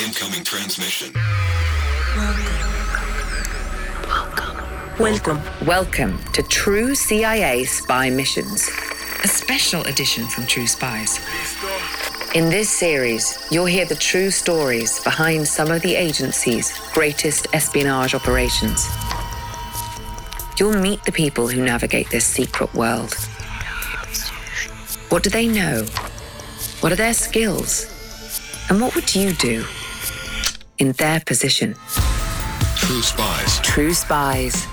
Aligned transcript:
Incoming 0.00 0.44
transmission. 0.44 1.12
Welcome. 4.98 5.40
Welcome 5.66 6.18
to 6.32 6.42
True 6.44 6.94
CIA 6.94 7.64
Spy 7.64 8.08
Missions, 8.08 8.70
a 9.22 9.28
special 9.28 9.82
edition 9.82 10.24
from 10.26 10.46
True 10.46 10.66
Spies. 10.66 11.20
In 12.34 12.48
this 12.48 12.70
series, 12.70 13.46
you'll 13.50 13.66
hear 13.66 13.84
the 13.84 13.94
true 13.94 14.30
stories 14.30 15.04
behind 15.04 15.46
some 15.46 15.70
of 15.70 15.82
the 15.82 15.96
agency's 15.96 16.72
greatest 16.94 17.48
espionage 17.52 18.14
operations. 18.14 18.88
You'll 20.58 20.80
meet 20.80 21.04
the 21.04 21.12
people 21.12 21.46
who 21.46 21.62
navigate 21.62 22.08
this 22.08 22.24
secret 22.24 22.72
world. 22.72 23.12
What 25.10 25.22
do 25.22 25.28
they 25.28 25.46
know? 25.46 25.84
What 26.80 26.90
are 26.90 26.96
their 26.96 27.12
skills? 27.12 27.84
And 28.70 28.80
what 28.80 28.94
would 28.94 29.14
you 29.14 29.34
do 29.34 29.66
in 30.80 30.92
their 30.92 31.20
position? 31.20 31.76
True 32.76 33.02
Spies. 33.02 33.60
True 33.60 33.94
Spies. 33.94 34.66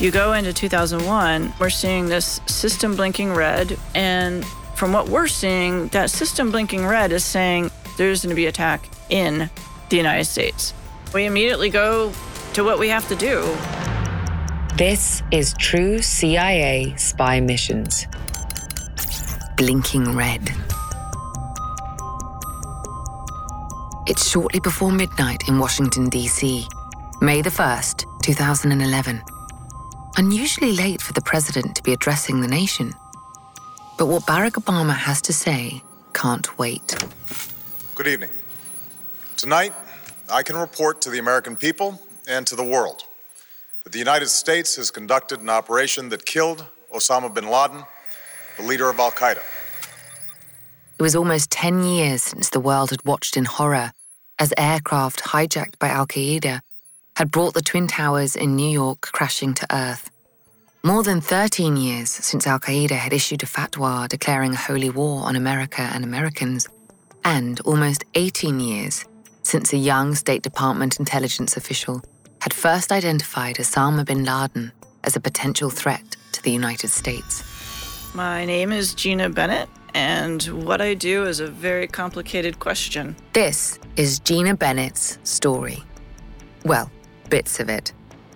You 0.00 0.10
go 0.10 0.32
into 0.32 0.52
2001, 0.52 1.54
we're 1.60 1.70
seeing 1.70 2.06
this 2.06 2.40
system 2.46 2.96
blinking 2.96 3.32
red, 3.32 3.78
and 3.94 4.44
from 4.74 4.92
what 4.92 5.08
we're 5.08 5.28
seeing, 5.28 5.86
that 5.88 6.10
system 6.10 6.50
blinking 6.50 6.84
red 6.84 7.12
is 7.12 7.24
saying 7.24 7.70
there's 7.96 8.22
going 8.22 8.30
to 8.30 8.36
be 8.36 8.46
attack 8.46 8.88
in 9.08 9.48
the 9.88 9.96
United 9.96 10.24
States. 10.24 10.74
We 11.14 11.26
immediately 11.26 11.70
go 11.70 12.12
to 12.54 12.64
what 12.64 12.78
we 12.80 12.88
have 12.88 13.06
to 13.08 13.14
do. 13.14 13.42
This 14.76 15.22
is 15.30 15.54
True 15.60 16.02
CIA 16.02 16.94
Spy 16.96 17.38
Missions. 17.38 18.08
Blinking 19.56 20.16
red. 20.16 20.50
It's 24.06 24.28
shortly 24.28 24.60
before 24.60 24.92
midnight 24.92 25.48
in 25.48 25.58
Washington, 25.58 26.10
D.C., 26.10 26.68
May 27.22 27.40
the 27.40 27.48
1st, 27.48 28.04
2011. 28.22 29.22
Unusually 30.18 30.72
late 30.72 31.00
for 31.00 31.14
the 31.14 31.22
president 31.22 31.74
to 31.76 31.82
be 31.82 31.94
addressing 31.94 32.42
the 32.42 32.46
nation. 32.46 32.92
But 33.96 34.08
what 34.08 34.24
Barack 34.24 34.62
Obama 34.62 34.94
has 34.94 35.22
to 35.22 35.32
say 35.32 35.82
can't 36.12 36.58
wait. 36.58 37.02
Good 37.94 38.06
evening. 38.06 38.28
Tonight, 39.38 39.72
I 40.30 40.42
can 40.42 40.56
report 40.56 41.00
to 41.00 41.10
the 41.10 41.18
American 41.18 41.56
people 41.56 41.98
and 42.28 42.46
to 42.46 42.56
the 42.56 42.62
world 42.62 43.04
that 43.84 43.94
the 43.94 43.98
United 43.98 44.28
States 44.28 44.76
has 44.76 44.90
conducted 44.90 45.40
an 45.40 45.48
operation 45.48 46.10
that 46.10 46.26
killed 46.26 46.66
Osama 46.92 47.32
bin 47.32 47.48
Laden, 47.48 47.84
the 48.58 48.64
leader 48.64 48.90
of 48.90 48.98
Al 48.98 49.12
Qaeda. 49.12 49.40
It 51.04 51.12
was 51.12 51.16
almost 51.16 51.50
10 51.50 51.84
years 51.84 52.22
since 52.22 52.48
the 52.48 52.60
world 52.60 52.88
had 52.88 53.04
watched 53.04 53.36
in 53.36 53.44
horror 53.44 53.92
as 54.38 54.54
aircraft 54.56 55.20
hijacked 55.20 55.78
by 55.78 55.88
Al 55.88 56.06
Qaeda 56.06 56.62
had 57.16 57.30
brought 57.30 57.52
the 57.52 57.60
Twin 57.60 57.86
Towers 57.86 58.34
in 58.34 58.56
New 58.56 58.70
York 58.70 59.02
crashing 59.02 59.52
to 59.52 59.66
Earth. 59.70 60.10
More 60.82 61.02
than 61.02 61.20
13 61.20 61.76
years 61.76 62.08
since 62.08 62.46
Al 62.46 62.58
Qaeda 62.58 62.92
had 62.92 63.12
issued 63.12 63.42
a 63.42 63.46
fatwa 63.46 64.08
declaring 64.08 64.54
a 64.54 64.56
holy 64.56 64.88
war 64.88 65.24
on 65.24 65.36
America 65.36 65.82
and 65.82 66.04
Americans, 66.04 66.70
and 67.22 67.60
almost 67.66 68.06
18 68.14 68.58
years 68.58 69.04
since 69.42 69.74
a 69.74 69.76
young 69.76 70.14
State 70.14 70.40
Department 70.40 70.98
intelligence 70.98 71.54
official 71.54 72.00
had 72.40 72.54
first 72.54 72.90
identified 72.90 73.56
Osama 73.56 74.06
bin 74.06 74.24
Laden 74.24 74.72
as 75.02 75.16
a 75.16 75.20
potential 75.20 75.68
threat 75.68 76.16
to 76.32 76.42
the 76.42 76.50
United 76.50 76.88
States. 76.88 77.44
My 78.14 78.46
name 78.46 78.72
is 78.72 78.94
Gina 78.94 79.28
Bennett, 79.28 79.68
and 79.94 80.42
what 80.66 80.80
I 80.80 80.94
do 80.94 81.24
is 81.24 81.40
a 81.40 81.46
very 81.46 81.86
complicated 81.86 82.58
question. 82.58 83.16
This 83.32 83.78
is 83.96 84.18
Gina 84.18 84.54
Bennett's 84.54 85.18
story. 85.22 85.82
Well, 86.64 86.90
bits 87.30 87.60
of 87.60 87.68
it, 87.68 87.92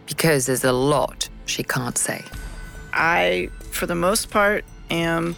because 0.06 0.46
there's 0.46 0.64
a 0.64 0.72
lot 0.72 1.28
she 1.46 1.62
can't 1.64 1.98
say. 1.98 2.24
I, 2.92 3.50
for 3.70 3.86
the 3.86 3.94
most 3.94 4.30
part, 4.30 4.64
am 4.90 5.36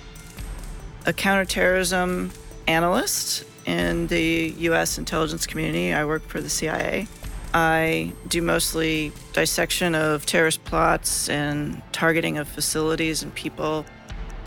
a 1.07 1.13
counterterrorism 1.13 2.31
analyst 2.67 3.45
in 3.67 4.07
the 4.09 4.55
U.S. 4.59 4.99
intelligence 4.99 5.47
community. 5.47 5.93
I 5.93 6.05
work 6.05 6.27
for 6.29 6.41
the 6.41 6.51
CIA. 6.51 7.09
I 7.53 8.13
do 8.29 8.43
mostly 8.43 9.13
dissection 9.33 9.95
of 9.95 10.25
terrorist 10.27 10.65
plots 10.65 11.29
and 11.29 11.83
targeting 11.93 12.39
of 12.39 12.49
facilities 12.49 13.23
and 13.23 13.35
people. 13.35 13.85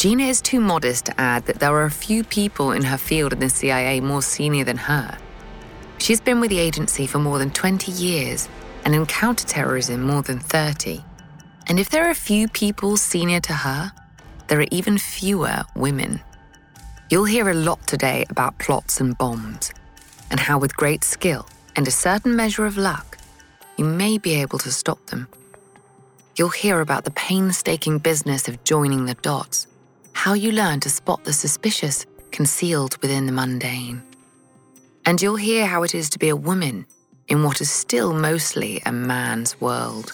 Gina 0.04 0.24
is 0.24 0.42
too 0.42 0.60
modest 0.60 1.06
to 1.06 1.18
add 1.18 1.46
that 1.46 1.62
there 1.62 1.72
are 1.72 1.86
a 1.86 1.90
few 1.90 2.26
people 2.26 2.74
in 2.74 2.84
her 2.84 2.98
field 2.98 3.32
in 3.32 3.40
the 3.40 3.48
CIA 3.48 4.02
more 4.02 4.22
senior 4.22 4.66
than 4.66 4.76
her. 4.76 5.18
She's 5.98 6.20
been 6.20 6.42
with 6.42 6.50
the 6.50 6.60
agency 6.60 7.08
for 7.08 7.20
more 7.20 7.40
than 7.40 7.52
20 7.52 7.90
years 7.90 8.50
and 8.84 8.94
in 8.94 9.06
counterterrorism 9.06 10.02
more 10.02 10.22
than 10.22 10.40
30. 10.40 11.02
And 11.68 11.80
if 11.80 11.90
there 11.90 12.06
are 12.06 12.10
a 12.10 12.16
few 12.16 12.50
people 12.50 12.98
senior 12.98 13.40
to 13.40 13.54
her, 13.54 13.94
there 14.50 14.60
are 14.60 14.68
even 14.72 14.98
fewer 14.98 15.64
women. 15.74 16.20
You'll 17.10 17.24
hear 17.24 17.48
a 17.48 17.54
lot 17.54 17.88
today 17.88 18.26
about 18.30 18.60
plots 18.60 19.00
and 19.00 19.18
bombs, 19.18 19.72
and 20.30 20.38
how, 20.38 20.58
with 20.58 20.76
great 20.76 21.06
skill 21.06 21.48
and 21.78 21.88
a 21.88 21.92
certain 21.92 22.36
measure 22.36 22.66
of 22.66 22.76
luck, 22.76 23.20
you 23.78 23.86
may 23.86 24.18
be 24.18 24.34
able 24.34 24.60
to 24.60 24.70
stop 24.70 25.06
them. 25.06 25.30
You'll 26.36 26.50
hear 26.50 26.82
about 26.82 27.06
the 27.06 27.12
painstaking 27.12 28.00
business 28.00 28.50
of 28.50 28.66
joining 28.66 29.06
the 29.06 29.14
dots, 29.14 29.68
how 30.24 30.32
you 30.32 30.54
learn 30.54 30.80
to 30.80 30.90
spot 30.90 31.22
the 31.26 31.34
suspicious 31.34 32.06
concealed 32.32 32.96
within 33.02 33.26
the 33.26 33.32
mundane. 33.34 34.02
And 35.06 35.22
you'll 35.22 35.36
hear 35.36 35.66
how 35.68 35.84
it 35.84 35.94
is 35.94 36.10
to 36.12 36.18
be 36.18 36.30
a 36.30 36.36
woman 36.50 36.86
in 37.28 37.44
what 37.44 37.60
is 37.60 37.70
still 37.70 38.14
mostly 38.14 38.82
a 38.86 38.92
man's 38.94 39.60
world. 39.60 40.14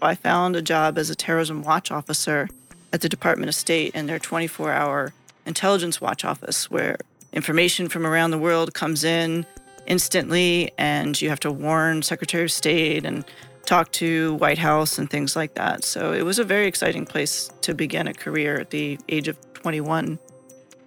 I 0.00 0.14
found 0.14 0.54
a 0.54 0.62
job 0.62 0.98
as 0.98 1.10
a 1.10 1.16
terrorism 1.16 1.64
watch 1.64 1.90
officer 1.90 2.48
at 2.92 3.00
the 3.00 3.08
Department 3.08 3.48
of 3.48 3.56
State 3.56 3.92
in 3.92 4.06
their 4.06 4.20
24 4.20 4.70
hour 4.70 5.12
intelligence 5.46 6.00
watch 6.00 6.24
office, 6.24 6.70
where 6.70 6.96
information 7.32 7.88
from 7.88 8.06
around 8.06 8.30
the 8.30 8.38
world 8.38 8.72
comes 8.72 9.02
in 9.02 9.46
instantly, 9.88 10.70
and 10.78 11.20
you 11.20 11.28
have 11.28 11.40
to 11.40 11.50
warn 11.50 12.02
Secretary 12.02 12.44
of 12.44 12.52
State 12.52 13.04
and 13.04 13.24
talk 13.64 13.90
to 13.92 14.34
White 14.34 14.58
House 14.58 14.98
and 14.98 15.10
things 15.10 15.36
like 15.36 15.54
that. 15.54 15.84
So 15.84 16.12
it 16.12 16.22
was 16.22 16.38
a 16.38 16.44
very 16.44 16.66
exciting 16.66 17.06
place 17.06 17.50
to 17.62 17.74
begin 17.74 18.06
a 18.06 18.14
career 18.14 18.60
at 18.60 18.70
the 18.70 18.98
age 19.08 19.28
of 19.28 19.38
21. 19.54 20.18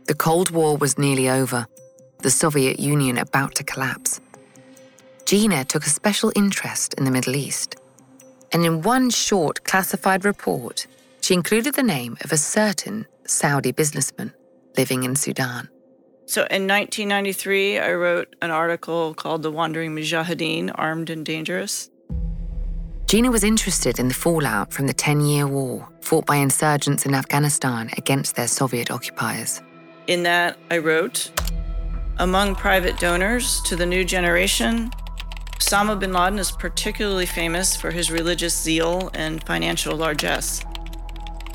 The 0.06 0.16
Cold 0.16 0.52
War 0.52 0.78
was 0.78 0.98
nearly 0.98 1.30
over, 1.30 1.68
the 2.20 2.32
Soviet 2.32 2.80
Union 2.80 3.18
about 3.18 3.56
to 3.56 3.64
collapse. 3.64 4.22
Gina 5.26 5.66
took 5.66 5.86
a 5.86 5.90
special 5.90 6.32
interest 6.36 6.94
in 6.94 7.04
the 7.04 7.12
Middle 7.12 7.36
East. 7.36 7.76
And 8.54 8.66
in 8.66 8.82
one 8.82 9.10
short 9.10 9.66
classified 9.66 10.24
report, 10.24 10.88
she 11.20 11.34
included 11.34 11.76
the 11.76 11.84
name 11.84 12.18
of 12.24 12.32
a 12.32 12.38
certain 12.38 13.06
Saudi 13.26 13.74
businessman 13.74 14.34
living 14.78 15.04
in 15.04 15.18
Sudan. 15.18 15.68
So 16.26 16.42
in 16.42 16.68
1993, 16.68 17.80
I 17.80 17.94
wrote 17.94 18.36
an 18.42 18.52
article 18.52 19.14
called 19.14 19.44
The 19.44 19.52
Wandering 19.52 19.94
Mujahideen 19.96 20.72
Armed 20.76 21.10
and 21.10 21.26
Dangerous. 21.26 21.90
Gina 23.08 23.32
was 23.32 23.46
interested 23.46 24.00
in 24.00 24.10
the 24.10 24.14
fallout 24.14 24.74
from 24.74 24.86
the 24.86 24.94
10 24.94 25.22
year 25.22 25.48
war 25.48 25.88
fought 26.02 26.26
by 26.26 26.36
insurgents 26.36 27.06
in 27.06 27.16
Afghanistan 27.16 27.90
against 27.98 28.36
their 28.36 28.50
Soviet 28.50 28.92
occupiers. 28.92 29.62
In 30.08 30.24
that, 30.24 30.58
I 30.70 30.80
wrote 30.80 31.32
Among 32.18 32.54
private 32.54 33.00
donors 33.00 33.62
to 33.62 33.78
the 33.78 33.86
new 33.86 34.04
generation, 34.04 34.92
Osama 35.56 35.98
bin 35.98 36.12
Laden 36.12 36.38
is 36.38 36.52
particularly 36.52 37.26
famous 37.26 37.78
for 37.78 37.92
his 37.92 38.12
religious 38.12 38.62
zeal 38.62 39.10
and 39.14 39.42
financial 39.46 39.96
largesse. 39.96 40.62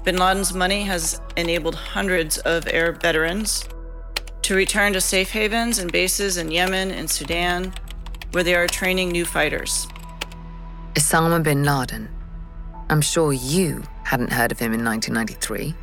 Bin 0.04 0.16
Laden's 0.16 0.54
money 0.54 0.84
has 0.84 1.20
enabled 1.36 1.74
hundreds 1.74 2.38
of 2.38 2.66
Arab 2.68 3.02
veterans 3.02 3.68
to 4.40 4.54
return 4.54 4.94
to 4.94 5.02
safe 5.02 5.30
havens 5.30 5.78
and 5.78 5.92
bases 5.92 6.38
in 6.38 6.50
Yemen 6.50 6.90
and 6.90 7.10
Sudan, 7.10 7.74
where 8.30 8.42
they 8.42 8.54
are 8.54 8.66
training 8.66 9.10
new 9.10 9.26
fighters. 9.26 9.86
Osama 10.94 11.42
bin 11.42 11.64
Laden. 11.64 12.08
I'm 12.90 13.00
sure 13.00 13.32
you 13.32 13.82
hadn't 14.04 14.32
heard 14.32 14.52
of 14.52 14.58
him 14.58 14.74
in 14.74 14.84
1993. 14.84 15.74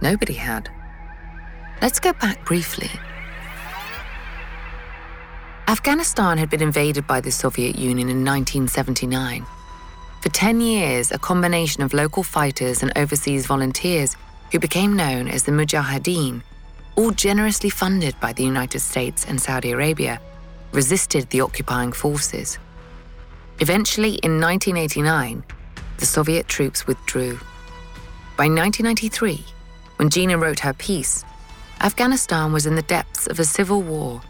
Nobody 0.00 0.32
had. 0.32 0.68
Let's 1.80 2.00
go 2.00 2.12
back 2.14 2.44
briefly. 2.44 2.90
Afghanistan 5.68 6.36
had 6.36 6.50
been 6.50 6.62
invaded 6.62 7.06
by 7.06 7.20
the 7.20 7.30
Soviet 7.30 7.76
Union 7.76 8.08
in 8.08 8.24
1979. 8.24 9.46
For 10.20 10.28
10 10.28 10.60
years, 10.60 11.12
a 11.12 11.18
combination 11.18 11.84
of 11.84 11.94
local 11.94 12.24
fighters 12.24 12.82
and 12.82 12.92
overseas 12.96 13.46
volunteers 13.46 14.16
who 14.50 14.58
became 14.58 14.96
known 14.96 15.28
as 15.28 15.44
the 15.44 15.52
Mujahideen, 15.52 16.42
all 16.96 17.12
generously 17.12 17.70
funded 17.70 18.18
by 18.18 18.32
the 18.32 18.42
United 18.42 18.80
States 18.80 19.24
and 19.26 19.40
Saudi 19.40 19.70
Arabia, 19.70 20.20
resisted 20.72 21.30
the 21.30 21.40
occupying 21.40 21.92
forces. 21.92 22.58
Eventually, 23.60 24.14
in 24.22 24.40
1989, 24.40 25.44
the 25.98 26.06
Soviet 26.06 26.48
troops 26.48 26.86
withdrew. 26.86 27.38
By 28.36 28.48
1993, 28.48 29.44
when 29.96 30.08
Gina 30.08 30.38
wrote 30.38 30.60
her 30.60 30.72
piece, 30.72 31.24
Afghanistan 31.80 32.52
was 32.52 32.66
in 32.66 32.74
the 32.74 32.82
depths 32.82 33.26
of 33.26 33.38
a 33.38 33.44
civil 33.44 33.82
war 33.82 34.22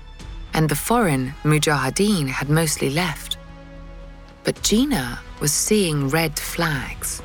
and 0.55 0.69
the 0.69 0.75
foreign 0.75 1.33
Mujahideen 1.45 2.29
had 2.29 2.51
mostly 2.51 2.91
left. 2.91 3.39
But 4.45 4.63
Gina 4.63 5.21
was 5.41 5.53
seeing 5.53 6.09
red 6.09 6.39
flags. 6.39 7.23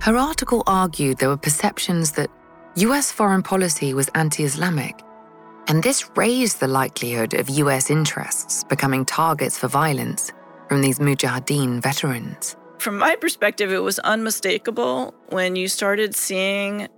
Her 0.00 0.16
article 0.16 0.62
argued 0.66 1.18
there 1.18 1.28
were 1.28 1.36
perceptions 1.36 2.12
that 2.12 2.30
US 2.76 3.12
foreign 3.12 3.42
policy 3.42 3.94
was 3.94 4.08
anti 4.14 4.44
Islamic, 4.44 5.00
and 5.68 5.82
this 5.82 6.08
raised 6.16 6.60
the 6.60 6.68
likelihood 6.68 7.34
of 7.34 7.48
US 7.48 7.90
interests 7.90 8.64
becoming 8.64 9.04
targets 9.04 9.58
for 9.58 9.68
violence 9.68 10.32
from 10.68 10.80
these 10.80 10.98
Mujahideen 10.98 11.82
veterans. 11.82 12.56
From 12.78 12.98
my 12.98 13.16
perspective, 13.16 13.72
it 13.72 13.78
was 13.78 13.98
unmistakable 14.00 15.14
when 15.28 15.54
you 15.54 15.68
started 15.68 16.14
seeing 16.14 16.88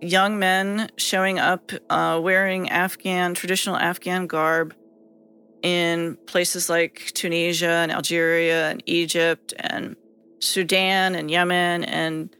young 0.00 0.38
men 0.38 0.90
showing 0.96 1.38
up 1.38 1.72
uh, 1.90 2.18
wearing 2.22 2.70
Afghan, 2.70 3.34
traditional 3.34 3.76
Afghan 3.76 4.26
garb 4.26 4.74
in 5.62 6.16
places 6.26 6.68
like 6.68 7.10
Tunisia 7.14 7.68
and 7.68 7.92
Algeria 7.92 8.70
and 8.70 8.82
Egypt 8.86 9.54
and 9.58 9.96
Sudan 10.40 11.14
and 11.14 11.30
Yemen 11.30 11.84
and 11.84 12.34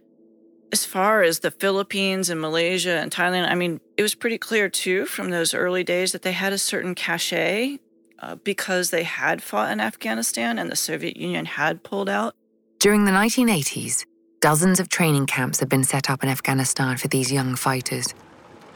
as 0.73 0.85
far 0.85 1.23
as 1.23 1.41
the 1.41 1.50
Philippines 1.50 2.31
and 2.31 2.41
Malaysia 2.41 2.99
and 2.99 3.11
Thailand, 3.11 3.49
I 3.50 3.55
mean, 3.55 3.81
it 3.97 4.03
was 4.03 4.15
pretty 4.15 4.38
clear 4.38 4.69
too 4.69 5.06
from 5.06 5.31
those 5.31 5.55
early 5.55 5.85
days 5.85 6.12
that 6.12 6.23
they 6.23 6.32
had 6.32 6.53
a 6.53 6.59
certain 6.59 6.94
cachet 6.94 7.79
uh, 8.20 8.35
because 8.37 8.91
they 8.91 9.05
had 9.05 9.43
fought 9.43 9.70
in 9.70 9.81
Afghanistan 9.81 10.59
and 10.59 10.70
the 10.70 10.76
Soviet 10.76 11.17
Union 11.17 11.47
had 11.47 11.82
pulled 11.82 12.09
out. 12.09 12.35
During 12.79 13.05
the 13.05 13.12
1980s, 13.12 14.05
dozens 14.41 14.79
of 14.79 14.88
training 14.88 15.26
camps 15.26 15.61
had 15.61 15.69
been 15.69 15.85
set 15.85 16.11
up 16.11 16.23
in 16.23 16.29
Afghanistan 16.29 16.97
for 16.97 17.09
these 17.09 17.32
young 17.32 17.56
fighters. 17.56 18.14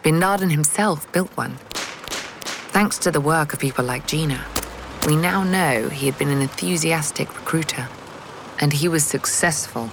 Bin 0.02 0.18
Laden 0.18 0.50
himself 0.50 1.10
built 1.12 1.30
one. 1.36 1.56
Thanks 2.72 2.98
to 2.98 3.10
the 3.10 3.20
work 3.20 3.52
of 3.52 3.60
people 3.60 3.84
like 3.84 4.06
Gina, 4.06 4.44
we 5.06 5.14
now 5.14 5.44
know 5.44 5.88
he 5.88 6.06
had 6.06 6.18
been 6.18 6.30
an 6.30 6.40
enthusiastic 6.40 7.28
recruiter. 7.34 7.88
And 8.60 8.72
he 8.72 8.88
was 8.88 9.04
successful. 9.04 9.90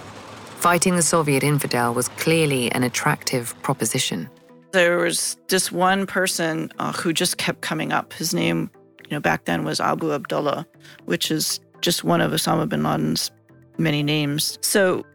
Fighting 0.60 0.98
the 0.98 1.02
Soviet 1.02 1.42
infidel 1.42 1.94
was 1.94 2.10
clearly 2.10 2.70
an 2.74 2.84
attractive 2.84 3.56
proposition. 3.62 4.30
There 4.74 4.98
was 4.98 5.38
this 5.48 5.72
one 5.72 6.06
person 6.06 6.70
uh, 6.80 6.92
who 6.92 7.14
just 7.14 7.38
kept 7.38 7.62
coming 7.62 7.94
up. 7.94 8.12
His 8.12 8.34
name, 8.34 8.70
you 9.06 9.12
know, 9.12 9.22
back 9.22 9.46
then 9.46 9.64
was 9.64 9.80
Abu 9.80 10.12
Abdullah, 10.12 10.68
which 11.06 11.32
is 11.32 11.62
just 11.80 12.04
one 12.04 12.20
of 12.20 12.34
Osama 12.34 12.68
bin 12.68 12.84
Laden's 12.84 13.32
many 13.78 14.04
names. 14.04 14.60
So 14.62 15.06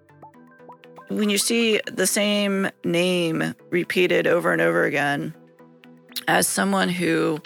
when 1.08 1.28
you 1.28 1.36
see 1.36 1.78
the 1.92 2.06
same 2.06 2.70
name 2.82 3.54
repeated 3.68 4.26
over 4.26 4.50
and 4.50 4.62
over 4.62 4.84
again 4.84 5.34
as 6.26 6.48
someone 6.48 6.88
who 6.88 7.38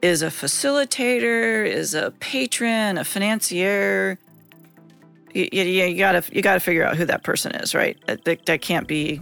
is 0.00 0.22
a 0.22 0.28
facilitator, 0.28 1.66
is 1.66 1.92
a 1.92 2.10
patron, 2.20 2.96
a 2.96 3.04
financier, 3.04 4.18
you, 5.34 5.48
you, 5.52 5.62
you 5.64 5.98
gotta 5.98 6.22
you 6.32 6.42
gotta 6.42 6.60
figure 6.60 6.84
out 6.84 6.96
who 6.96 7.04
that 7.06 7.22
person 7.22 7.54
is, 7.54 7.74
right? 7.74 7.96
That, 8.06 8.46
that 8.46 8.62
can't 8.62 8.86
be 8.86 9.20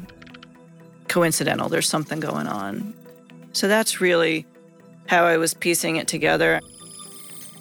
coincidental. 1.09 1.69
There's 1.69 1.89
something 1.89 2.21
going 2.21 2.47
on. 2.47 2.95
So 3.53 3.69
that's 3.69 4.01
really 4.01 4.47
how 5.07 5.25
I 5.25 5.37
was 5.37 5.55
piecing 5.55 5.97
it 5.97 6.07
together. 6.09 6.61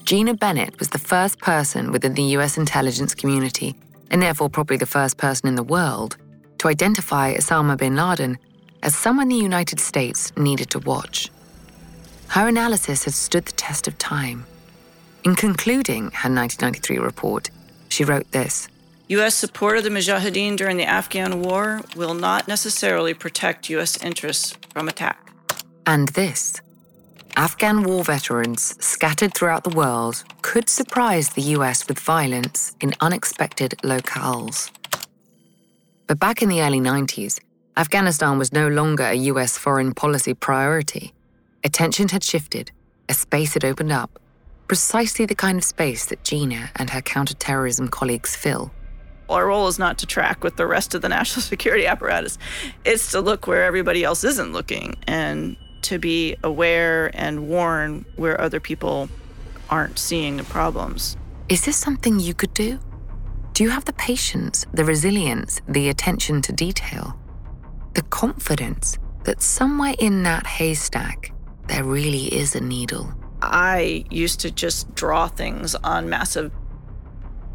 Gina 0.04 0.34
Bennett 0.34 0.78
was 0.80 0.90
the 0.90 1.00
first 1.00 1.40
person 1.40 1.92
within 1.92 2.14
the 2.14 2.24
US 2.38 2.58
intelligence 2.58 3.14
community, 3.14 3.76
and 4.12 4.22
therefore 4.22 4.50
probably 4.50 4.78
the 4.78 4.86
first 4.86 5.18
person 5.18 5.48
in 5.48 5.56
the 5.56 5.64
world, 5.64 6.18
to 6.60 6.68
identify 6.68 7.34
Osama 7.36 7.78
bin 7.78 7.96
Laden 7.96 8.38
as 8.82 8.96
someone 8.96 9.30
the 9.30 9.36
United 9.36 9.80
States 9.80 10.36
needed 10.38 10.70
to 10.72 10.80
watch. 10.80 11.30
Her 12.28 12.48
analysis 12.48 13.06
had 13.06 13.14
stood 13.14 13.46
the 13.46 13.52
test 13.54 13.88
of 13.88 13.98
time. 13.98 14.46
In 15.24 15.36
concluding 15.36 16.04
her 16.12 16.30
1993 16.30 16.98
report, 17.00 17.50
she 17.90 18.04
wrote 18.04 18.32
this 18.32 18.68
U.S. 19.10 19.36
support 19.36 19.78
of 19.78 19.84
the 19.84 19.90
Mujahideen 19.90 20.56
during 20.56 20.78
the 20.78 20.86
Afghan 20.86 21.42
war 21.42 21.82
will 21.96 22.14
not 22.14 22.48
necessarily 22.48 23.14
protect 23.14 23.70
U.S. 23.70 24.02
interests 24.04 24.56
from 24.72 24.88
attack. 24.88 25.34
And 25.86 26.10
this 26.10 26.62
Afghan 27.36 27.84
war 27.84 28.04
veterans 28.04 28.76
scattered 28.84 29.34
throughout 29.34 29.64
the 29.64 29.76
world 29.76 30.24
could 30.42 30.70
surprise 30.70 31.30
the 31.30 31.42
US 31.58 31.88
with 31.88 31.98
violence 31.98 32.76
in 32.82 32.94
unexpected 33.02 33.76
locales. 33.84 34.70
But 36.06 36.20
back 36.20 36.42
in 36.42 36.50
the 36.50 36.62
early 36.62 36.80
90s, 36.82 37.40
Afghanistan 37.78 38.38
was 38.38 38.52
no 38.52 38.68
longer 38.68 39.06
a 39.06 39.14
US 39.32 39.58
foreign 39.58 39.94
policy 39.94 40.34
priority. 40.34 41.14
Attention 41.64 42.10
had 42.10 42.24
shifted, 42.24 42.72
a 43.08 43.14
space 43.14 43.54
had 43.54 43.64
opened 43.64 43.92
up, 43.92 44.20
precisely 44.70 45.26
the 45.26 45.36
kind 45.36 45.58
of 45.58 45.64
space 45.64 46.06
that 46.06 46.24
Gina 46.24 46.70
and 46.76 46.92
her 46.92 47.02
counterterrorism 47.02 47.88
colleagues 47.88 48.36
fill. 48.36 48.72
Our 49.28 49.48
role 49.48 49.68
is 49.68 49.80
not 49.80 49.98
to 49.98 50.06
track 50.06 50.44
with 50.44 50.58
the 50.58 50.68
rest 50.68 50.94
of 50.94 51.02
the 51.02 51.10
national 51.10 51.42
security 51.54 51.88
apparatus. 51.88 52.38
It's 52.86 53.12
to 53.12 53.20
look 53.20 53.48
where 53.48 53.66
everybody 53.66 54.04
else 54.04 54.24
isn't 54.24 54.54
looking 54.54 54.96
and 55.08 55.58
to 55.82 55.98
be 55.98 56.36
aware 56.44 57.10
and 57.16 57.50
warn 57.50 58.06
where 58.16 58.40
other 58.40 58.60
people 58.60 59.10
aren't 59.70 59.98
seeing 59.98 60.38
the 60.38 60.44
problems. 60.44 61.18
Is 61.50 61.66
this 61.66 61.78
something 61.78 62.20
you 62.20 62.36
could 62.36 62.54
do? 62.54 62.80
Do 63.54 63.64
you 63.64 63.72
have 63.72 63.86
the 63.86 63.94
patience, 63.94 64.68
the 64.74 64.86
resilience, 64.86 65.62
the 65.68 65.90
attention 65.90 66.44
to 66.44 66.52
detail, 66.52 67.20
the 67.96 68.04
confidence 68.04 69.00
that 69.24 69.42
somewhere 69.42 69.96
in 69.98 70.22
that 70.24 70.46
haystack 70.46 71.34
there 71.68 71.84
really 71.84 72.26
is 72.34 72.56
a 72.56 72.62
needle? 72.62 73.19
I 73.42 74.06
used 74.10 74.42
to 74.42 74.52
just 74.52 74.94
draw 74.96 75.28
things 75.28 75.76
on 75.76 76.10
massive 76.10 76.52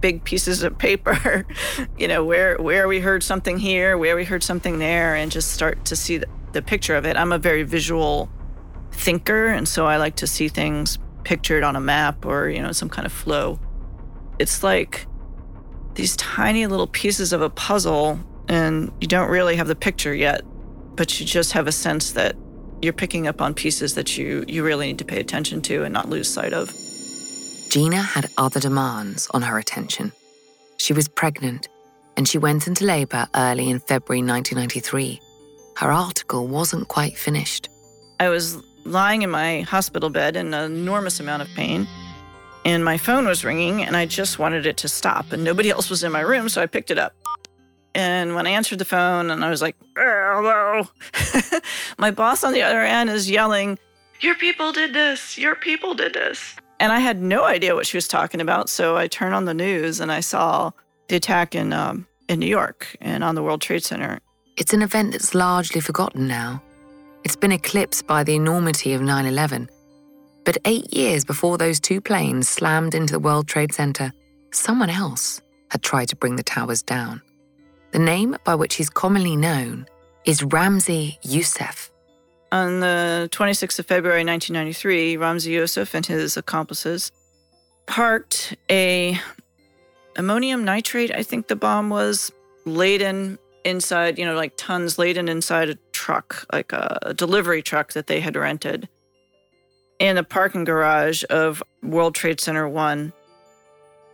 big 0.01 0.25
pieces 0.25 0.63
of 0.63 0.77
paper, 0.77 1.47
you 1.99 2.09
know, 2.09 2.25
where 2.25 2.59
where 2.59 2.89
we 2.89 3.01
heard 3.01 3.23
something 3.23 3.59
here, 3.59 3.97
where 3.97 4.17
we 4.17 4.25
heard 4.25 4.43
something 4.43 4.79
there 4.79 5.15
and 5.15 5.33
just 5.33 5.53
start 5.53 5.85
to 5.87 5.97
see 5.97 6.19
the, 6.19 6.27
the 6.53 6.63
picture 6.63 6.95
of 6.95 7.07
it. 7.07 7.17
I'm 7.17 7.33
a 7.33 7.39
very 7.39 7.63
visual 7.63 8.31
thinker, 8.93 9.47
and 9.47 9.67
so 9.67 9.87
I 9.87 9.97
like 9.97 10.17
to 10.17 10.27
see 10.27 10.49
things 10.49 10.99
pictured 11.25 11.63
on 11.63 11.75
a 11.75 11.81
map 11.81 12.25
or, 12.25 12.49
you 12.49 12.63
know, 12.63 12.73
some 12.73 12.89
kind 12.89 13.07
of 13.07 13.13
flow. 13.13 13.59
It's 14.39 14.63
like 14.63 15.07
these 15.95 16.17
tiny 16.17 16.67
little 16.67 16.87
pieces 16.87 17.33
of 17.33 17.41
a 17.43 17.51
puzzle, 17.51 18.21
and 18.49 18.93
you 19.01 19.09
don't 19.09 19.31
really 19.31 19.57
have 19.57 19.69
the 19.69 19.77
picture 19.77 20.15
yet, 20.15 20.43
but 20.97 21.19
you 21.19 21.27
just 21.27 21.53
have 21.53 21.67
a 21.67 21.73
sense 21.73 22.13
that 22.13 22.37
you're 22.83 22.93
picking 22.93 23.27
up 23.27 23.41
on 23.41 23.55
pieces 23.55 23.95
that 23.95 24.17
you, 24.17 24.45
you 24.49 24.65
really 24.65 24.89
need 24.89 24.99
to 24.99 25.05
pay 25.05 25.21
attention 25.21 25.63
to 25.63 25.85
and 25.85 25.93
not 25.93 26.09
lose 26.09 26.29
sight 26.29 26.53
of. 26.53 26.73
Gina 27.71 28.03
had 28.03 28.31
other 28.37 28.61
demands 28.61 29.29
on 29.33 29.43
her 29.43 29.59
attention. 29.59 30.13
She 30.77 30.93
was 30.93 31.09
pregnant, 31.09 31.69
and 32.17 32.29
she 32.29 32.39
went 32.39 32.67
into 32.67 32.85
labor 32.85 33.27
early 33.35 33.71
in 33.71 33.81
February 33.81 34.23
1993 34.23 35.21
her 35.77 35.91
article 35.91 36.47
wasn't 36.47 36.89
quite 36.89 37.17
finished. 37.17 37.69
I 38.21 38.29
was 38.29 38.63
lying 38.85 39.23
in 39.23 39.31
my 39.31 39.63
hospital 39.63 40.11
bed 40.11 40.37
in 40.37 40.55
an 40.55 40.73
enormous 40.73 41.21
amount 41.21 41.43
of 41.43 41.49
pain, 41.49 41.87
and 42.65 42.85
my 42.85 42.97
phone 42.97 43.27
was 43.27 43.45
ringing, 43.45 43.83
and 43.83 43.97
I 43.97 44.07
just 44.07 44.39
wanted 44.39 44.67
it 44.67 44.77
to 44.79 44.89
stop, 44.89 45.33
and 45.33 45.43
nobody 45.43 45.71
else 45.75 45.91
was 45.91 46.05
in 46.05 46.13
my 46.13 46.21
room, 46.21 46.49
so 46.49 46.63
I 46.63 46.67
picked 46.67 46.91
it 46.91 46.99
up. 46.99 47.15
And 47.95 48.35
when 48.35 48.47
I 48.47 48.51
answered 48.51 48.79
the 48.79 48.85
phone, 48.85 49.31
and 49.31 49.45
I 49.45 49.51
was 49.51 49.63
like, 49.63 49.77
hello, 49.97 50.89
my 51.99 52.11
boss 52.11 52.43
on 52.43 52.53
the 52.53 52.63
other 52.63 52.81
end 52.81 53.09
is 53.11 53.31
yelling, 53.31 53.79
Your 54.21 54.35
people 54.35 54.73
did 54.73 54.93
this, 54.93 55.39
your 55.39 55.55
people 55.55 55.95
did 55.95 56.15
this. 56.15 56.57
And 56.81 56.93
I 56.93 56.99
had 56.99 57.23
no 57.23 57.45
idea 57.45 57.75
what 57.75 57.87
she 57.87 57.97
was 57.97 58.09
talking 58.09 58.41
about, 58.41 58.69
so 58.69 58.97
I 58.97 59.07
turned 59.07 59.35
on 59.35 59.45
the 59.45 59.55
news 59.55 60.01
and 60.01 60.11
I 60.11 60.21
saw 60.21 60.73
the 61.09 61.17
attack 61.17 61.55
in, 61.55 61.73
um, 61.73 62.07
in 62.29 62.41
New 62.41 62.47
York 62.47 62.97
and 63.01 63.23
on 63.23 63.37
the 63.37 63.43
World 63.43 63.61
Trade 63.61 63.85
Center. 63.85 64.21
It's 64.57 64.73
an 64.73 64.83
event 64.83 65.13
that's 65.13 65.35
largely 65.35 65.81
forgotten 65.81 66.27
now. 66.27 66.63
It's 67.25 67.37
been 67.37 67.53
eclipsed 67.53 68.07
by 68.07 68.25
the 68.25 68.35
enormity 68.35 68.93
of 68.93 69.03
9 69.03 69.27
11. 69.27 69.69
But 70.45 70.59
eight 70.65 70.93
years 70.93 71.25
before 71.25 71.57
those 71.57 71.81
two 71.81 72.01
planes 72.01 72.49
slammed 72.49 72.95
into 72.95 73.13
the 73.13 73.19
World 73.19 73.49
Trade 73.49 73.73
Center, 73.73 74.13
someone 74.53 74.91
else 74.91 75.41
had 75.71 75.83
tried 75.83 76.09
to 76.09 76.17
bring 76.17 76.37
the 76.37 76.43
towers 76.43 76.83
down. 76.83 77.23
The 77.95 78.01
name 78.01 78.37
by 78.43 78.57
which 78.57 78.75
he's 78.75 78.91
commonly 78.91 79.37
known 79.37 79.87
is 80.25 80.41
Ramzi 80.41 81.17
Youssef. 81.23 81.93
On 82.51 82.81
the 82.81 83.29
26th 83.31 83.79
of 83.79 83.87
February 83.87 84.25
1993, 84.25 85.17
Ramzi 85.17 85.53
Youssef 85.53 85.95
and 85.95 86.05
his 86.05 86.37
accomplices 86.37 87.13
parked 87.87 88.57
a 88.69 89.17
ammonium 90.17 90.65
nitrate, 90.65 91.15
I 91.15 91.23
think 91.23 91.47
the 91.47 91.55
bomb 91.55 91.89
was, 91.89 92.33
laden 92.65 93.39
inside, 93.65 94.19
you 94.19 94.25
know, 94.25 94.35
like 94.35 94.55
tons 94.57 94.99
laden 94.99 95.29
inside 95.29 95.69
a 95.69 95.79
truck, 95.93 96.47
like 96.53 96.73
a 96.73 97.15
delivery 97.15 97.63
truck 97.63 97.93
that 97.93 98.09
they 98.09 98.19
had 98.19 98.35
rented 98.35 98.89
in 100.01 100.17
the 100.17 100.25
parking 100.25 100.65
garage 100.65 101.23
of 101.31 101.63
World 101.81 102.17
Trade 102.17 102.41
Center 102.41 102.69
1. 102.69 103.13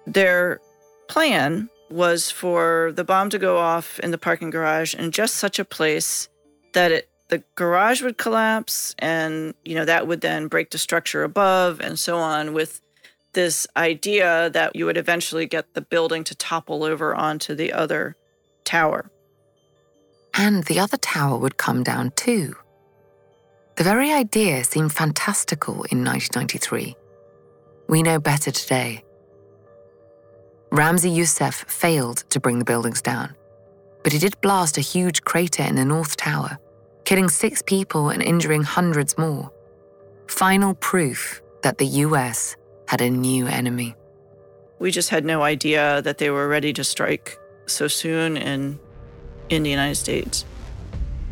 Their 0.06 0.60
plan 1.08 1.69
was 1.90 2.30
for 2.30 2.92
the 2.94 3.04
bomb 3.04 3.30
to 3.30 3.38
go 3.38 3.58
off 3.58 3.98
in 4.00 4.10
the 4.10 4.18
parking 4.18 4.50
garage 4.50 4.94
in 4.94 5.10
just 5.10 5.36
such 5.36 5.58
a 5.58 5.64
place 5.64 6.28
that 6.72 6.92
it 6.92 7.06
the 7.28 7.42
garage 7.54 8.02
would 8.02 8.18
collapse 8.18 8.94
and 8.98 9.54
you 9.64 9.74
know 9.74 9.84
that 9.84 10.06
would 10.08 10.20
then 10.20 10.48
break 10.48 10.70
the 10.70 10.78
structure 10.78 11.22
above 11.22 11.80
and 11.80 11.98
so 11.98 12.18
on 12.18 12.52
with 12.52 12.80
this 13.32 13.66
idea 13.76 14.50
that 14.50 14.74
you 14.74 14.84
would 14.86 14.96
eventually 14.96 15.46
get 15.46 15.74
the 15.74 15.80
building 15.80 16.24
to 16.24 16.34
topple 16.34 16.82
over 16.82 17.14
onto 17.14 17.54
the 17.54 17.72
other 17.72 18.16
tower. 18.64 19.10
And 20.34 20.64
the 20.64 20.80
other 20.80 20.96
tower 20.96 21.38
would 21.38 21.56
come 21.56 21.82
down 21.82 22.12
too. 22.16 22.56
The 23.76 23.84
very 23.84 24.12
idea 24.12 24.64
seemed 24.64 24.92
fantastical 24.92 25.84
in 25.84 26.04
1993. 26.04 26.96
We 27.88 28.02
know 28.02 28.18
better 28.18 28.50
today. 28.50 29.04
Ramzi 30.70 31.12
Youssef 31.12 31.64
failed 31.66 32.18
to 32.30 32.38
bring 32.38 32.60
the 32.60 32.64
buildings 32.64 33.02
down, 33.02 33.34
but 34.04 34.12
he 34.12 34.20
did 34.20 34.40
blast 34.40 34.78
a 34.78 34.80
huge 34.80 35.22
crater 35.22 35.64
in 35.64 35.74
the 35.74 35.84
North 35.84 36.16
Tower, 36.16 36.58
killing 37.04 37.28
six 37.28 37.60
people 37.60 38.10
and 38.10 38.22
injuring 38.22 38.62
hundreds 38.62 39.18
more. 39.18 39.50
Final 40.28 40.74
proof 40.74 41.42
that 41.64 41.78
the 41.78 41.86
US 42.06 42.56
had 42.86 43.00
a 43.00 43.10
new 43.10 43.48
enemy. 43.48 43.96
We 44.78 44.92
just 44.92 45.10
had 45.10 45.24
no 45.24 45.42
idea 45.42 46.02
that 46.02 46.18
they 46.18 46.30
were 46.30 46.46
ready 46.46 46.72
to 46.74 46.84
strike 46.84 47.36
so 47.66 47.88
soon 47.88 48.36
in, 48.36 48.78
in 49.48 49.64
the 49.64 49.70
United 49.70 49.96
States. 49.96 50.44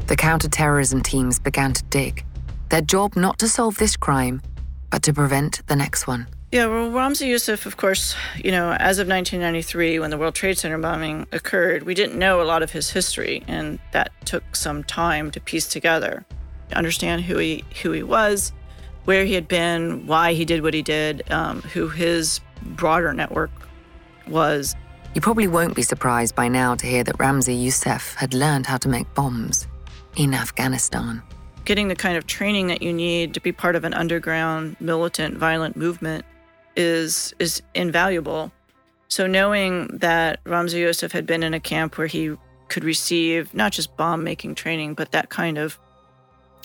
The 0.09 0.17
counterterrorism 0.17 1.03
teams 1.03 1.39
began 1.39 1.73
to 1.75 1.85
dig, 1.85 2.25
their 2.71 2.83
job 2.83 3.15
not 3.15 3.39
to 3.39 3.49
solve 3.49 3.79
this 3.79 3.97
crime, 3.97 4.43
but 4.91 5.05
to 5.05 5.13
prevent 5.13 5.65
the 5.69 5.77
next 5.77 6.09
one. 6.09 6.27
Yeah, 6.51 6.65
well, 6.65 6.91
Ramzi 6.91 7.27
Youssef, 7.27 7.67
of 7.67 7.77
course, 7.77 8.17
you 8.43 8.51
know, 8.51 8.73
as 8.73 8.99
of 8.99 9.07
1993, 9.07 9.99
when 9.99 10.09
the 10.09 10.17
World 10.17 10.35
Trade 10.35 10.57
Center 10.57 10.79
bombing 10.79 11.27
occurred, 11.31 11.83
we 11.83 11.93
didn't 11.93 12.19
know 12.19 12.41
a 12.41 12.45
lot 12.45 12.63
of 12.63 12.71
his 12.71 12.89
history, 12.89 13.45
and 13.47 13.79
that 13.93 14.13
took 14.25 14.57
some 14.57 14.83
time 14.83 15.31
to 15.33 15.41
piece 15.41 15.69
together, 15.69 16.25
to 16.71 16.75
understand 16.75 17.25
who 17.25 17.37
he 17.37 17.65
who 17.83 17.93
he 17.93 18.03
was, 18.03 18.55
where 19.05 19.27
he 19.27 19.35
had 19.35 19.47
been, 19.47 20.07
why 20.07 20.33
he 20.33 20.47
did 20.47 20.63
what 20.63 20.73
he 20.73 20.81
did, 20.81 21.31
um, 21.31 21.61
who 21.61 21.89
his 21.89 22.41
broader 22.63 23.13
network 23.13 23.51
was. 24.27 24.75
You 25.15 25.21
probably 25.21 25.49
won't 25.49 25.77
be 25.77 25.83
surprised 25.83 26.35
by 26.35 26.49
now 26.49 26.75
to 26.77 26.87
hear 26.87 27.05
that 27.05 27.19
Ramzi 27.19 27.63
Youssef 27.63 28.15
had 28.15 28.33
learned 28.33 28.65
how 28.65 28.79
to 28.79 28.89
make 28.89 29.13
bombs 29.13 29.69
in 30.17 30.33
Afghanistan. 30.33 31.23
Getting 31.67 31.89
the 31.89 31.95
kind 31.95 32.17
of 32.17 32.27
training 32.27 32.69
that 32.69 32.81
you 32.81 32.95
need 32.95 33.35
to 33.35 33.41
be 33.41 33.53
part 33.53 33.77
of 33.77 33.85
an 33.85 33.93
underground, 33.93 34.77
militant, 34.81 35.37
violent 35.37 35.77
movement 35.77 36.25
is 36.79 37.35
is 37.39 37.61
invaluable. 37.75 38.51
So 39.09 39.27
knowing 39.27 39.89
that 39.89 40.43
Ramzi 40.45 40.79
Youssef 40.79 41.13
had 41.13 41.27
been 41.27 41.43
in 41.43 41.53
a 41.53 41.61
camp 41.61 41.99
where 41.99 42.07
he 42.07 42.37
could 42.69 42.85
receive 42.85 43.53
not 43.53 43.73
just 43.73 43.97
bomb 43.97 44.23
making 44.23 44.55
training, 44.55 44.95
but 44.95 45.11
that 45.13 45.29
kind 45.29 45.59
of 45.59 45.79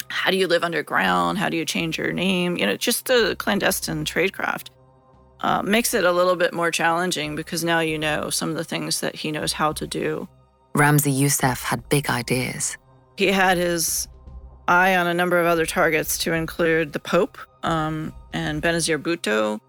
how 0.10 0.30
do 0.30 0.38
you 0.38 0.48
live 0.48 0.64
underground? 0.64 1.38
How 1.38 1.50
do 1.50 1.58
you 1.58 1.66
change 1.66 1.98
your 1.98 2.14
name? 2.14 2.58
You 2.58 2.68
know, 2.68 2.78
just 2.78 3.06
the 3.08 3.36
clandestine 3.40 4.06
tradecraft 4.06 4.68
uh, 5.42 5.64
makes 5.64 5.94
it 5.94 6.04
a 6.04 6.12
little 6.12 6.36
bit 6.36 6.54
more 6.54 6.72
challenging 6.72 7.36
because 7.36 7.64
now 7.64 7.80
you 7.80 7.98
know 7.98 8.30
some 8.30 8.50
of 8.50 8.56
the 8.56 8.64
things 8.64 9.00
that 9.00 9.16
he 9.16 9.32
knows 9.32 9.54
how 9.54 9.74
to 9.74 9.88
do. 9.88 10.28
Ramzi 10.76 11.16
Youssef 11.16 11.62
had 11.62 11.88
big 11.90 12.10
ideas. 12.10 12.78
He 13.18 13.28
had 13.28 13.58
his 13.58 14.08
eye 14.68 14.96
on 14.96 15.08
a 15.08 15.14
number 15.14 15.40
of 15.40 15.46
other 15.46 15.66
targets 15.66 16.18
to 16.20 16.34
include 16.34 16.94
the 16.94 17.00
Pope 17.00 17.38
um, 17.64 18.14
and 18.34 18.62
Benazir 18.62 19.02
Bhutto, 19.02 19.60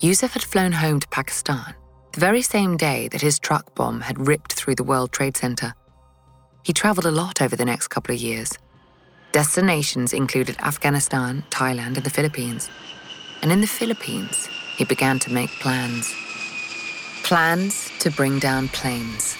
Youssef 0.00 0.32
had 0.32 0.42
flown 0.42 0.72
home 0.72 0.98
to 0.98 1.08
Pakistan 1.08 1.74
the 2.14 2.20
very 2.20 2.40
same 2.40 2.78
day 2.78 3.08
that 3.08 3.20
his 3.20 3.38
truck 3.38 3.74
bomb 3.74 4.00
had 4.00 4.26
ripped 4.26 4.54
through 4.54 4.74
the 4.74 4.82
World 4.82 5.12
Trade 5.12 5.36
Center. 5.36 5.74
He 6.62 6.72
traveled 6.72 7.04
a 7.04 7.10
lot 7.10 7.42
over 7.42 7.54
the 7.54 7.66
next 7.66 7.88
couple 7.88 8.14
of 8.14 8.20
years. 8.20 8.50
Destinations 9.32 10.14
included 10.14 10.56
Afghanistan, 10.60 11.44
Thailand, 11.50 11.96
and 11.96 12.04
the 12.04 12.10
Philippines. 12.10 12.70
And 13.42 13.52
in 13.52 13.60
the 13.60 13.66
Philippines, 13.66 14.48
he 14.78 14.86
began 14.86 15.18
to 15.18 15.32
make 15.32 15.50
plans. 15.60 16.10
Plans 17.22 17.90
to 17.98 18.10
bring 18.10 18.38
down 18.38 18.68
planes. 18.68 19.36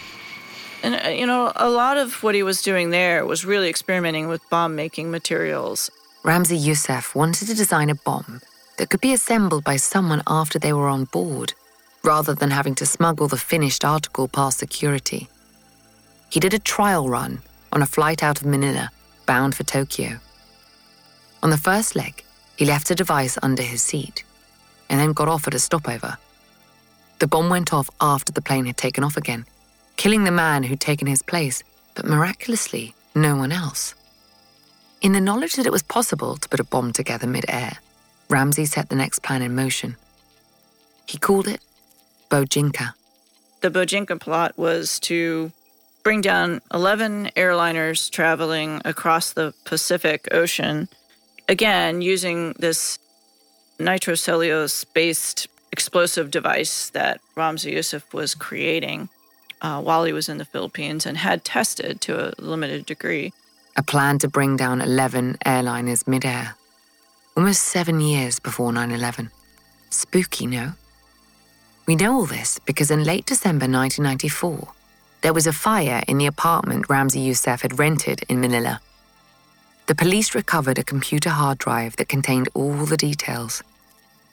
And, 0.83 0.95
uh, 0.95 1.09
you 1.09 1.27
know, 1.27 1.53
a 1.57 1.71
lot 1.71 1.97
of 1.97 2.23
what 2.23 2.35
he 2.35 2.43
was 2.43 2.61
doing 2.61 2.91
there 2.91 3.25
was 3.25 3.47
really 3.47 3.71
experimenting 3.71 4.29
with 4.29 4.49
bomb 4.51 4.77
making 4.77 5.11
materials. 5.11 5.91
Ramzi 6.23 6.63
Youssef 6.63 7.15
wanted 7.15 7.49
to 7.49 7.55
design 7.55 7.89
a 7.89 7.95
bomb 7.95 8.43
that 8.81 8.89
could 8.89 9.03
be 9.03 9.13
assembled 9.13 9.63
by 9.63 9.77
someone 9.77 10.23
after 10.27 10.59
they 10.59 10.73
were 10.73 10.89
on 10.89 11.05
board, 11.05 11.53
rather 12.03 12.35
than 12.35 12.51
having 12.51 12.75
to 12.75 12.87
smuggle 12.87 13.29
the 13.29 13.37
finished 13.37 13.85
article 13.85 14.27
past 14.27 14.57
security. 14.57 15.29
He 16.31 16.41
did 16.41 16.55
a 16.55 16.59
trial 16.59 17.07
run 17.07 17.43
on 17.75 17.83
a 17.83 17.87
flight 17.87 18.23
out 18.23 18.41
of 18.41 18.47
Manila, 18.47 18.91
bound 19.27 19.55
for 19.55 19.65
Tokyo. 19.65 20.19
On 21.43 21.51
the 21.51 21.59
first 21.59 21.95
leg, 21.95 22.25
he 22.57 22.65
left 22.65 22.91
a 22.91 22.95
device 22.95 23.37
under 23.43 23.63
his 23.63 23.83
seat 23.83 24.25
and 24.89 24.99
then 24.99 25.13
got 25.13 25.29
off 25.29 25.47
at 25.47 25.53
a 25.53 25.59
stopover. 25.59 26.17
The 27.19 27.27
bomb 27.27 27.51
went 27.51 27.75
off 27.75 27.91
after 28.01 28.33
the 28.33 28.41
plane 28.41 28.65
had 28.65 28.79
taken 28.79 29.05
off 29.05 29.19
again, 29.19 29.45
killing 29.99 30.25
the 30.25 30.31
man 30.31 30.63
who'd 30.63 30.81
taken 30.81 31.07
his 31.07 31.21
place, 31.21 31.63
but 31.95 32.07
miraculously, 32.07 32.95
no 33.15 33.37
one 33.37 33.53
else. 33.53 33.95
In 35.03 35.13
the 35.13 35.21
knowledge 35.21 35.57
that 35.57 35.67
it 35.67 35.73
was 35.73 35.83
possible 35.83 36.39
to 36.39 36.49
put 36.49 36.61
a 36.61 36.65
bomb 36.65 36.95
together 36.95 37.27
mid-air, 37.27 37.77
Ramzi 38.31 38.67
set 38.67 38.89
the 38.89 38.97
next 38.97 39.23
plan 39.23 39.43
in 39.43 39.55
motion. 39.55 39.97
He 41.07 41.19
called 41.19 41.49
it 41.49 41.61
Bojinka. 42.31 42.95
The 43.61 43.71
Bojinka 43.71 44.19
plot 44.21 44.57
was 44.57 45.01
to 45.01 45.51
bring 46.05 46.21
down 46.21 46.61
11 46.73 47.31
airliners 47.37 48.09
traveling 48.11 48.81
across 48.85 49.33
the 49.33 49.53
Pacific 49.65 50.29
Ocean, 50.31 50.89
again, 51.49 52.01
using 52.01 52.55
this 52.59 52.99
nitrocellulose 53.79 54.87
based 54.95 55.49
explosive 55.73 56.31
device 56.31 56.91
that 56.91 57.21
Ramzi 57.37 57.73
Youssef 57.73 58.15
was 58.15 58.35
creating 58.35 59.09
uh, 59.61 59.83
while 59.83 60.05
he 60.05 60.13
was 60.13 60.29
in 60.29 60.39
the 60.39 60.45
Philippines 60.45 61.05
and 61.05 61.19
had 61.19 61.45
tested 61.45 62.01
to 62.03 62.29
a 62.29 62.33
limited 62.39 62.87
degree. 62.87 63.33
A 63.77 63.83
plan 63.83 64.19
to 64.19 64.29
bring 64.29 64.57
down 64.57 64.81
11 64.81 65.39
airliners 65.45 66.07
midair 66.07 66.55
almost 67.41 67.63
seven 67.63 68.01
years 68.01 68.39
before 68.39 68.71
9 68.71 68.91
11. 68.91 69.31
Spooky, 69.89 70.47
no? 70.47 70.75
We 71.87 71.97
know 71.97 72.13
all 72.13 72.27
this 72.27 72.59
because 72.67 72.91
in 72.91 73.03
late 73.03 73.25
December 73.25 73.65
1994, 73.65 74.69
there 75.23 75.33
was 75.33 75.47
a 75.47 75.53
fire 75.55 76.03
in 76.07 76.19
the 76.19 76.27
apartment 76.27 76.89
Ramzi 76.89 77.25
Youssef 77.25 77.63
had 77.63 77.79
rented 77.79 78.25
in 78.29 78.43
Manila. 78.43 78.79
The 79.87 79.95
police 79.95 80.35
recovered 80.35 80.79
a 80.79 80.85
computer 80.85 81.31
hard 81.31 81.57
drive 81.57 81.97
that 81.97 82.11
contained 82.11 82.51
all 82.53 82.85
the 82.85 82.99
details. 82.99 83.63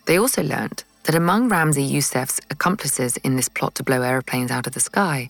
They 0.06 0.20
also 0.20 0.44
learned 0.44 0.84
that 1.04 1.16
among 1.16 1.50
Ramzi 1.50 1.90
Youssef's 1.90 2.42
accomplices 2.52 3.16
in 3.16 3.38
this 3.38 3.48
plot 3.48 3.76
to 3.76 3.84
blow 3.84 4.02
aeroplanes 4.02 4.52
out 4.52 4.68
of 4.68 4.74
the 4.74 4.82
sky 4.82 5.30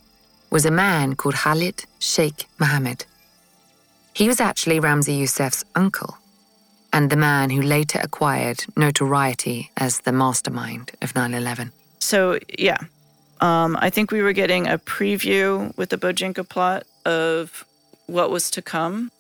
was 0.50 0.66
a 0.66 0.72
man 0.72 1.14
called 1.14 1.36
Khalid 1.36 1.86
Sheikh 2.00 2.48
Mohammed. 2.58 3.06
He 4.16 4.28
was 4.28 4.42
actually 4.42 4.80
Ramzi 4.80 5.20
Youssef's 5.20 5.64
uncle 5.76 6.18
and 6.94 7.10
the 7.10 7.16
man 7.16 7.50
who 7.50 7.62
later 7.62 8.00
acquired 8.02 8.66
notoriety 8.76 9.72
as 9.78 10.02
the 10.02 10.12
mastermind 10.12 10.92
of 11.02 11.16
9 11.16 11.34
11. 11.34 11.72
So, 12.00 12.40
yeah, 12.58 12.78
um, 13.42 13.78
I 13.80 13.90
think 13.90 14.12
we 14.12 14.22
were 14.22 14.34
getting 14.34 14.68
a 14.68 14.78
preview 14.78 15.76
with 15.78 15.90
the 15.90 15.98
Bojinka 15.98 16.48
plot 16.48 16.86
of 17.06 17.66
what 18.08 18.32
was 18.32 18.50
to 18.52 18.62
come. 18.62 19.12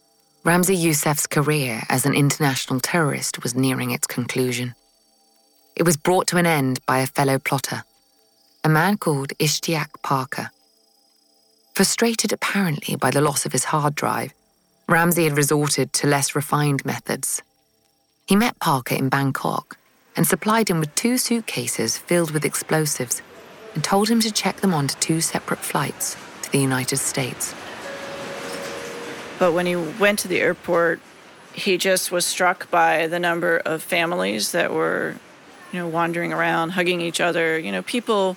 Ramzi 0.43 0.77
Youssef's 0.77 1.27
career 1.27 1.81
as 1.89 2.05
an 2.05 2.13
international 2.13 2.79
terrorist 2.79 3.43
was 3.43 3.53
nearing 3.53 3.91
its 3.91 4.07
conclusion. 4.07 4.73
It 5.75 5.83
was 5.83 5.97
brought 5.97 6.27
to 6.27 6.37
an 6.37 6.45
end 6.45 6.79
by 6.85 6.99
a 6.99 7.07
fellow 7.07 7.37
plotter, 7.37 7.83
a 8.63 8.69
man 8.69 8.97
called 8.97 9.33
Ishtiaq 9.39 9.89
Parker. 10.03 10.49
Frustrated 11.75 12.31
apparently 12.31 12.95
by 12.95 13.11
the 13.11 13.21
loss 13.21 13.45
of 13.45 13.51
his 13.51 13.65
hard 13.65 13.93
drive, 13.93 14.33
Ramzi 14.89 15.25
had 15.25 15.37
resorted 15.37 15.91
to 15.93 16.07
less 16.07 16.33
refined 16.33 16.85
methods 16.85 17.43
he 18.27 18.35
met 18.35 18.59
Parker 18.59 18.93
in 18.93 19.07
Bangkok 19.07 19.77
and 20.15 20.27
supplied 20.27 20.69
him 20.69 20.79
with 20.79 20.93
two 20.95 21.17
suitcases 21.17 21.97
filled 21.97 22.31
with 22.31 22.43
explosives 22.43 23.21
and 23.73 23.83
told 23.83 24.09
him 24.09 24.19
to 24.19 24.31
check 24.31 24.57
them 24.57 24.73
onto 24.73 24.95
two 24.99 25.21
separate 25.21 25.59
flights 25.59 26.17
to 26.41 26.51
the 26.51 26.59
United 26.59 26.97
States. 26.97 27.55
But 29.39 29.53
when 29.53 29.65
he 29.65 29.75
went 29.75 30.19
to 30.19 30.27
the 30.27 30.41
airport, 30.41 30.99
he 31.53 31.77
just 31.77 32.11
was 32.11 32.25
struck 32.25 32.69
by 32.69 33.07
the 33.07 33.19
number 33.19 33.57
of 33.59 33.81
families 33.81 34.51
that 34.51 34.73
were, 34.73 35.15
you 35.71 35.79
know, 35.79 35.87
wandering 35.87 36.33
around, 36.33 36.71
hugging 36.71 37.01
each 37.01 37.21
other, 37.21 37.57
you 37.57 37.71
know, 37.71 37.81
people 37.81 38.35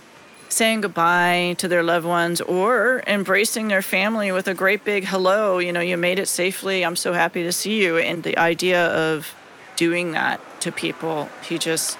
saying 0.48 0.82
goodbye 0.82 1.54
to 1.58 1.68
their 1.68 1.82
loved 1.82 2.06
ones 2.06 2.40
or 2.40 3.02
embracing 3.06 3.68
their 3.68 3.82
family 3.82 4.30
with 4.30 4.46
a 4.46 4.54
great 4.54 4.84
big 4.84 5.04
hello, 5.04 5.58
you 5.58 5.72
know, 5.72 5.80
you 5.80 5.96
made 5.96 6.18
it 6.18 6.28
safely. 6.28 6.84
I'm 6.84 6.96
so 6.96 7.12
happy 7.12 7.42
to 7.42 7.52
see 7.52 7.82
you. 7.82 7.98
And 7.98 8.22
the 8.22 8.36
idea 8.36 8.86
of 8.88 9.34
doing 9.80 10.12
that 10.12 10.38
to 10.60 10.70
people, 10.70 11.30
he 11.48 11.56
just, 11.56 11.98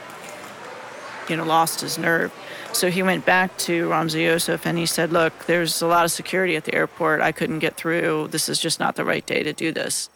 you 1.30 1.37
know, 1.37 1.44
lost 1.44 1.80
his 1.80 1.96
nerve. 1.96 2.30
So 2.72 2.90
he 2.90 3.02
went 3.02 3.25
back 3.25 3.56
to 3.68 3.88
Ramzi 3.88 4.20
Youssef 4.20 4.66
and 4.66 4.76
he 4.76 4.84
said, 4.84 5.10
Look, 5.12 5.46
there's 5.46 5.80
a 5.80 5.87
lot 5.87 6.04
of 6.04 6.10
security 6.12 6.56
at 6.56 6.64
the 6.66 6.75
airport. 6.75 7.22
I 7.22 7.32
couldn't 7.32 7.60
get 7.60 7.78
through. 7.78 8.28
This 8.28 8.50
is 8.50 8.60
just 8.60 8.78
not 8.80 8.96
the 8.96 9.04
right 9.12 9.25
day 9.25 9.42
to 9.42 9.54
do 9.54 9.72
this. 9.72 10.10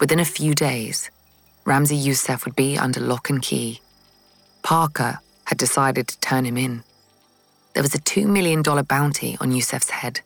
within 0.00 0.18
a 0.18 0.24
few 0.24 0.54
days, 0.54 1.10
Ramzi 1.66 1.98
Youssef 2.06 2.46
would 2.46 2.56
be 2.56 2.78
under 2.78 3.00
lock 3.00 3.28
and 3.28 3.42
key. 3.42 3.80
Parker 4.62 5.20
had 5.44 5.58
decided 5.58 6.08
to 6.08 6.18
turn 6.20 6.46
him 6.46 6.56
in. 6.56 6.82
There 7.74 7.82
was 7.82 7.94
a 7.94 8.00
$2 8.00 8.26
million 8.26 8.62
bounty 8.62 9.36
on 9.42 9.52
Youssef's 9.52 9.90
head. 9.90 10.22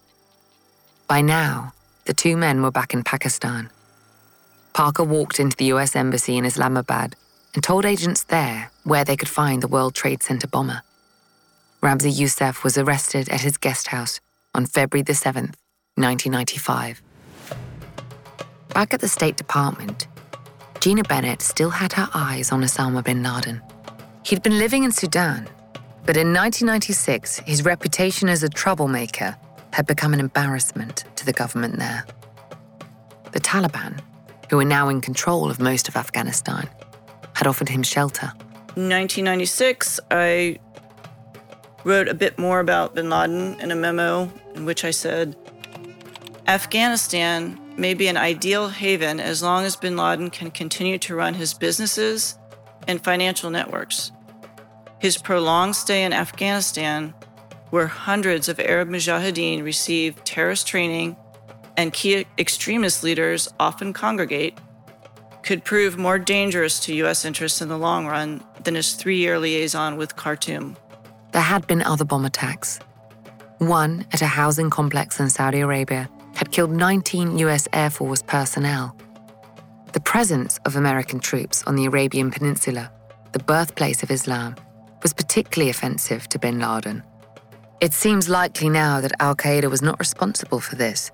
By 1.09 1.23
now, 1.23 1.73
the 2.05 2.15
two 2.15 2.37
men 2.37 2.63
were 2.63 2.71
back 2.71 2.95
in 2.95 3.03
Pakistan. 3.03 3.71
Parker 4.79 5.03
walked 5.03 5.41
into 5.41 5.57
the 5.57 5.73
US 5.75 5.97
Embassy 5.97 6.37
in 6.37 6.45
Islamabad 6.45 7.17
and 7.53 7.65
told 7.65 7.85
agents 7.85 8.23
there 8.23 8.71
where 8.85 9.05
they 9.05 9.17
could 9.17 9.29
find 9.29 9.61
the 9.61 9.67
World 9.67 9.93
Trade 9.93 10.23
Center 10.23 10.47
bomber. 10.47 10.83
Ramzi 11.83 12.17
Youssef 12.17 12.63
was 12.63 12.79
arrested 12.79 13.29
at 13.29 13.41
his 13.41 13.57
guest 13.57 13.89
house 13.89 14.21
on 14.55 14.67
February 14.67 15.03
the 15.03 15.15
7th, 15.15 15.57
1995. 15.97 17.03
Back 18.73 18.95
at 18.95 19.01
the 19.01 19.09
State 19.09 19.37
Department, 19.37 20.07
Gina 20.79 21.03
Bennett 21.03 21.43
still 21.43 21.71
had 21.71 21.93
her 21.95 22.09
eyes 22.15 22.53
on 22.53 22.63
Osama 22.63 23.03
bin 23.03 23.21
Laden. 23.25 23.61
He'd 24.23 24.45
been 24.45 24.61
living 24.61 24.85
in 24.85 24.93
Sudan, 24.93 25.49
but 26.07 26.17
in 26.17 26.33
1996, 26.33 27.41
his 27.41 27.65
reputation 27.65 28.29
as 28.29 28.45
a 28.45 28.49
troublemaker 28.49 29.37
had 29.73 29.89
become 29.89 30.15
an 30.15 30.21
embarrassment 30.21 31.03
to 31.17 31.27
the 31.27 31.33
government 31.33 31.81
there. 31.81 32.05
The 33.33 33.41
Taliban, 33.41 34.01
who 34.51 34.57
were 34.57 34.65
now 34.65 34.89
in 34.89 35.01
control 35.01 35.51
of 35.51 35.61
most 35.61 35.89
of 35.89 35.97
Afghanistan, 35.97 36.69
had 37.35 37.47
offered 37.47 37.69
him 37.69 37.83
shelter. 37.83 38.33
In 38.77 38.89
1996, 38.89 40.01
I 40.11 40.59
wrote 41.85 42.09
a 42.09 42.15
bit 42.15 42.39
more 42.39 42.61
about 42.61 42.95
bin 42.95 43.11
Laden 43.11 43.59
in 43.61 43.71
a 43.71 43.77
memo 43.77 44.33
in 44.55 44.65
which 44.65 44.85
I 44.85 44.91
said 44.91 45.37
Afghanistan 46.47 47.59
may 47.77 47.95
be 47.95 48.09
an 48.09 48.17
ideal 48.17 48.69
haven 48.69 49.21
as 49.21 49.43
long 49.43 49.65
as 49.65 49.77
bin 49.77 49.97
Laden 49.97 50.31
can 50.31 50.51
continue 50.51 50.99
to 50.99 51.15
run 51.15 51.35
his 51.35 51.55
businesses 51.55 52.39
and 52.87 53.05
financial 53.05 53.51
networks. 53.51 54.13
His 54.99 55.19
prolonged 55.19 55.77
stay 55.77 56.03
in 56.03 56.13
Afghanistan, 56.13 57.15
where 57.71 57.87
hundreds 57.87 58.49
of 58.49 58.59
Arab 58.59 58.89
mujahideen 58.89 59.63
receive 59.63 60.25
terrorist 60.25 60.67
training 60.67 61.17
and 61.79 61.93
key 61.93 62.27
extremist 62.37 63.05
leaders 63.05 63.49
often 63.61 63.93
congregate, 63.93 64.59
could 65.45 65.65
prove 65.65 65.97
more 65.97 66.19
dangerous 66.19 66.81
to 66.81 66.95
U.S. 66.97 67.25
interests 67.25 67.63
in 67.63 67.69
the 67.69 67.79
long 67.79 68.05
run 68.07 68.43
than 68.65 68.75
his 68.75 68.95
three 68.95 69.17
year 69.17 69.39
liaison 69.39 69.97
with 69.97 70.17
Khartoum. 70.17 70.77
There 71.33 71.41
had 71.41 71.67
been 71.67 71.83
other 71.83 72.05
bomb 72.05 72.25
attacks. 72.25 72.81
One 73.59 74.05
at 74.13 74.23
a 74.23 74.27
housing 74.27 74.71
complex 74.71 75.21
in 75.21 75.31
Saudi 75.31 75.61
Arabia 75.61 76.11
had 76.35 76.51
killed 76.51 76.73
19 76.73 77.39
US 77.39 77.69
Air 77.73 77.91
Force 77.91 78.23
personnel. 78.23 78.95
The 79.93 80.01
presence 80.01 80.59
of 80.65 80.75
American 80.75 81.21
troops 81.21 81.63
on 81.65 81.77
the 81.77 81.87
Arabian 81.87 82.31
Peninsula, 82.31 82.91
the 83.33 83.39
birthplace 83.39 84.03
of 84.03 84.11
Islam, 84.11 84.57
was 85.03 85.15
particularly 85.15 85.71
offensive 85.71 86.29
to 86.31 86.39
bin 86.41 86.59
Laden. 86.59 87.05
It 87.81 87.93
seems 87.93 88.29
likely 88.29 88.69
now 88.69 89.01
that 89.01 89.13
Al 89.21 89.37
Qaeda 89.37 89.71
was 89.71 89.83
not 89.83 90.01
responsible 90.01 90.59
for 90.59 90.75
this, 90.75 91.13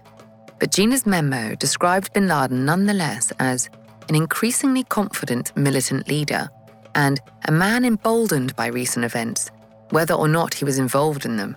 but 0.58 0.72
Gina's 0.72 1.06
memo 1.06 1.54
described 1.54 2.12
bin 2.12 2.28
Laden 2.28 2.64
nonetheless 2.64 3.32
as 3.38 3.68
an 4.08 4.14
increasingly 4.14 4.84
confident 4.84 5.56
militant 5.56 6.08
leader 6.08 6.48
and 6.94 7.20
a 7.46 7.52
man 7.52 7.84
emboldened 7.84 8.54
by 8.56 8.66
recent 8.66 9.04
events, 9.04 9.50
whether 9.90 10.14
or 10.14 10.28
not 10.28 10.54
he 10.54 10.64
was 10.64 10.78
involved 10.78 11.24
in 11.24 11.36
them. 11.36 11.56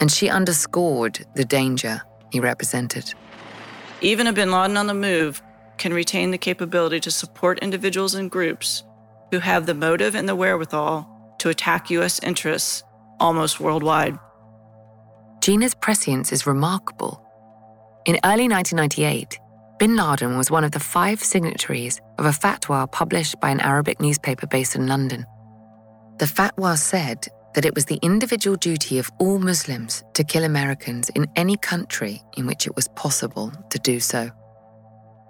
And 0.00 0.10
she 0.10 0.28
underscored 0.28 1.24
the 1.34 1.44
danger 1.44 2.02
he 2.30 2.40
represented. 2.40 3.14
Even 4.00 4.26
a 4.26 4.32
bin 4.32 4.50
Laden 4.50 4.76
on 4.76 4.86
the 4.86 4.94
move 4.94 5.42
can 5.78 5.92
retain 5.92 6.30
the 6.30 6.38
capability 6.38 7.00
to 7.00 7.10
support 7.10 7.58
individuals 7.60 8.14
and 8.14 8.30
groups 8.30 8.84
who 9.30 9.38
have 9.40 9.66
the 9.66 9.74
motive 9.74 10.14
and 10.14 10.28
the 10.28 10.36
wherewithal 10.36 11.34
to 11.38 11.48
attack 11.48 11.90
U.S. 11.90 12.20
interests 12.20 12.82
almost 13.18 13.60
worldwide. 13.60 14.18
Gina's 15.40 15.74
prescience 15.74 16.32
is 16.32 16.46
remarkable. 16.46 17.23
In 18.06 18.18
early 18.22 18.48
1998, 18.48 19.38
bin 19.78 19.96
Laden 19.96 20.36
was 20.36 20.50
one 20.50 20.62
of 20.62 20.72
the 20.72 20.78
five 20.78 21.24
signatories 21.24 22.02
of 22.18 22.26
a 22.26 22.36
fatwa 22.36 22.90
published 22.92 23.40
by 23.40 23.48
an 23.48 23.60
Arabic 23.60 23.98
newspaper 23.98 24.46
based 24.46 24.76
in 24.76 24.86
London. 24.86 25.24
The 26.18 26.26
fatwa 26.26 26.76
said 26.76 27.26
that 27.54 27.64
it 27.64 27.74
was 27.74 27.86
the 27.86 27.98
individual 28.02 28.58
duty 28.58 28.98
of 28.98 29.10
all 29.18 29.38
Muslims 29.38 30.04
to 30.12 30.22
kill 30.22 30.44
Americans 30.44 31.08
in 31.14 31.26
any 31.34 31.56
country 31.56 32.20
in 32.36 32.46
which 32.46 32.66
it 32.66 32.76
was 32.76 32.88
possible 32.88 33.50
to 33.70 33.78
do 33.78 33.98
so. 34.00 34.30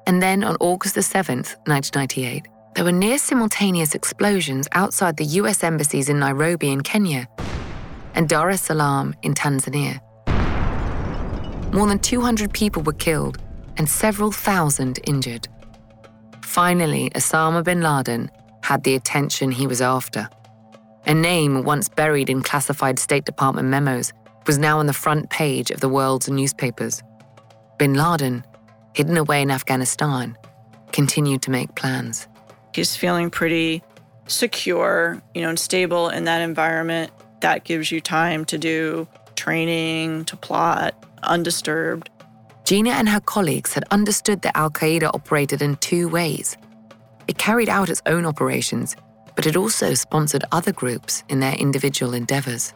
And 0.08 0.20
then 0.20 0.42
on 0.42 0.56
August 0.58 0.96
the 0.96 1.00
7th, 1.00 1.54
1998, 1.68 2.48
there 2.74 2.84
were 2.84 2.90
near 2.90 3.18
simultaneous 3.18 3.94
explosions 3.94 4.66
outside 4.72 5.16
the 5.16 5.38
US 5.40 5.62
embassies 5.62 6.08
in 6.08 6.18
Nairobi 6.18 6.72
in 6.72 6.80
Kenya 6.80 7.28
and 8.16 8.28
Dar 8.28 8.50
es 8.50 8.62
Salaam 8.62 9.14
in 9.22 9.32
Tanzania. 9.34 10.00
More 11.72 11.86
than 11.86 11.98
200 11.98 12.52
people 12.52 12.82
were 12.82 12.92
killed 12.92 13.38
and 13.76 13.88
several 13.88 14.30
thousand 14.30 15.00
injured. 15.04 15.48
Finally, 16.42 17.10
Osama 17.10 17.64
bin 17.64 17.80
Laden 17.80 18.30
had 18.62 18.84
the 18.84 18.94
attention 18.94 19.50
he 19.50 19.66
was 19.66 19.80
after. 19.80 20.28
A 21.06 21.14
name 21.14 21.64
once 21.64 21.88
buried 21.88 22.30
in 22.30 22.42
classified 22.42 22.98
State 22.98 23.24
Department 23.24 23.68
memos 23.68 24.12
was 24.46 24.58
now 24.58 24.78
on 24.78 24.86
the 24.86 24.92
front 24.92 25.30
page 25.30 25.70
of 25.70 25.80
the 25.80 25.88
world's 25.88 26.28
newspapers. 26.28 27.02
Bin 27.78 27.94
Laden, 27.94 28.44
hidden 28.94 29.16
away 29.16 29.42
in 29.42 29.50
Afghanistan, 29.50 30.38
continued 30.92 31.42
to 31.42 31.50
make 31.50 31.74
plans. 31.74 32.28
He's 32.74 32.96
feeling 32.96 33.30
pretty 33.30 33.82
secure, 34.26 35.22
you 35.34 35.42
know, 35.42 35.48
and 35.50 35.58
stable 35.58 36.08
in 36.08 36.24
that 36.24 36.40
environment. 36.40 37.12
That 37.40 37.64
gives 37.64 37.90
you 37.90 38.00
time 38.00 38.44
to 38.46 38.58
do 38.58 39.08
training, 39.36 40.24
to 40.26 40.36
plot, 40.36 40.94
undisturbed. 41.22 42.10
Gina 42.64 42.90
and 42.90 43.08
her 43.08 43.20
colleagues 43.20 43.74
had 43.74 43.84
understood 43.90 44.42
that 44.42 44.56
Al 44.56 44.70
Qaeda 44.70 45.10
operated 45.14 45.60
in 45.60 45.76
two 45.76 46.08
ways. 46.08 46.56
It 47.28 47.38
carried 47.38 47.68
out 47.68 47.88
its 47.88 48.02
own 48.06 48.26
operations 48.26 48.96
but 49.34 49.46
it 49.46 49.56
also 49.56 49.94
sponsored 49.94 50.44
other 50.52 50.72
groups 50.72 51.24
in 51.28 51.40
their 51.40 51.54
individual 51.54 52.14
endeavors. 52.14 52.72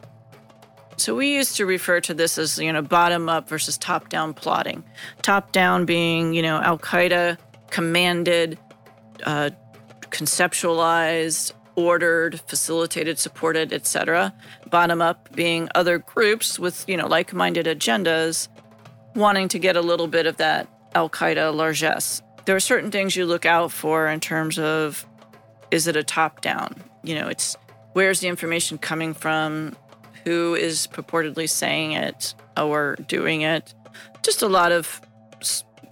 So 0.96 1.14
we 1.14 1.32
used 1.32 1.56
to 1.56 1.66
refer 1.66 2.00
to 2.00 2.14
this 2.14 2.38
as, 2.38 2.58
you 2.58 2.72
know, 2.72 2.82
bottom 2.82 3.28
up 3.28 3.48
versus 3.48 3.78
top 3.78 4.08
down 4.08 4.34
plotting. 4.34 4.82
Top 5.22 5.52
down 5.52 5.84
being, 5.84 6.34
you 6.34 6.42
know, 6.42 6.60
Al 6.60 6.78
Qaeda 6.78 7.38
commanded, 7.70 8.58
uh, 9.24 9.50
conceptualized, 10.10 11.52
ordered, 11.78 12.40
facilitated, 12.40 13.20
supported, 13.20 13.72
etc. 13.72 14.34
Bottom 14.68 15.00
up 15.00 15.32
being 15.36 15.68
other 15.76 15.98
groups 15.98 16.58
with, 16.58 16.84
you 16.88 16.96
know, 16.96 17.06
like-minded 17.06 17.66
agendas 17.66 18.48
wanting 19.14 19.46
to 19.46 19.60
get 19.60 19.76
a 19.76 19.80
little 19.80 20.08
bit 20.08 20.26
of 20.26 20.38
that 20.38 20.68
Al 20.96 21.08
Qaeda 21.08 21.54
largesse. 21.54 22.20
There 22.46 22.56
are 22.56 22.60
certain 22.60 22.90
things 22.90 23.14
you 23.14 23.26
look 23.26 23.46
out 23.46 23.70
for 23.70 24.08
in 24.08 24.18
terms 24.18 24.58
of 24.58 25.06
is 25.70 25.86
it 25.86 25.94
a 25.94 26.02
top 26.02 26.40
down? 26.40 26.82
You 27.04 27.14
know, 27.14 27.28
it's 27.28 27.56
where's 27.92 28.18
the 28.18 28.26
information 28.26 28.78
coming 28.78 29.14
from? 29.14 29.76
Who 30.24 30.56
is 30.56 30.88
purportedly 30.88 31.48
saying 31.48 31.92
it 31.92 32.34
or 32.56 32.96
doing 33.06 33.42
it? 33.42 33.72
Just 34.24 34.42
a 34.42 34.48
lot 34.48 34.72
of, 34.72 35.00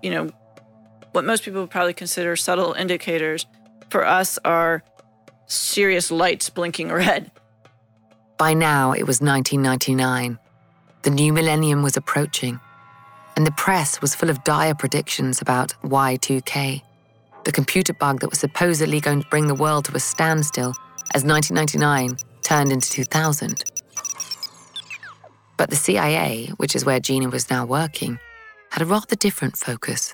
you 0.02 0.10
know, 0.10 0.30
what 1.12 1.24
most 1.24 1.44
people 1.44 1.60
would 1.60 1.70
probably 1.70 1.94
consider 1.94 2.34
subtle 2.34 2.72
indicators 2.72 3.46
for 3.88 4.04
us 4.04 4.36
are 4.44 4.82
serious 5.46 6.10
lights 6.10 6.50
blinking 6.50 6.90
red. 6.90 7.30
By 8.38 8.54
now, 8.54 8.92
it 8.92 9.06
was 9.06 9.20
1999. 9.20 10.38
The 11.02 11.10
new 11.10 11.32
millennium 11.32 11.82
was 11.82 11.96
approaching, 11.96 12.60
and 13.36 13.46
the 13.46 13.52
press 13.52 14.00
was 14.00 14.14
full 14.14 14.30
of 14.30 14.44
dire 14.44 14.74
predictions 14.74 15.40
about 15.40 15.74
Y2K 15.82 16.82
the 17.46 17.52
computer 17.52 17.92
bug 17.92 18.18
that 18.20 18.28
was 18.28 18.40
supposedly 18.40 19.00
going 19.00 19.22
to 19.22 19.28
bring 19.28 19.46
the 19.46 19.54
world 19.54 19.84
to 19.84 19.94
a 19.94 20.00
standstill 20.00 20.74
as 21.14 21.24
1999 21.24 22.16
turned 22.42 22.72
into 22.72 22.90
2000. 22.90 23.62
But 25.56 25.70
the 25.70 25.76
CIA, 25.76 26.48
which 26.56 26.74
is 26.74 26.84
where 26.84 26.98
Gina 26.98 27.28
was 27.28 27.48
now 27.48 27.64
working, 27.64 28.18
had 28.70 28.82
a 28.82 28.84
rather 28.84 29.14
different 29.14 29.56
focus. 29.56 30.12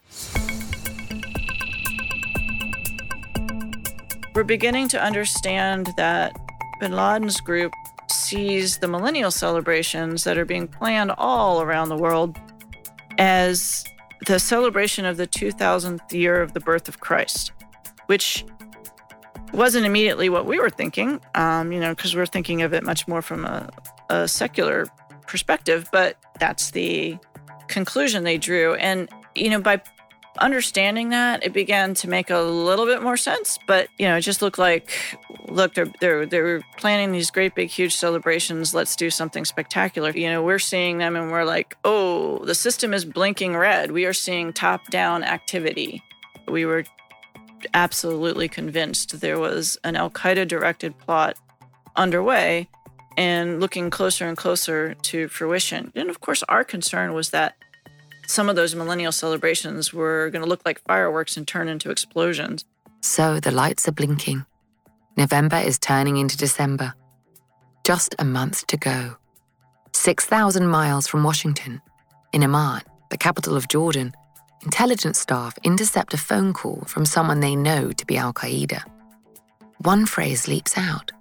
We're 4.35 4.45
beginning 4.45 4.88
to 4.88 5.03
understand 5.03 5.92
that 5.99 6.35
bin 6.81 6.92
Laden's 6.92 7.38
group 7.38 7.75
sees 8.11 8.79
the 8.79 8.88
millennial 8.88 9.31
celebrations 9.31 10.25
that 10.25 10.38
are 10.38 10.47
being 10.47 10.66
planned 10.66 11.12
all 11.18 11.61
around 11.61 11.90
the 11.90 11.97
world 11.97 12.38
as 13.18 13.85
the 14.27 14.38
celebration 14.38 15.05
of 15.05 15.18
the 15.18 15.27
2000th 15.27 16.12
year 16.12 16.40
of 16.40 16.55
the 16.55 16.61
birth 16.61 16.88
of 16.88 17.01
Christ, 17.01 17.53
which 18.07 18.47
wasn't 19.53 19.85
immediately 19.85 20.31
what 20.31 20.47
we 20.47 20.59
were 20.59 20.71
thinking, 20.71 21.21
um, 21.35 21.71
you 21.71 21.79
know, 21.79 21.95
because 21.95 22.16
we're 22.16 22.25
thinking 22.25 22.62
of 22.62 22.73
it 22.73 22.83
much 22.83 23.07
more 23.07 23.21
from 23.21 23.45
a, 23.45 23.68
a 24.09 24.27
secular 24.27 24.87
perspective, 25.27 25.88
but 25.92 26.16
that's 26.38 26.71
the 26.71 27.18
conclusion 27.68 28.25
they 28.25 28.38
drew. 28.38 28.75
And, 28.77 29.11
you 29.35 29.51
know, 29.51 29.61
by 29.61 29.83
understanding 30.38 31.11
that, 31.11 31.45
it 31.45 31.53
began 31.53 31.95
to 31.95 32.09
make 32.09 32.31
a 32.31 32.40
little 32.40 32.87
bit 32.87 33.03
more 33.03 33.16
sense. 33.16 33.59
But, 33.66 33.88
you 33.99 34.07
know, 34.07 34.16
it 34.16 34.23
just 34.23 34.42
looked 34.42 34.59
like, 34.59 34.90
look, 35.49 35.75
they're, 35.75 35.92
they're, 36.01 36.27
they're 36.27 36.61
planning 36.79 37.12
these 37.12 37.31
great 37.31 37.55
big, 37.55 37.68
huge 37.68 37.95
celebrations. 37.95 38.75
Let's 38.75 38.97
do 38.97 39.11
something 39.11 39.45
spectacular. 39.45 40.11
You 40.11 40.31
know, 40.31 40.42
we're 40.42 40.59
seeing 40.59 40.99
them 40.99 41.16
and 41.16 41.31
we're 41.31 41.45
like, 41.45 41.77
oh, 41.85 42.45
the 42.45 42.55
system 42.55 42.95
is 42.95 43.05
blinking 43.05 43.57
red. 43.57 43.90
We 43.90 44.05
are 44.07 44.12
seeing 44.12 44.53
top 44.53 44.88
down 44.88 45.23
activity. 45.25 46.03
We 46.49 46.64
were 46.64 46.85
absolutely 47.75 48.49
convinced 48.49 49.21
there 49.21 49.38
was 49.38 49.79
an 49.85 49.97
Al 49.97 50.11
Qaeda 50.11 50.49
directed 50.49 50.99
plot 50.99 51.37
underway 51.95 52.68
and 53.16 53.61
looking 53.61 53.90
closer 53.90 54.27
and 54.27 54.37
closer 54.37 54.95
to 54.95 55.29
fruition. 55.29 55.92
And 55.95 56.09
of 56.09 56.21
course, 56.21 56.42
our 56.49 56.64
concern 56.64 57.12
was 57.12 57.31
that 57.31 57.55
some 58.33 58.49
of 58.49 58.57
those 58.57 58.75
millennial 58.75 59.12
celebrations 59.12 59.92
were 59.92 60.31
going 60.31 60.42
to 60.42 60.49
look 60.49 60.62
like 60.64 60.81
fireworks 60.87 61.37
and 61.37 61.47
turn 61.47 61.68
into 61.68 61.90
explosions. 61.90 62.64
So 63.03 63.40
the 63.40 63.51
lights 63.51 63.87
are 63.87 63.92
blinking. 63.92 64.47
November 65.18 65.57
is 65.57 65.79
turning 65.79 66.16
into 66.16 66.38
December. 66.38 66.95
Just 67.85 68.14
a 68.18 68.25
month 68.25 68.66
to 68.68 68.79
go. 68.79 69.16
6,000 69.92 70.66
miles 70.66 71.07
from 71.07 71.23
Washington, 71.23 71.83
in 72.33 72.42
Amman, 72.42 72.81
the 73.11 73.18
capital 73.18 73.55
of 73.55 73.68
Jordan, 73.68 74.14
intelligence 74.62 75.18
staff 75.18 75.59
intercept 75.62 76.14
a 76.14 76.16
phone 76.16 76.55
call 76.55 76.83
from 76.87 77.05
someone 77.05 77.40
they 77.40 77.55
know 77.55 77.92
to 77.92 78.07
be 78.07 78.16
Al 78.16 78.33
Qaeda. 78.33 78.83
One 79.79 80.07
phrase 80.07 80.49
leaps 80.49 80.79
out 80.79 81.12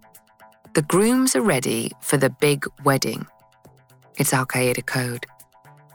The 0.75 0.83
grooms 0.83 1.35
are 1.35 1.41
ready 1.41 1.91
for 1.99 2.15
the 2.15 2.29
big 2.29 2.65
wedding. 2.85 3.27
It's 4.17 4.33
Al 4.33 4.45
Qaeda 4.45 4.85
code. 4.85 5.25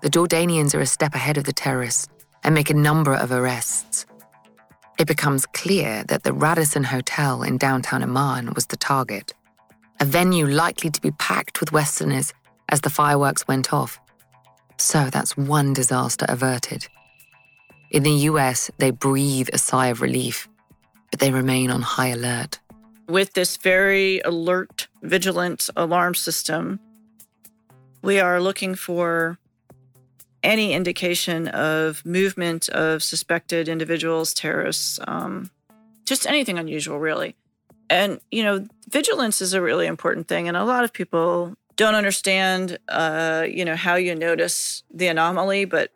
The 0.06 0.20
Jordanians 0.20 0.72
are 0.72 0.80
a 0.80 0.86
step 0.86 1.16
ahead 1.16 1.36
of 1.36 1.42
the 1.42 1.52
terrorists 1.52 2.06
and 2.44 2.54
make 2.54 2.70
a 2.70 2.74
number 2.74 3.12
of 3.12 3.32
arrests. 3.32 4.06
It 5.00 5.08
becomes 5.08 5.46
clear 5.46 6.04
that 6.04 6.22
the 6.22 6.32
Radisson 6.32 6.84
Hotel 6.84 7.42
in 7.42 7.58
downtown 7.58 8.04
Amman 8.04 8.54
was 8.54 8.66
the 8.66 8.76
target, 8.76 9.34
a 9.98 10.04
venue 10.04 10.46
likely 10.46 10.90
to 10.90 11.00
be 11.00 11.10
packed 11.10 11.58
with 11.58 11.72
Westerners 11.72 12.32
as 12.68 12.82
the 12.82 12.88
fireworks 12.88 13.48
went 13.48 13.72
off. 13.72 13.98
So 14.76 15.10
that's 15.10 15.36
one 15.36 15.72
disaster 15.72 16.26
averted. 16.28 16.86
In 17.90 18.04
the 18.04 18.28
US, 18.30 18.70
they 18.78 18.92
breathe 18.92 19.48
a 19.52 19.58
sigh 19.58 19.88
of 19.88 20.02
relief, 20.02 20.48
but 21.10 21.18
they 21.18 21.32
remain 21.32 21.68
on 21.68 21.82
high 21.82 22.10
alert. 22.10 22.60
With 23.08 23.32
this 23.32 23.56
very 23.56 24.20
alert, 24.20 24.86
vigilant 25.02 25.68
alarm 25.74 26.14
system, 26.14 26.78
we 28.02 28.20
are 28.20 28.40
looking 28.40 28.76
for 28.76 29.40
any 30.46 30.72
indication 30.72 31.48
of 31.48 32.06
movement 32.06 32.68
of 32.70 33.02
suspected 33.02 33.68
individuals, 33.68 34.32
terrorists, 34.32 34.98
um, 35.06 35.50
just 36.06 36.26
anything 36.26 36.58
unusual, 36.58 36.98
really. 36.98 37.34
And, 37.90 38.20
you 38.30 38.42
know, 38.42 38.66
vigilance 38.88 39.42
is 39.42 39.52
a 39.52 39.60
really 39.60 39.86
important 39.86 40.28
thing. 40.28 40.48
And 40.48 40.56
a 40.56 40.64
lot 40.64 40.84
of 40.84 40.92
people 40.92 41.54
don't 41.74 41.94
understand, 41.94 42.78
uh, 42.88 43.44
you 43.48 43.64
know, 43.64 43.76
how 43.76 43.96
you 43.96 44.14
notice 44.14 44.82
the 44.92 45.08
anomaly, 45.08 45.66
but 45.66 45.90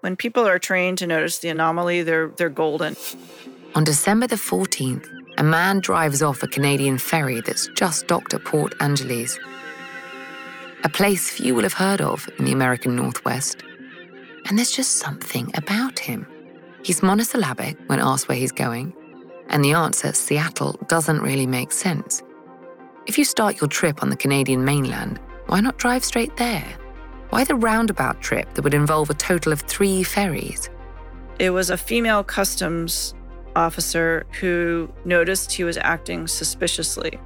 when 0.00 0.16
people 0.16 0.46
are 0.46 0.58
trained 0.58 0.98
to 0.98 1.06
notice 1.06 1.38
the 1.38 1.50
anomaly, 1.50 2.02
they're, 2.02 2.28
they're 2.28 2.48
golden. 2.48 2.96
On 3.74 3.84
December 3.84 4.26
the 4.26 4.36
14th, 4.36 5.06
a 5.38 5.44
man 5.44 5.80
drives 5.80 6.22
off 6.22 6.42
a 6.42 6.48
Canadian 6.48 6.98
ferry 6.98 7.40
that's 7.42 7.68
just 7.76 8.06
docked 8.06 8.34
at 8.34 8.44
Port 8.44 8.74
Angeles, 8.80 9.38
a 10.84 10.88
place 10.88 11.30
few 11.30 11.54
will 11.54 11.62
have 11.62 11.74
heard 11.74 12.00
of 12.00 12.28
in 12.38 12.46
the 12.46 12.52
American 12.52 12.96
Northwest. 12.96 13.62
And 14.46 14.58
there's 14.58 14.70
just 14.70 14.96
something 14.96 15.50
about 15.54 15.98
him. 15.98 16.26
He's 16.82 17.02
monosyllabic 17.02 17.76
when 17.86 18.00
asked 18.00 18.28
where 18.28 18.38
he's 18.38 18.52
going, 18.52 18.94
and 19.48 19.64
the 19.64 19.72
answer, 19.72 20.12
Seattle, 20.12 20.78
doesn't 20.88 21.20
really 21.20 21.46
make 21.46 21.72
sense. 21.72 22.22
If 23.06 23.18
you 23.18 23.24
start 23.24 23.60
your 23.60 23.68
trip 23.68 24.02
on 24.02 24.10
the 24.10 24.16
Canadian 24.16 24.64
mainland, 24.64 25.20
why 25.46 25.60
not 25.60 25.78
drive 25.78 26.04
straight 26.04 26.36
there? 26.36 26.64
Why 27.30 27.44
the 27.44 27.54
roundabout 27.54 28.20
trip 28.20 28.54
that 28.54 28.62
would 28.62 28.74
involve 28.74 29.10
a 29.10 29.14
total 29.14 29.52
of 29.52 29.60
three 29.62 30.02
ferries? 30.02 30.70
It 31.38 31.50
was 31.50 31.70
a 31.70 31.76
female 31.76 32.22
customs 32.24 33.14
officer 33.56 34.26
who 34.40 34.90
noticed 35.04 35.52
he 35.52 35.64
was 35.64 35.76
acting 35.76 36.26
suspiciously. 36.28 37.18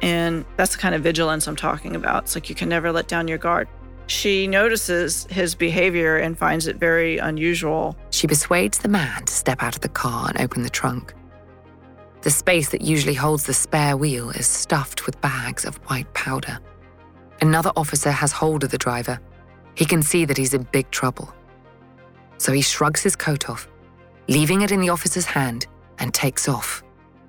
And 0.00 0.44
that's 0.56 0.72
the 0.72 0.78
kind 0.78 0.94
of 0.94 1.02
vigilance 1.02 1.46
I'm 1.46 1.56
talking 1.56 1.94
about. 1.94 2.24
It's 2.24 2.34
like 2.34 2.48
you 2.48 2.54
can 2.54 2.68
never 2.68 2.90
let 2.90 3.08
down 3.08 3.28
your 3.28 3.38
guard. 3.38 3.68
She 4.06 4.46
notices 4.46 5.26
his 5.30 5.54
behavior 5.54 6.18
and 6.18 6.36
finds 6.36 6.66
it 6.66 6.76
very 6.76 7.18
unusual. 7.18 7.96
She 8.10 8.26
persuades 8.26 8.78
the 8.78 8.88
man 8.88 9.24
to 9.24 9.32
step 9.32 9.62
out 9.62 9.74
of 9.74 9.80
the 9.80 9.88
car 9.88 10.28
and 10.28 10.40
open 10.40 10.62
the 10.62 10.70
trunk. 10.70 11.14
The 12.22 12.30
space 12.30 12.68
that 12.70 12.82
usually 12.82 13.14
holds 13.14 13.44
the 13.44 13.54
spare 13.54 13.96
wheel 13.96 14.30
is 14.30 14.46
stuffed 14.46 15.06
with 15.06 15.20
bags 15.20 15.64
of 15.64 15.76
white 15.88 16.12
powder. 16.14 16.58
Another 17.40 17.72
officer 17.74 18.12
has 18.12 18.30
hold 18.30 18.62
of 18.62 18.70
the 18.70 18.78
driver. 18.78 19.18
He 19.74 19.84
can 19.84 20.02
see 20.02 20.24
that 20.26 20.36
he's 20.36 20.54
in 20.54 20.62
big 20.70 20.90
trouble. 20.90 21.34
So 22.38 22.52
he 22.52 22.62
shrugs 22.62 23.02
his 23.02 23.16
coat 23.16 23.48
off, 23.48 23.66
leaving 24.28 24.62
it 24.62 24.70
in 24.70 24.80
the 24.80 24.90
officer's 24.90 25.24
hand, 25.24 25.66
and 25.98 26.14
takes 26.14 26.48
off. 26.48 26.84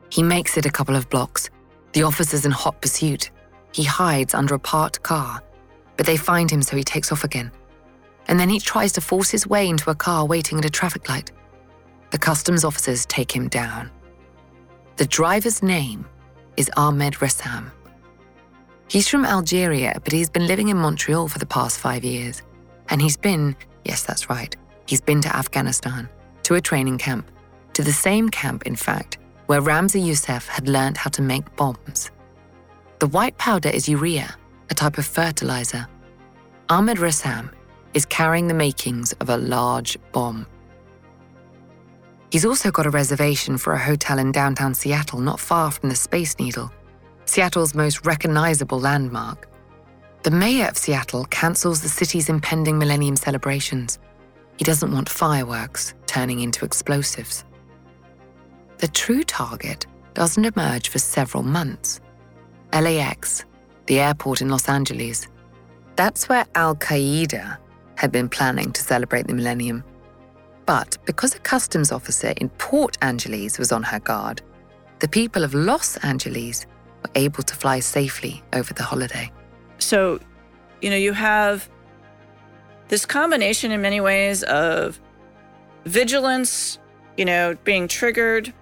He 0.09 0.21
makes 0.21 0.57
it 0.57 0.65
a 0.65 0.71
couple 0.71 0.95
of 0.95 1.09
blocks. 1.09 1.49
The 1.93 2.03
officer's 2.03 2.45
in 2.45 2.51
hot 2.51 2.81
pursuit. 2.81 3.31
He 3.71 3.83
hides 3.83 4.35
under 4.35 4.53
a 4.53 4.59
parked 4.59 5.01
car, 5.01 5.41
but 5.97 6.05
they 6.05 6.17
find 6.17 6.49
him, 6.49 6.61
so 6.61 6.75
he 6.75 6.83
takes 6.83 7.11
off 7.11 7.23
again. 7.23 7.51
And 8.27 8.39
then 8.39 8.49
he 8.49 8.59
tries 8.59 8.91
to 8.93 9.01
force 9.01 9.29
his 9.29 9.47
way 9.47 9.67
into 9.67 9.89
a 9.89 9.95
car 9.95 10.25
waiting 10.25 10.57
at 10.57 10.65
a 10.65 10.69
traffic 10.69 11.09
light. 11.09 11.31
The 12.11 12.17
customs 12.17 12.63
officers 12.63 13.05
take 13.05 13.31
him 13.31 13.47
down. 13.47 13.91
The 14.97 15.05
driver's 15.05 15.63
name 15.63 16.05
is 16.57 16.69
Ahmed 16.77 17.15
Ressam. 17.15 17.71
He's 18.87 19.07
from 19.07 19.25
Algeria, 19.25 19.99
but 20.03 20.13
he's 20.13 20.29
been 20.29 20.45
living 20.45 20.69
in 20.69 20.77
Montreal 20.77 21.27
for 21.27 21.39
the 21.39 21.45
past 21.45 21.79
five 21.79 22.03
years. 22.03 22.43
And 22.89 23.01
he's 23.01 23.17
been, 23.17 23.55
yes, 23.85 24.03
that's 24.03 24.29
right, 24.29 24.55
he's 24.85 25.01
been 25.01 25.21
to 25.21 25.35
Afghanistan, 25.35 26.07
to 26.43 26.55
a 26.55 26.61
training 26.61 26.99
camp, 26.99 27.31
to 27.73 27.81
the 27.81 27.91
same 27.91 28.29
camp, 28.29 28.67
in 28.67 28.75
fact, 28.75 29.17
where 29.47 29.61
Ramzi 29.61 30.05
Youssef 30.05 30.47
had 30.47 30.69
learned 30.69 30.97
how 30.97 31.09
to 31.11 31.21
make 31.21 31.55
bombs. 31.55 32.11
The 32.99 33.07
white 33.07 33.37
powder 33.37 33.69
is 33.69 33.89
urea, 33.89 34.35
a 34.73 34.75
type 34.75 34.97
of 34.97 35.05
fertilizer. 35.05 35.87
Ahmed 36.67 36.97
Ressam 36.97 37.51
is 37.93 38.07
carrying 38.07 38.47
the 38.47 38.55
makings 38.55 39.13
of 39.21 39.29
a 39.29 39.37
large 39.37 39.99
bomb. 40.11 40.47
He's 42.31 42.43
also 42.43 42.71
got 42.71 42.87
a 42.87 42.89
reservation 42.89 43.59
for 43.59 43.73
a 43.73 43.77
hotel 43.77 44.17
in 44.17 44.31
downtown 44.31 44.73
Seattle, 44.73 45.19
not 45.19 45.39
far 45.39 45.69
from 45.69 45.89
the 45.89 45.95
Space 45.95 46.39
Needle, 46.39 46.71
Seattle's 47.25 47.75
most 47.75 48.03
recognizable 48.03 48.79
landmark. 48.79 49.47
The 50.23 50.31
mayor 50.31 50.69
of 50.69 50.77
Seattle 50.77 51.25
cancels 51.25 51.83
the 51.83 51.89
city's 51.89 52.27
impending 52.27 52.79
millennium 52.79 53.15
celebrations. 53.15 53.99
He 54.57 54.63
doesn't 54.63 54.91
want 54.91 55.07
fireworks 55.07 55.93
turning 56.07 56.39
into 56.39 56.65
explosives. 56.65 57.45
The 58.79 58.87
true 58.87 59.23
target 59.23 59.85
doesn't 60.15 60.45
emerge 60.45 60.89
for 60.89 60.97
several 60.97 61.43
months. 61.43 62.01
LAX, 62.73 63.45
the 63.85 63.99
airport 63.99 64.41
in 64.41 64.49
Los 64.49 64.69
Angeles. 64.69 65.27
That's 65.95 66.27
where 66.29 66.45
Al 66.55 66.75
Qaeda 66.75 67.57
had 67.95 68.11
been 68.11 68.29
planning 68.29 68.71
to 68.71 68.81
celebrate 68.81 69.27
the 69.27 69.33
millennium. 69.33 69.83
But 70.65 70.97
because 71.05 71.35
a 71.35 71.39
customs 71.39 71.91
officer 71.91 72.33
in 72.37 72.49
Port 72.49 72.97
Angeles 73.01 73.59
was 73.59 73.71
on 73.71 73.83
her 73.83 73.99
guard, 73.99 74.41
the 74.99 75.07
people 75.07 75.43
of 75.43 75.53
Los 75.53 75.97
Angeles 75.97 76.65
were 77.03 77.11
able 77.15 77.43
to 77.43 77.55
fly 77.55 77.79
safely 77.79 78.41
over 78.53 78.73
the 78.73 78.83
holiday. 78.83 79.31
So, 79.79 80.19
you 80.81 80.89
know, 80.89 80.95
you 80.95 81.13
have 81.13 81.69
this 82.87 83.05
combination 83.05 83.71
in 83.71 83.81
many 83.81 83.99
ways 83.99 84.43
of 84.43 84.99
vigilance, 85.85 86.79
you 87.17 87.25
know, 87.25 87.57
being 87.63 87.87
triggered 87.87 88.53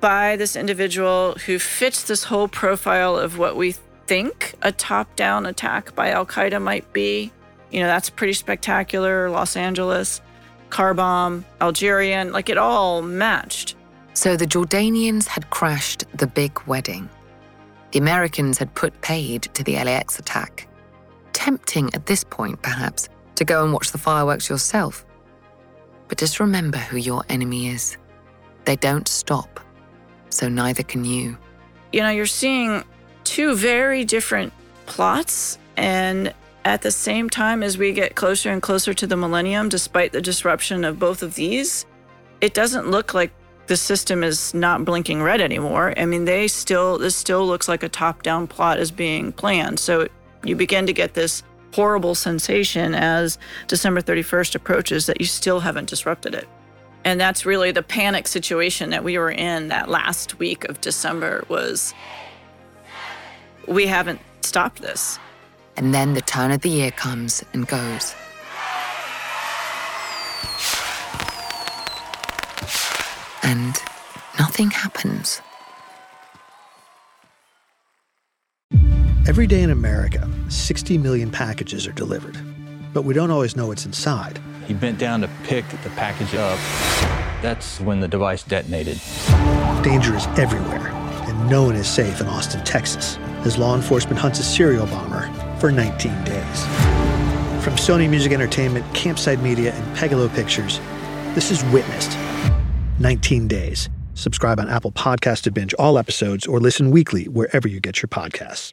by 0.00 0.36
this 0.36 0.56
individual 0.56 1.34
who 1.46 1.58
fits 1.58 2.04
this 2.04 2.24
whole 2.24 2.48
profile 2.48 3.16
of 3.16 3.38
what 3.38 3.56
we 3.56 3.74
think 4.06 4.54
a 4.62 4.72
top 4.72 5.14
down 5.16 5.46
attack 5.46 5.94
by 5.94 6.10
Al 6.10 6.26
Qaeda 6.26 6.60
might 6.60 6.92
be. 6.92 7.32
You 7.70 7.80
know, 7.80 7.86
that's 7.86 8.10
pretty 8.10 8.32
spectacular. 8.32 9.28
Los 9.30 9.56
Angeles, 9.56 10.20
car 10.70 10.94
bomb, 10.94 11.44
Algerian, 11.60 12.32
like 12.32 12.48
it 12.48 12.58
all 12.58 13.02
matched. 13.02 13.74
So 14.14 14.36
the 14.36 14.46
Jordanians 14.46 15.26
had 15.26 15.50
crashed 15.50 16.04
the 16.16 16.26
big 16.26 16.58
wedding. 16.66 17.08
The 17.92 17.98
Americans 17.98 18.58
had 18.58 18.74
put 18.74 19.00
paid 19.00 19.42
to 19.54 19.62
the 19.62 19.74
LAX 19.74 20.18
attack. 20.18 20.68
Tempting 21.32 21.92
at 21.94 22.06
this 22.06 22.24
point, 22.24 22.62
perhaps, 22.62 23.08
to 23.34 23.44
go 23.44 23.62
and 23.62 23.72
watch 23.72 23.92
the 23.92 23.98
fireworks 23.98 24.48
yourself. 24.48 25.04
But 26.08 26.18
just 26.18 26.40
remember 26.40 26.78
who 26.78 26.96
your 26.96 27.24
enemy 27.28 27.68
is. 27.68 27.96
They 28.64 28.76
don't 28.76 29.06
stop, 29.06 29.60
so 30.30 30.48
neither 30.48 30.82
can 30.82 31.04
you. 31.04 31.36
You 31.92 32.02
know, 32.02 32.10
you're 32.10 32.26
seeing 32.26 32.82
two 33.26 33.54
very 33.54 34.04
different 34.04 34.52
plots. 34.86 35.58
And 35.76 36.32
at 36.64 36.82
the 36.82 36.90
same 36.90 37.28
time, 37.28 37.62
as 37.62 37.76
we 37.76 37.92
get 37.92 38.14
closer 38.14 38.50
and 38.50 38.62
closer 38.62 38.94
to 38.94 39.06
the 39.06 39.16
millennium, 39.16 39.68
despite 39.68 40.12
the 40.12 40.22
disruption 40.22 40.84
of 40.84 40.98
both 40.98 41.22
of 41.22 41.34
these, 41.34 41.84
it 42.40 42.54
doesn't 42.54 42.88
look 42.88 43.12
like 43.12 43.32
the 43.66 43.76
system 43.76 44.22
is 44.22 44.54
not 44.54 44.84
blinking 44.84 45.22
red 45.22 45.40
anymore. 45.40 45.92
I 45.98 46.06
mean, 46.06 46.24
they 46.24 46.46
still, 46.48 46.98
this 46.98 47.16
still 47.16 47.46
looks 47.46 47.68
like 47.68 47.82
a 47.82 47.88
top 47.88 48.22
down 48.22 48.46
plot 48.46 48.78
is 48.78 48.92
being 48.92 49.32
planned. 49.32 49.80
So 49.80 50.08
you 50.44 50.54
begin 50.54 50.86
to 50.86 50.92
get 50.92 51.14
this 51.14 51.42
horrible 51.74 52.14
sensation 52.14 52.94
as 52.94 53.38
December 53.66 54.00
31st 54.00 54.54
approaches 54.54 55.06
that 55.06 55.20
you 55.20 55.26
still 55.26 55.60
haven't 55.60 55.88
disrupted 55.88 56.34
it. 56.34 56.48
And 57.04 57.20
that's 57.20 57.44
really 57.44 57.70
the 57.72 57.82
panic 57.82 58.26
situation 58.28 58.90
that 58.90 59.04
we 59.04 59.18
were 59.18 59.30
in 59.30 59.68
that 59.68 59.88
last 59.88 60.38
week 60.38 60.64
of 60.64 60.80
December 60.80 61.44
was 61.48 61.92
we 63.66 63.86
haven't 63.86 64.20
stopped 64.42 64.82
this. 64.82 65.18
And 65.76 65.92
then 65.92 66.14
the 66.14 66.20
turn 66.22 66.52
of 66.52 66.62
the 66.62 66.70
year 66.70 66.90
comes 66.90 67.44
and 67.52 67.66
goes. 67.66 68.14
And 73.42 73.76
nothing 74.38 74.70
happens. 74.70 75.40
Every 79.28 79.46
day 79.46 79.62
in 79.62 79.70
America, 79.70 80.28
60 80.48 80.98
million 80.98 81.30
packages 81.30 81.86
are 81.86 81.92
delivered, 81.92 82.38
but 82.94 83.02
we 83.02 83.12
don't 83.12 83.30
always 83.30 83.56
know 83.56 83.66
what's 83.66 83.84
inside. 83.84 84.40
He 84.66 84.74
bent 84.74 84.98
down 84.98 85.20
to 85.20 85.30
pick 85.44 85.68
the 85.68 85.90
package 85.90 86.34
up. 86.34 86.58
That's 87.42 87.80
when 87.80 88.00
the 88.00 88.08
device 88.08 88.42
detonated. 88.42 89.00
Danger 89.82 90.14
is 90.16 90.26
everywhere, 90.38 90.88
and 91.28 91.50
no 91.50 91.64
one 91.64 91.76
is 91.76 91.88
safe 91.88 92.20
in 92.20 92.28
Austin, 92.28 92.64
Texas, 92.64 93.18
as 93.46 93.56
law 93.56 93.74
enforcement 93.74 94.18
hunts 94.18 94.40
a 94.40 94.42
serial 94.42 94.86
bomber 94.86 95.30
for 95.58 95.70
19 95.72 96.12
days. 96.24 96.64
From 97.64 97.74
Sony 97.74 98.10
Music 98.10 98.32
Entertainment, 98.32 98.84
Campside 98.92 99.40
Media, 99.40 99.72
and 99.72 99.96
Pegalo 99.96 100.32
Pictures, 100.34 100.80
this 101.34 101.50
is 101.50 101.64
Witnessed 101.72 102.18
19 102.98 103.48
Days. 103.48 103.88
Subscribe 104.14 104.58
on 104.58 104.68
Apple 104.68 104.92
Podcast 104.92 105.42
to 105.42 105.50
binge 105.50 105.74
all 105.74 105.98
episodes 105.98 106.46
or 106.46 106.60
listen 106.60 106.90
weekly 106.90 107.24
wherever 107.28 107.68
you 107.68 107.80
get 107.80 108.02
your 108.02 108.08
podcasts. 108.08 108.72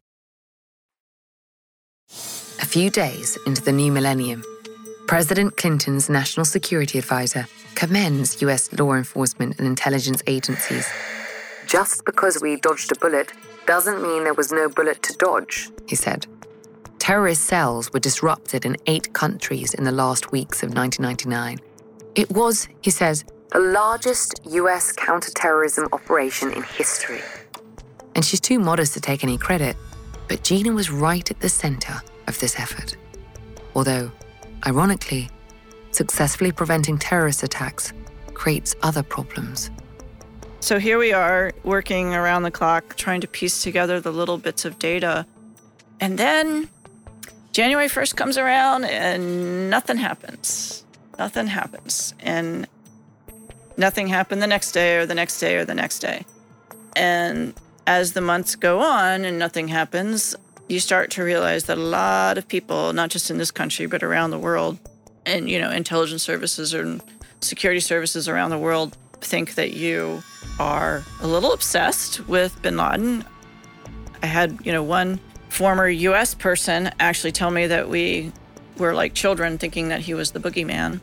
A 2.62 2.66
few 2.66 2.90
days 2.90 3.38
into 3.46 3.62
the 3.62 3.72
new 3.72 3.92
millennium, 3.92 4.44
President 5.08 5.58
Clinton's 5.58 6.10
national 6.10 6.46
security 6.46 6.98
advisor 6.98 7.48
commends 7.76 8.42
US 8.42 8.72
law 8.80 8.94
enforcement 8.94 9.58
and 9.58 9.68
intelligence 9.68 10.24
agencies. 10.28 10.88
Just 11.68 12.06
because 12.06 12.42
we 12.42 12.56
dodged 12.58 12.92
a 12.92 12.96
bullet 13.00 13.34
doesn't 13.66 14.02
mean 14.02 14.24
there 14.24 14.34
was 14.34 14.52
no 14.52 14.70
bullet 14.70 15.02
to 15.04 15.14
dodge, 15.18 15.70
he 15.88 15.96
said. 15.96 16.26
Terrorist 17.00 17.44
cells 17.44 17.92
were 17.92 18.00
disrupted 18.00 18.66
in 18.66 18.78
eight 18.88 19.14
countries 19.14 19.74
in 19.74 19.84
the 19.84 19.92
last 19.92 20.32
weeks 20.32 20.64
of 20.64 20.74
1999. 20.74 21.60
It 22.16 22.32
was, 22.32 22.68
he 22.82 22.92
says, 22.92 23.26
the 23.52 23.60
largest 23.60 24.40
US 24.46 24.92
counterterrorism 24.92 25.88
operation 25.92 26.52
in 26.54 26.64
history. 26.64 27.22
And 28.16 28.24
she's 28.24 28.40
too 28.40 28.60
modest 28.60 28.94
to 28.94 29.02
take 29.02 29.24
any 29.24 29.38
credit, 29.38 29.76
but 30.28 30.44
Gina 30.44 30.72
was 30.72 30.90
right 30.90 31.30
at 31.30 31.40
the 31.40 31.50
center 31.50 32.02
of 32.28 32.40
this 32.40 32.60
effort. 32.60 32.96
Although, 33.76 34.12
ironically, 34.66 35.30
successfully 35.92 36.52
preventing 36.52 36.98
terrorist 36.98 37.44
attacks 37.44 37.94
creates 38.34 38.76
other 38.82 39.04
problems. 39.04 39.72
So 40.64 40.80
here 40.80 40.98
we 40.98 41.12
are 41.12 41.52
working 41.66 42.16
around 42.16 42.44
the 42.44 42.50
clock 42.50 42.96
trying 42.96 43.20
to 43.20 43.28
piece 43.28 43.62
together 43.62 44.00
the 44.00 44.14
little 44.14 44.38
bits 44.38 44.64
of 44.64 44.80
data. 44.80 45.26
And 46.00 46.18
then 46.18 46.70
January 47.52 47.90
1st 47.90 48.16
comes 48.16 48.38
around 48.38 48.86
and 48.86 49.70
nothing 49.70 49.98
happens. 49.98 50.86
Nothing 51.20 51.48
happens. 51.48 52.14
And 52.22 52.66
nothing 53.76 54.08
happened 54.08 54.42
the 54.42 54.48
next 54.48 54.72
day 54.72 54.96
or 54.96 55.06
the 55.06 55.14
next 55.14 55.42
day 55.42 55.58
or 55.58 55.66
the 55.66 55.76
next 55.76 56.00
day. 56.00 56.24
And 56.96 57.54
as 57.86 58.14
the 58.14 58.22
months 58.22 58.56
go 58.56 58.80
on 58.80 59.26
and 59.26 59.38
nothing 59.38 59.68
happens, 59.68 60.34
you 60.70 60.80
start 60.80 61.12
to 61.12 61.26
realize 61.26 61.66
that 61.66 61.78
a 61.78 61.82
lot 61.82 62.38
of 62.38 62.48
people, 62.48 62.94
not 62.94 63.10
just 63.10 63.30
in 63.30 63.38
this 63.38 63.52
country, 63.52 63.86
but 63.86 64.02
around 64.02 64.32
the 64.32 64.40
world, 64.40 64.80
and, 65.26 65.50
you 65.50 65.60
know, 65.60 65.72
intelligence 65.72 66.24
services 66.24 66.74
and 66.74 67.04
security 67.42 67.82
services 67.82 68.30
around 68.30 68.52
the 68.52 68.58
world 68.58 68.96
think 69.24 69.56
that 69.56 69.74
you 69.74 70.24
are 70.60 71.04
a 71.22 71.28
little 71.28 71.54
obsessed 71.54 72.28
with 72.28 72.62
bin 72.62 72.78
Laden. 72.78 73.26
I 74.22 74.28
had, 74.28 74.60
you 74.66 74.72
know, 74.72 74.84
one 74.84 75.20
former 75.50 75.88
US 75.88 76.34
person 76.34 76.92
actually 77.00 77.32
tell 77.32 77.52
me 77.52 77.68
that 77.68 77.90
we 77.90 78.32
were 78.78 78.94
like 78.94 79.14
children 79.14 79.58
thinking 79.58 79.90
that 79.90 80.02
he 80.02 80.14
was 80.14 80.32
the 80.32 80.40
boogeyman. 80.40 81.00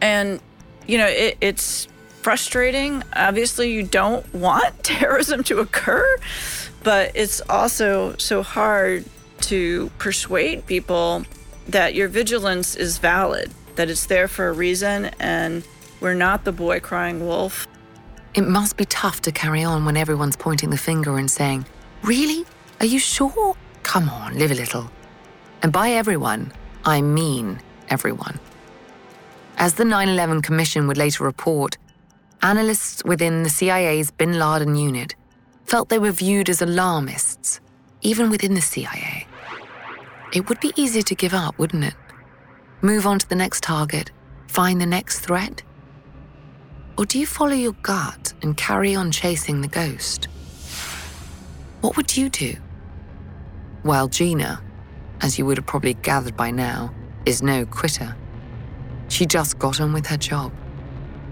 And, 0.00 0.40
you 0.86 0.98
know, 0.98 1.06
it, 1.06 1.36
it's 1.40 1.88
frustrating. 2.22 3.02
Obviously, 3.14 3.72
you 3.72 3.82
don't 3.82 4.32
want 4.34 4.82
terrorism 4.84 5.42
to 5.44 5.58
occur, 5.58 6.16
but 6.82 7.12
it's 7.14 7.40
also 7.48 8.16
so 8.16 8.42
hard 8.42 9.04
to 9.42 9.90
persuade 9.98 10.66
people 10.66 11.24
that 11.68 11.94
your 11.94 12.08
vigilance 12.08 12.74
is 12.76 12.98
valid, 12.98 13.50
that 13.76 13.90
it's 13.90 14.06
there 14.06 14.28
for 14.28 14.48
a 14.48 14.52
reason, 14.52 15.06
and 15.18 15.64
we're 16.02 16.14
not 16.14 16.44
the 16.44 16.52
boy 16.52 16.80
crying 16.80 17.24
wolf. 17.24 17.66
It 18.34 18.42
must 18.42 18.76
be 18.76 18.84
tough 18.84 19.22
to 19.22 19.32
carry 19.32 19.62
on 19.62 19.84
when 19.84 19.96
everyone's 19.96 20.36
pointing 20.36 20.70
the 20.70 20.76
finger 20.76 21.16
and 21.16 21.30
saying, 21.30 21.64
Really? 22.02 22.44
Are 22.80 22.86
you 22.86 22.98
sure? 22.98 23.56
Come 23.84 24.08
on, 24.08 24.36
live 24.36 24.50
a 24.50 24.54
little. 24.54 24.90
And 25.62 25.72
by 25.72 25.90
everyone, 25.90 26.52
I 26.84 27.00
mean 27.00 27.60
everyone. 27.88 28.40
As 29.56 29.74
the 29.74 29.84
9 29.84 30.08
11 30.08 30.42
Commission 30.42 30.88
would 30.88 30.96
later 30.96 31.22
report, 31.22 31.78
analysts 32.42 33.04
within 33.04 33.44
the 33.44 33.50
CIA's 33.50 34.10
bin 34.10 34.38
Laden 34.38 34.74
unit 34.74 35.14
felt 35.66 35.88
they 35.88 36.00
were 36.00 36.10
viewed 36.10 36.48
as 36.48 36.60
alarmists, 36.60 37.60
even 38.00 38.28
within 38.28 38.54
the 38.54 38.60
CIA. 38.60 39.26
It 40.32 40.48
would 40.48 40.58
be 40.58 40.72
easier 40.74 41.02
to 41.02 41.14
give 41.14 41.34
up, 41.34 41.56
wouldn't 41.58 41.84
it? 41.84 41.94
Move 42.80 43.06
on 43.06 43.20
to 43.20 43.28
the 43.28 43.36
next 43.36 43.62
target, 43.62 44.10
find 44.48 44.80
the 44.80 44.86
next 44.86 45.20
threat? 45.20 45.62
Or 46.98 47.06
do 47.06 47.18
you 47.18 47.26
follow 47.26 47.54
your 47.54 47.72
gut 47.82 48.34
and 48.42 48.56
carry 48.56 48.94
on 48.94 49.10
chasing 49.10 49.60
the 49.60 49.68
ghost? 49.68 50.28
What 51.80 51.96
would 51.96 52.16
you 52.16 52.28
do? 52.28 52.54
Well, 53.82 54.08
Gina, 54.08 54.62
as 55.20 55.38
you 55.38 55.46
would 55.46 55.56
have 55.56 55.66
probably 55.66 55.94
gathered 55.94 56.36
by 56.36 56.50
now, 56.50 56.92
is 57.24 57.42
no 57.42 57.64
quitter. 57.64 58.14
She 59.08 59.26
just 59.26 59.58
got 59.58 59.80
on 59.80 59.92
with 59.92 60.06
her 60.06 60.16
job. 60.16 60.52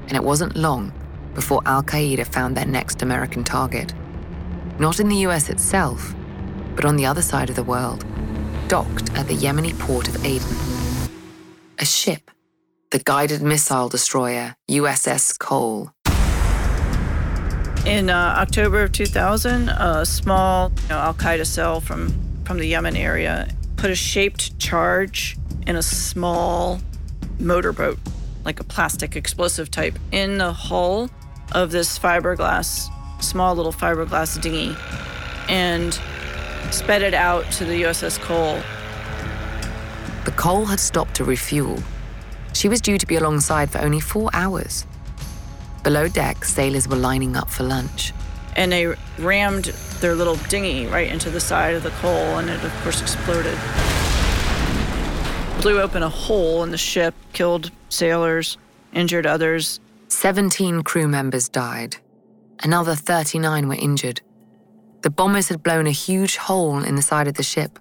And 0.09 0.17
it 0.17 0.25
wasn't 0.25 0.57
long 0.57 0.93
before 1.35 1.63
Al 1.67 1.83
Qaeda 1.83 2.27
found 2.27 2.57
their 2.57 2.67
next 2.67 3.03
American 3.03 3.45
target. 3.45 3.95
Not 4.79 4.99
in 4.99 5.09
the 5.09 5.17
US 5.27 5.51
itself, 5.51 6.15
but 6.75 6.85
on 6.85 6.97
the 6.97 7.07
other 7.07 7.23
side 7.23 7.51
of 7.51 7.57
the 7.57 7.63
world, 7.63 8.05
docked 8.69 9.11
at 9.15 9.29
the 9.29 9.37
Yemeni 9.37 9.79
port 9.79 10.09
of 10.09 10.25
Aden. 10.25 10.57
A 11.79 11.85
ship, 11.85 12.31
the 12.91 12.99
guided 12.99 13.41
missile 13.41 13.89
destroyer 13.89 14.57
USS 14.69 15.39
Cole. 15.39 15.91
In 17.87 18.11
uh, 18.11 18.35
October 18.39 18.83
of 18.83 18.93
2000, 18.93 19.69
a 19.69 20.05
small 20.05 20.73
you 20.83 20.89
know, 20.89 20.99
Al 20.99 21.15
Qaeda 21.15 21.47
cell 21.47 21.81
from, 21.81 22.13
from 22.45 22.59
the 22.59 22.67
Yemen 22.67 22.97
area 22.97 23.49
put 23.77 23.91
a 23.91 23.95
shaped 23.95 24.59
charge 24.59 25.39
in 25.67 25.77
a 25.77 25.83
small 25.83 26.81
motorboat, 27.39 27.99
like 28.45 28.59
a 28.59 28.65
plastic 28.65 29.15
explosive 29.15 29.71
type, 29.71 29.97
in 30.11 30.39
the 30.39 30.53
hull 30.53 31.09
of 31.53 31.71
this 31.71 31.97
fiberglass, 31.97 32.91
small 33.23 33.55
little 33.55 33.73
fiberglass 33.73 34.41
dinghy, 34.43 34.77
and 35.49 35.99
sped 36.73 37.03
it 37.03 37.15
out 37.15 37.51
to 37.53 37.65
the 37.65 37.83
USS 37.83 38.21
Cole. 38.21 38.61
The 40.25 40.33
Cole 40.33 40.67
had 40.67 40.81
stopped 40.81 41.15
to 41.15 41.25
refuel. 41.25 41.81
She 42.61 42.69
was 42.69 42.83
due 42.83 42.99
to 42.99 43.07
be 43.07 43.17
alongside 43.17 43.71
for 43.71 43.79
only 43.79 44.01
four 44.01 44.29
hours. 44.35 44.85
Below 45.83 46.09
deck, 46.09 46.45
sailors 46.45 46.87
were 46.87 46.95
lining 46.95 47.35
up 47.35 47.49
for 47.49 47.63
lunch. 47.63 48.13
And 48.55 48.71
they 48.71 48.95
rammed 49.19 49.65
their 50.03 50.15
little 50.15 50.37
dinghy 50.51 50.87
right 50.87 51.09
into 51.09 51.31
the 51.31 51.41
side 51.41 51.75
of 51.75 51.83
the 51.83 51.89
Cole, 52.03 52.37
and 52.37 52.51
it, 52.51 52.63
of 52.63 52.71
course, 52.83 53.01
exploded. 53.01 53.57
Blew 55.63 55.81
open 55.81 56.03
a 56.03 56.11
hole 56.11 56.63
in 56.63 56.71
the 56.71 56.77
ship, 56.77 57.15
killed 57.33 57.71
sailors, 57.89 58.59
injured 58.93 59.25
others. 59.25 59.81
17 60.09 60.83
crew 60.83 61.09
members 61.09 61.49
died. 61.49 61.97
Another 62.63 62.95
39 62.95 63.69
were 63.69 63.75
injured. 63.75 64.21
The 65.01 65.09
bombers 65.09 65.49
had 65.49 65.63
blown 65.63 65.87
a 65.87 65.93
huge 65.93 66.37
hole 66.37 66.85
in 66.85 66.95
the 66.95 67.01
side 67.01 67.27
of 67.27 67.37
the 67.37 67.43
ship. 67.43 67.79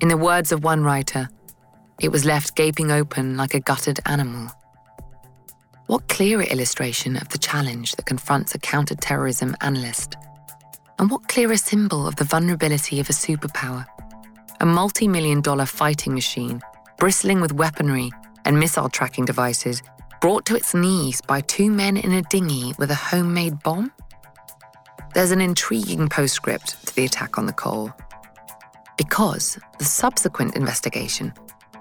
In 0.00 0.08
the 0.08 0.16
words 0.16 0.52
of 0.52 0.64
one 0.64 0.84
writer, 0.84 1.28
it 2.00 2.12
was 2.12 2.24
left 2.24 2.54
gaping 2.54 2.90
open 2.90 3.36
like 3.36 3.54
a 3.54 3.60
gutted 3.60 3.98
animal. 4.06 4.50
What 5.86 6.08
clearer 6.08 6.42
illustration 6.42 7.16
of 7.16 7.28
the 7.30 7.38
challenge 7.38 7.92
that 7.92 8.06
confronts 8.06 8.54
a 8.54 8.58
counterterrorism 8.58 9.56
analyst? 9.60 10.16
And 10.98 11.10
what 11.10 11.28
clearer 11.28 11.56
symbol 11.56 12.06
of 12.06 12.16
the 12.16 12.24
vulnerability 12.24 13.00
of 13.00 13.08
a 13.08 13.12
superpower? 13.12 13.86
A 14.60 14.66
multi 14.66 15.08
million 15.08 15.40
dollar 15.40 15.66
fighting 15.66 16.14
machine, 16.14 16.60
bristling 16.98 17.40
with 17.40 17.52
weaponry 17.52 18.10
and 18.44 18.58
missile 18.58 18.88
tracking 18.88 19.24
devices, 19.24 19.82
brought 20.20 20.44
to 20.46 20.56
its 20.56 20.74
knees 20.74 21.20
by 21.20 21.40
two 21.40 21.70
men 21.70 21.96
in 21.96 22.12
a 22.12 22.22
dinghy 22.22 22.74
with 22.78 22.90
a 22.90 22.94
homemade 22.94 23.62
bomb? 23.62 23.92
There's 25.14 25.30
an 25.30 25.40
intriguing 25.40 26.08
postscript 26.08 26.86
to 26.86 26.94
the 26.94 27.04
attack 27.04 27.38
on 27.38 27.46
the 27.46 27.52
Cole. 27.52 27.92
Because 28.96 29.58
the 29.78 29.84
subsequent 29.84 30.54
investigation 30.54 31.32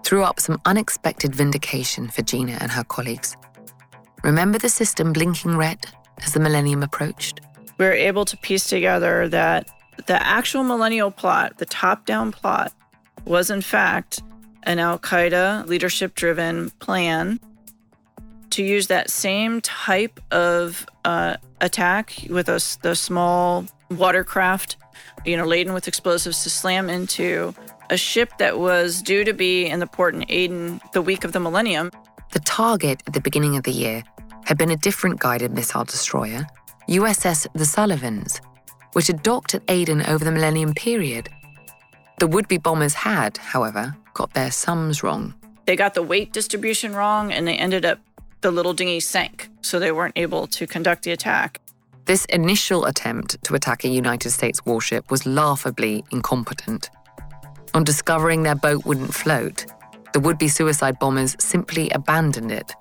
threw 0.08 0.24
up 0.24 0.40
some 0.40 0.62
unexpected 0.64 1.36
vindication 1.36 2.08
for 2.08 2.22
Gina 2.22 2.58
and 2.62 2.72
her 2.72 2.86
colleagues. 2.86 3.36
Remember 4.24 4.58
the 4.58 4.70
system 4.70 5.12
blinking 5.12 5.58
red 5.58 5.86
as 6.24 6.32
the 6.32 6.40
millennium 6.40 6.82
approached? 6.82 7.42
We 7.78 7.86
were 7.86 7.92
able 7.92 8.24
to 8.24 8.38
piece 8.38 8.68
together 8.68 9.28
that 9.28 9.70
the 10.06 10.26
actual 10.26 10.64
millennial 10.64 11.12
plot, 11.12 11.58
the 11.58 11.66
top 11.66 12.06
down 12.06 12.32
plot, 12.32 12.72
was 13.26 13.50
in 13.50 13.60
fact 13.60 14.24
an 14.64 14.80
Al 14.80 14.98
Qaeda 14.98 15.68
leadership 15.68 16.16
driven 16.16 16.70
plan 16.80 17.38
to 18.52 18.64
use 18.64 18.88
that 18.88 19.10
same 19.10 19.60
type 19.60 20.22
of 20.32 20.88
uh, 21.04 21.36
attack 21.60 22.14
with 22.30 22.48
a, 22.48 22.60
small 22.96 23.66
watercraft, 23.92 24.78
you 25.26 25.36
know, 25.36 25.46
laden 25.46 25.74
with 25.74 25.86
explosives 25.86 26.44
to 26.44 26.50
slam 26.50 26.90
into 26.90 27.54
a 27.90 27.98
ship 27.98 28.32
that 28.40 28.60
was 28.60 29.02
due 29.02 29.24
to 29.24 29.34
be 29.34 29.66
in 29.66 29.80
the 29.80 29.88
port 29.88 30.16
in 30.16 30.26
Aden 30.30 30.82
the 30.94 31.02
week 31.02 31.24
of 31.24 31.32
the 31.32 31.40
millennium. 31.40 31.92
The 32.32 32.40
target 32.40 33.04
at 33.08 33.14
the 33.14 33.22
beginning 33.22 33.56
of 33.56 33.64
the 33.64 33.72
year 33.72 34.04
had 34.46 34.58
been 34.58 34.72
a 34.72 34.78
different 34.78 35.20
guided 35.20 35.52
missile 35.54 35.84
destroyer, 35.84 36.46
USS 36.88 37.48
The 37.54 37.66
Sullivans, 37.66 38.42
which 38.94 39.08
had 39.08 39.24
docked 39.24 39.56
at 39.56 39.64
Aden 39.68 40.04
over 40.04 40.24
the 40.24 40.32
millennium 40.32 40.74
period. 40.74 41.30
The 42.20 42.28
would 42.28 42.48
be 42.48 42.58
bombers 42.58 42.94
had, 42.94 43.38
however, 43.38 43.96
got 44.14 44.34
their 44.34 44.52
sums 44.52 45.04
wrong. 45.04 45.34
They 45.66 45.76
got 45.76 45.94
the 45.94 46.04
weight 46.04 46.34
distribution 46.34 46.96
wrong 46.96 47.32
and 47.32 47.48
they 47.48 47.56
ended 47.56 47.86
up, 47.86 48.00
the 48.42 48.52
little 48.52 48.74
dinghy 48.74 49.00
sank, 49.00 49.50
so 49.62 49.80
they 49.80 49.92
weren't 49.92 50.18
able 50.18 50.48
to 50.48 50.68
conduct 50.68 51.04
the 51.04 51.12
attack. 51.12 51.60
This 52.06 52.24
initial 52.26 52.86
attempt 52.86 53.44
to 53.44 53.56
attack 53.56 53.84
a 53.84 53.90
United 53.90 54.30
States 54.30 54.66
warship 54.66 55.12
was 55.12 55.26
laughably 55.26 56.06
incompetent. 56.12 56.90
On 57.74 57.84
discovering 57.84 58.44
their 58.44 58.56
boat 58.56 58.86
wouldn't 58.86 59.14
float, 59.14 59.66
the 60.14 60.20
would 60.20 60.38
be 60.38 60.48
suicide 60.48 60.98
bombers 61.00 61.36
simply 61.40 61.90
abandoned 61.92 62.52
it. 62.52 62.74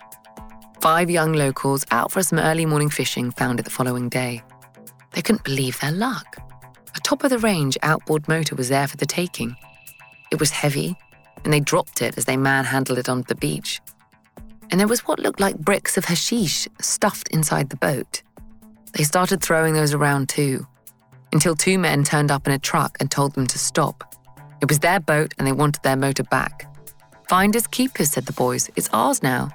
Five 0.81 1.11
young 1.11 1.33
locals 1.33 1.85
out 1.90 2.12
for 2.12 2.22
some 2.22 2.38
early 2.38 2.64
morning 2.64 2.90
fishing 2.90 3.31
found 3.31 3.59
it 3.61 3.64
the 3.64 3.70
following 3.70 4.09
day. 4.09 4.42
They 5.12 5.22
couldn't 5.22 5.44
believe 5.44 5.81
their 5.81 5.92
luck. 5.92 6.37
A 6.94 7.01
top 7.01 7.25
of 7.25 7.31
the 7.31 7.38
range 7.38 7.77
outboard 7.83 8.29
motor 8.29 8.55
was 8.55 8.68
there 8.68 8.87
for 8.87 8.96
the 8.96 9.07
taking. 9.07 9.57
It 10.31 10.40
was 10.40 10.51
heavy, 10.51 10.96
and 11.44 11.53
they 11.53 11.61
dropped 11.61 12.03
it 12.03 12.16
as 12.16 12.25
they 12.25 12.37
manhandled 12.37 12.99
it 12.99 13.09
onto 13.09 13.27
the 13.27 13.35
beach. 13.35 13.81
And 14.70 14.81
there 14.81 14.88
was 14.88 15.01
what 15.01 15.18
looked 15.18 15.40
like 15.40 15.59
bricks 15.59 15.96
of 15.96 16.07
hashish 16.07 16.68
stuffed 16.81 17.29
inside 17.29 17.70
the 17.70 17.77
boat. 17.77 18.22
They 18.92 19.05
started 19.05 19.42
throwing 19.42 19.75
those 19.75 19.94
around 19.94 20.29
too, 20.29 20.66
until 21.33 21.55
two 21.55 21.79
men 21.79 22.03
turned 22.03 22.31
up 22.31 22.46
in 22.46 22.53
a 22.53 22.59
truck 22.59 22.96
and 22.99 23.11
told 23.11 23.35
them 23.35 23.46
to 23.46 23.59
stop. 23.59 24.15
It 24.66 24.70
was 24.70 24.81
their 24.81 24.98
boat 24.98 25.33
and 25.38 25.46
they 25.46 25.52
wanted 25.52 25.85
their 25.85 25.94
motor 25.94 26.24
back. 26.24 26.66
Finders 27.29 27.68
keepers, 27.68 28.11
said 28.11 28.26
the 28.26 28.33
boys. 28.33 28.68
It's 28.74 28.90
ours 28.92 29.22
now. 29.22 29.50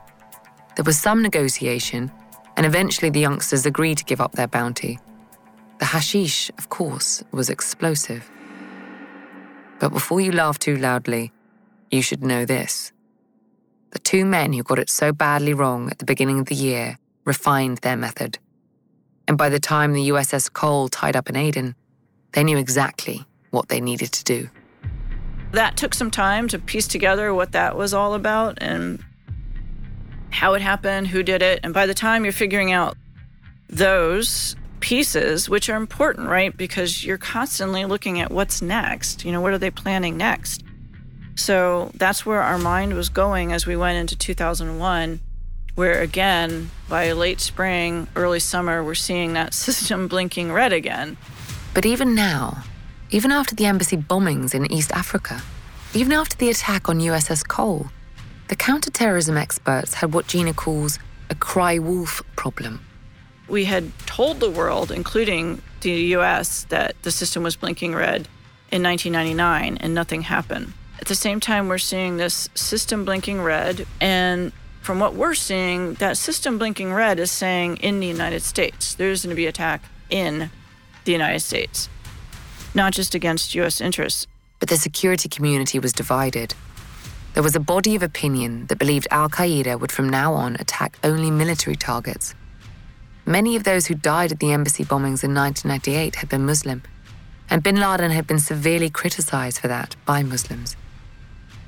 There 0.77 0.85
was 0.85 0.97
some 0.97 1.21
negotiation, 1.21 2.09
and 2.55 2.65
eventually 2.65 3.09
the 3.09 3.19
youngsters 3.19 3.65
agreed 3.65 3.97
to 3.97 4.05
give 4.05 4.21
up 4.21 4.31
their 4.31 4.47
bounty. 4.47 4.99
The 5.79 5.85
hashish, 5.85 6.49
of 6.57 6.69
course, 6.69 7.25
was 7.33 7.49
explosive. 7.49 8.31
But 9.81 9.89
before 9.89 10.21
you 10.21 10.31
laugh 10.31 10.57
too 10.57 10.77
loudly, 10.77 11.33
you 11.89 12.01
should 12.01 12.23
know 12.23 12.45
this. 12.45 12.93
The 13.89 13.99
two 13.99 14.23
men 14.23 14.53
who 14.53 14.63
got 14.63 14.79
it 14.79 14.89
so 14.89 15.11
badly 15.11 15.53
wrong 15.53 15.89
at 15.89 15.99
the 15.99 16.05
beginning 16.05 16.39
of 16.39 16.45
the 16.45 16.55
year 16.55 16.97
refined 17.25 17.79
their 17.79 17.97
method. 17.97 18.39
And 19.27 19.37
by 19.37 19.49
the 19.49 19.59
time 19.59 19.91
the 19.91 20.07
USS 20.07 20.53
Cole 20.53 20.87
tied 20.87 21.17
up 21.17 21.29
in 21.29 21.35
Aden, 21.35 21.75
they 22.31 22.45
knew 22.45 22.57
exactly 22.57 23.25
what 23.49 23.67
they 23.67 23.81
needed 23.81 24.13
to 24.13 24.23
do. 24.23 24.49
That 25.51 25.77
took 25.77 25.93
some 25.93 26.11
time 26.11 26.47
to 26.49 26.59
piece 26.59 26.87
together 26.87 27.33
what 27.33 27.51
that 27.51 27.75
was 27.75 27.93
all 27.93 28.13
about 28.13 28.57
and 28.61 29.03
how 30.29 30.53
it 30.53 30.61
happened, 30.61 31.07
who 31.07 31.23
did 31.23 31.41
it. 31.41 31.59
And 31.63 31.73
by 31.73 31.85
the 31.85 31.93
time 31.93 32.23
you're 32.23 32.31
figuring 32.31 32.71
out 32.71 32.97
those 33.69 34.55
pieces, 34.79 35.49
which 35.49 35.69
are 35.69 35.77
important, 35.77 36.27
right? 36.27 36.55
Because 36.55 37.05
you're 37.05 37.17
constantly 37.17 37.85
looking 37.85 38.19
at 38.19 38.31
what's 38.31 38.61
next. 38.61 39.23
You 39.23 39.31
know, 39.31 39.41
what 39.41 39.53
are 39.53 39.57
they 39.57 39.71
planning 39.71 40.17
next? 40.17 40.63
So 41.35 41.91
that's 41.95 42.25
where 42.25 42.41
our 42.41 42.57
mind 42.57 42.93
was 42.93 43.09
going 43.09 43.53
as 43.53 43.65
we 43.65 43.75
went 43.75 43.97
into 43.97 44.17
2001, 44.17 45.21
where 45.75 46.01
again, 46.01 46.71
by 46.89 47.11
late 47.13 47.39
spring, 47.39 48.07
early 48.15 48.39
summer, 48.39 48.83
we're 48.83 48.95
seeing 48.95 49.33
that 49.33 49.53
system 49.53 50.07
blinking 50.07 50.51
red 50.51 50.73
again. 50.73 51.17
But 51.73 51.85
even 51.85 52.13
now, 52.13 52.63
even 53.11 53.31
after 53.31 53.53
the 53.53 53.65
embassy 53.65 53.97
bombings 53.97 54.55
in 54.55 54.71
East 54.71 54.91
Africa, 54.93 55.41
even 55.93 56.13
after 56.13 56.37
the 56.37 56.49
attack 56.49 56.87
on 56.87 56.99
USS 56.99 57.45
Cole, 57.45 57.87
the 58.47 58.55
counterterrorism 58.55 59.37
experts 59.37 59.95
had 59.95 60.13
what 60.13 60.27
Gina 60.27 60.53
calls 60.53 60.97
a 61.29 61.35
cry 61.35 61.77
wolf 61.77 62.21
problem. 62.37 62.85
We 63.49 63.65
had 63.65 63.91
told 64.05 64.39
the 64.39 64.49
world, 64.49 64.91
including 64.91 65.61
the 65.81 65.91
US, 66.15 66.63
that 66.65 66.95
the 67.01 67.11
system 67.11 67.43
was 67.43 67.57
blinking 67.57 67.93
red 67.93 68.29
in 68.71 68.81
1999 68.81 69.77
and 69.77 69.93
nothing 69.93 70.21
happened. 70.23 70.73
At 71.01 71.07
the 71.07 71.15
same 71.15 71.41
time, 71.41 71.67
we're 71.67 71.79
seeing 71.79 72.15
this 72.15 72.47
system 72.55 73.03
blinking 73.03 73.41
red. 73.41 73.85
And 73.99 74.53
from 74.81 74.99
what 74.99 75.15
we're 75.15 75.33
seeing, 75.33 75.95
that 75.95 76.15
system 76.15 76.57
blinking 76.57 76.93
red 76.93 77.19
is 77.19 77.31
saying 77.31 77.77
in 77.77 77.99
the 77.99 78.07
United 78.07 78.43
States, 78.43 78.93
there's 78.93 79.23
going 79.23 79.31
to 79.31 79.35
be 79.35 79.47
attack 79.47 79.83
in 80.09 80.49
the 81.03 81.11
United 81.11 81.39
States, 81.41 81.89
not 82.73 82.93
just 82.93 83.15
against 83.15 83.55
US 83.55 83.81
interests. 83.81 84.27
But 84.59 84.69
the 84.69 84.77
security 84.77 85.27
community 85.27 85.79
was 85.79 85.91
divided. 85.91 86.53
There 87.33 87.43
was 87.43 87.55
a 87.55 87.59
body 87.59 87.95
of 87.95 88.03
opinion 88.03 88.67
that 88.67 88.77
believed 88.77 89.07
Al 89.09 89.29
Qaeda 89.29 89.79
would 89.79 89.91
from 89.91 90.09
now 90.09 90.33
on 90.33 90.55
attack 90.55 90.97
only 91.03 91.31
military 91.31 91.75
targets. 91.75 92.35
Many 93.25 93.55
of 93.55 93.63
those 93.63 93.87
who 93.87 93.95
died 93.95 94.31
at 94.31 94.39
the 94.39 94.51
embassy 94.51 94.83
bombings 94.83 95.23
in 95.23 95.33
1998 95.33 96.15
had 96.15 96.29
been 96.29 96.45
Muslim, 96.45 96.83
and 97.49 97.63
bin 97.63 97.79
Laden 97.79 98.11
had 98.11 98.27
been 98.27 98.39
severely 98.39 98.89
criticized 98.89 99.59
for 99.59 99.67
that 99.67 99.95
by 100.05 100.23
Muslims. 100.23 100.75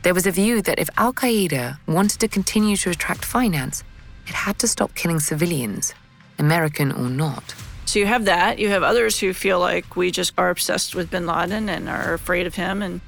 There 0.03 0.13
was 0.13 0.27
a 0.27 0.31
view 0.31 0.61
that 0.63 0.79
if 0.79 0.89
Al 0.97 1.13
Qaeda 1.13 1.79
wanted 1.87 2.19
to 2.19 2.27
continue 2.27 2.75
to 2.77 2.89
attract 2.89 3.23
finance, 3.23 3.83
it 4.27 4.33
had 4.33 4.59
to 4.59 4.67
stop 4.67 4.95
killing 4.95 5.19
civilians, 5.19 5.93
American 6.37 6.91
or 6.91 7.09
not. 7.09 7.55
So 7.85 7.99
you 7.99 8.05
have 8.05 8.25
that. 8.25 8.59
You 8.59 8.69
have 8.69 8.83
others 8.83 9.19
who 9.19 9.33
feel 9.33 9.59
like 9.59 9.95
we 9.95 10.09
just 10.11 10.33
are 10.37 10.49
obsessed 10.49 10.95
with 10.95 11.11
bin 11.11 11.25
Laden 11.25 11.69
and 11.69 11.89
are 11.89 12.13
afraid 12.13 12.47
of 12.47 12.55
him 12.55 12.81
and 12.81 13.01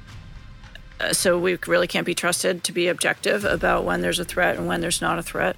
uh, 1.00 1.12
so 1.12 1.38
we 1.38 1.58
really 1.66 1.86
can't 1.86 2.06
be 2.06 2.14
trusted 2.14 2.64
to 2.64 2.72
be 2.72 2.88
objective 2.88 3.44
about 3.44 3.84
when 3.84 4.00
there's 4.00 4.18
a 4.18 4.24
threat 4.24 4.56
and 4.56 4.66
when 4.66 4.80
there's 4.80 5.00
not 5.00 5.18
a 5.18 5.22
threat. 5.22 5.56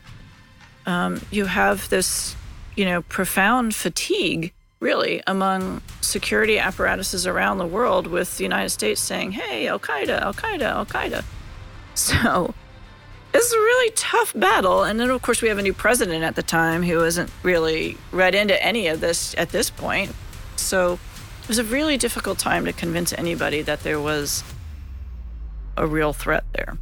Um, 0.87 1.21
you 1.31 1.47
have 1.47 1.89
this, 1.91 2.35
you 2.77 2.85
know, 2.85 3.03
profound 3.03 3.75
fatigue, 3.75 4.53
really, 4.81 5.23
among 5.27 5.83
security 6.01 6.59
apparatuses 6.59 7.27
around 7.27 7.59
the 7.59 7.67
world 7.67 8.07
with 8.07 8.37
the 8.39 8.43
United 8.43 8.71
States 8.71 9.01
saying, 9.01 9.33
hey, 9.33 9.69
Al 9.69 9.79
Qaeda, 9.79 10.21
Al 10.21 10.35
Qaeda, 10.35 10.63
Al 10.63 10.87
Qaeda. 10.87 11.25
So 11.95 12.55
it's 13.35 13.53
a 13.53 13.57
really 13.57 13.91
tough 13.93 14.33
battle. 14.35 14.83
And 14.83 14.99
then, 14.99 15.11
of 15.11 15.23
course, 15.23 15.43
we 15.43 15.49
have 15.49 15.59
a 15.59 15.63
new 15.63 15.73
president 15.73 16.25
at 16.25 16.37
the 16.37 16.43
time 16.43 16.83
who 16.83 17.05
isn't 17.05 17.31
really 17.43 17.97
read 18.13 18.35
into 18.35 18.63
any 18.63 18.89
of 18.89 19.01
this 19.01 19.35
at 19.39 19.51
this 19.51 19.71
point. 19.71 20.15
So 20.57 20.99
it 21.43 21.49
was 21.49 21.59
a 21.59 21.65
really 21.65 21.97
difficult 21.97 22.39
time 22.39 22.65
to 22.65 22.73
convince 22.73 23.13
anybody 23.13 23.63
that 23.63 23.83
there 23.83 24.01
was 24.01 24.43
a 25.77 25.87
real 25.87 26.13
threat 26.13 26.45
there. 26.53 26.79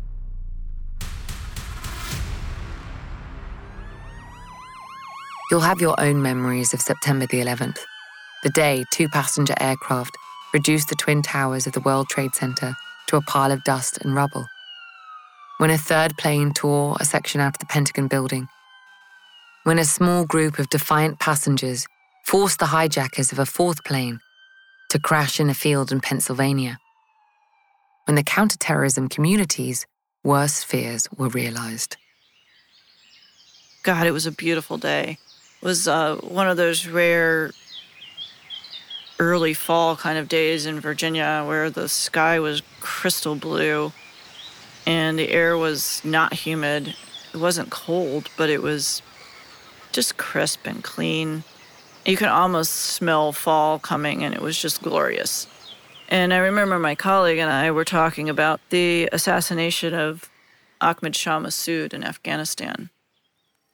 You'll 5.51 5.61
have 5.61 5.81
your 5.81 5.95
own 6.01 6.23
memories 6.23 6.75
of 6.75 6.81
September 6.81 7.27
the 7.27 7.41
11th, 7.41 7.79
the 8.43 8.51
day 8.51 8.85
two 8.91 9.09
passenger 9.09 9.55
aircraft 9.61 10.17
reduced 10.53 10.89
the 10.89 10.97
twin 10.97 11.23
towers 11.23 11.67
of 11.67 11.73
the 11.73 11.81
World 11.81 12.09
Trade 12.09 12.35
Center 12.35 12.75
to 13.07 13.17
a 13.17 13.23
pile 13.23 13.53
of 13.53 13.63
dust 13.63 13.99
and 13.99 14.15
rubble. 14.15 14.49
When 15.59 15.71
a 15.71 15.79
third 15.79 16.19
plane 16.19 16.53
tore 16.53 16.97
a 17.01 17.05
section 17.05 17.41
out 17.41 17.55
of 17.55 17.59
the 17.59 17.67
Pentagon 17.67 18.09
building. 18.09 18.49
When 19.65 19.79
a 19.79 19.85
small 19.85 20.25
group 20.25 20.59
of 20.59 20.69
defiant 20.69 21.19
passengers 21.19 21.87
forced 22.25 22.59
the 22.59 22.67
hijackers 22.67 23.33
of 23.33 23.39
a 23.39 23.47
fourth 23.47 23.85
plane 23.85 24.21
to 24.91 24.99
crash 24.99 25.41
in 25.41 25.51
a 25.51 25.55
field 25.55 25.91
in 25.93 26.01
Pennsylvania 26.01 26.79
when 28.07 28.15
the 28.15 28.23
counterterrorism 28.23 29.09
community's 29.09 29.87
worst 30.23 30.65
fears 30.65 31.09
were 31.17 31.29
realized. 31.29 31.97
God, 33.83 34.07
it 34.07 34.13
was 34.13 34.27
a 34.27 34.33
beautiful 34.33 34.79
day. 34.79 35.19
It 35.61 35.65
was 35.65 35.87
uh, 35.89 36.17
one 36.17 36.49
of 36.49 36.57
those 36.57 36.87
rare 36.87 37.51
early 39.19 39.55
fall 39.55 39.97
kind 39.97 40.19
of 40.19 40.29
days 40.29 40.67
in 40.67 40.79
Virginia 40.79 41.45
where 41.47 41.71
the 41.71 41.89
sky 41.89 42.39
was 42.39 42.63
crystal 42.81 43.35
blue 43.35 43.93
and 44.87 45.19
the 45.19 45.31
air 45.31 45.59
was 45.59 46.01
not 46.05 46.33
humid. 46.33 46.95
It 47.35 47.39
wasn't 47.39 47.71
cold, 47.71 48.31
but 48.37 48.49
it 48.49 48.63
was 48.63 49.03
just 49.93 50.17
crisp 50.17 50.67
and 50.67 50.83
clean. 50.83 51.45
You 52.05 52.17
could 52.17 52.29
almost 52.29 52.73
smell 52.73 53.33
fall 53.33 53.79
coming, 53.79 54.23
and 54.23 54.33
it 54.35 54.41
was 54.41 54.61
just 54.61 54.83
glorious. 54.83 55.49
And 56.09 56.33
I 56.33 56.39
remember 56.39 56.79
my 56.79 56.95
colleague 56.95 57.39
and 57.39 57.51
I 57.51 57.71
were 57.73 57.85
talking 57.85 58.29
about 58.29 58.61
the 58.71 59.09
assassination 59.13 59.93
of 59.93 60.31
Ahmad 60.81 61.17
Shah 61.17 61.41
Massoud 61.41 61.93
in 61.93 62.05
Afghanistan. 62.05 62.91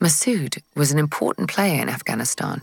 Massoud 0.03 0.63
was 0.75 0.91
an 0.93 0.99
important 0.99 1.51
player 1.51 1.81
in 1.83 1.89
Afghanistan. 1.89 2.63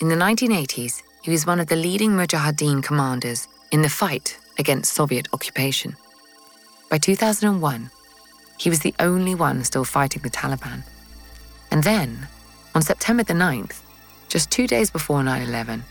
In 0.00 0.08
the 0.08 0.14
1980s, 0.14 1.02
he 1.22 1.30
was 1.30 1.46
one 1.46 1.58
of 1.58 1.68
the 1.68 1.76
leading 1.76 2.10
Mujahideen 2.10 2.82
commanders 2.82 3.48
in 3.72 3.82
the 3.82 3.88
fight 3.88 4.38
against 4.58 4.92
Soviet 4.92 5.26
occupation. 5.32 5.96
By 6.88 6.98
2001, 6.98 7.90
he 8.58 8.70
was 8.70 8.80
the 8.80 8.94
only 8.98 9.34
one 9.34 9.64
still 9.64 9.84
fighting 9.84 10.22
the 10.22 10.30
Taliban. 10.30 10.82
And 11.70 11.82
then, 11.82 12.28
on 12.74 12.82
September 12.82 13.24
the 13.24 13.34
9th, 13.34 13.80
just 14.28 14.50
two 14.50 14.66
days 14.66 14.90
before 14.90 15.22
9 15.22 15.42
11, 15.42 15.82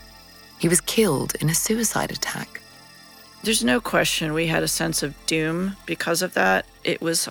he 0.58 0.68
was 0.68 0.80
killed 0.80 1.34
in 1.40 1.50
a 1.50 1.54
suicide 1.54 2.10
attack. 2.10 2.60
There's 3.42 3.62
no 3.62 3.80
question 3.80 4.32
we 4.32 4.46
had 4.46 4.62
a 4.62 4.68
sense 4.68 5.02
of 5.02 5.14
doom 5.26 5.76
because 5.84 6.22
of 6.22 6.34
that. 6.34 6.64
It 6.82 7.00
was 7.00 7.28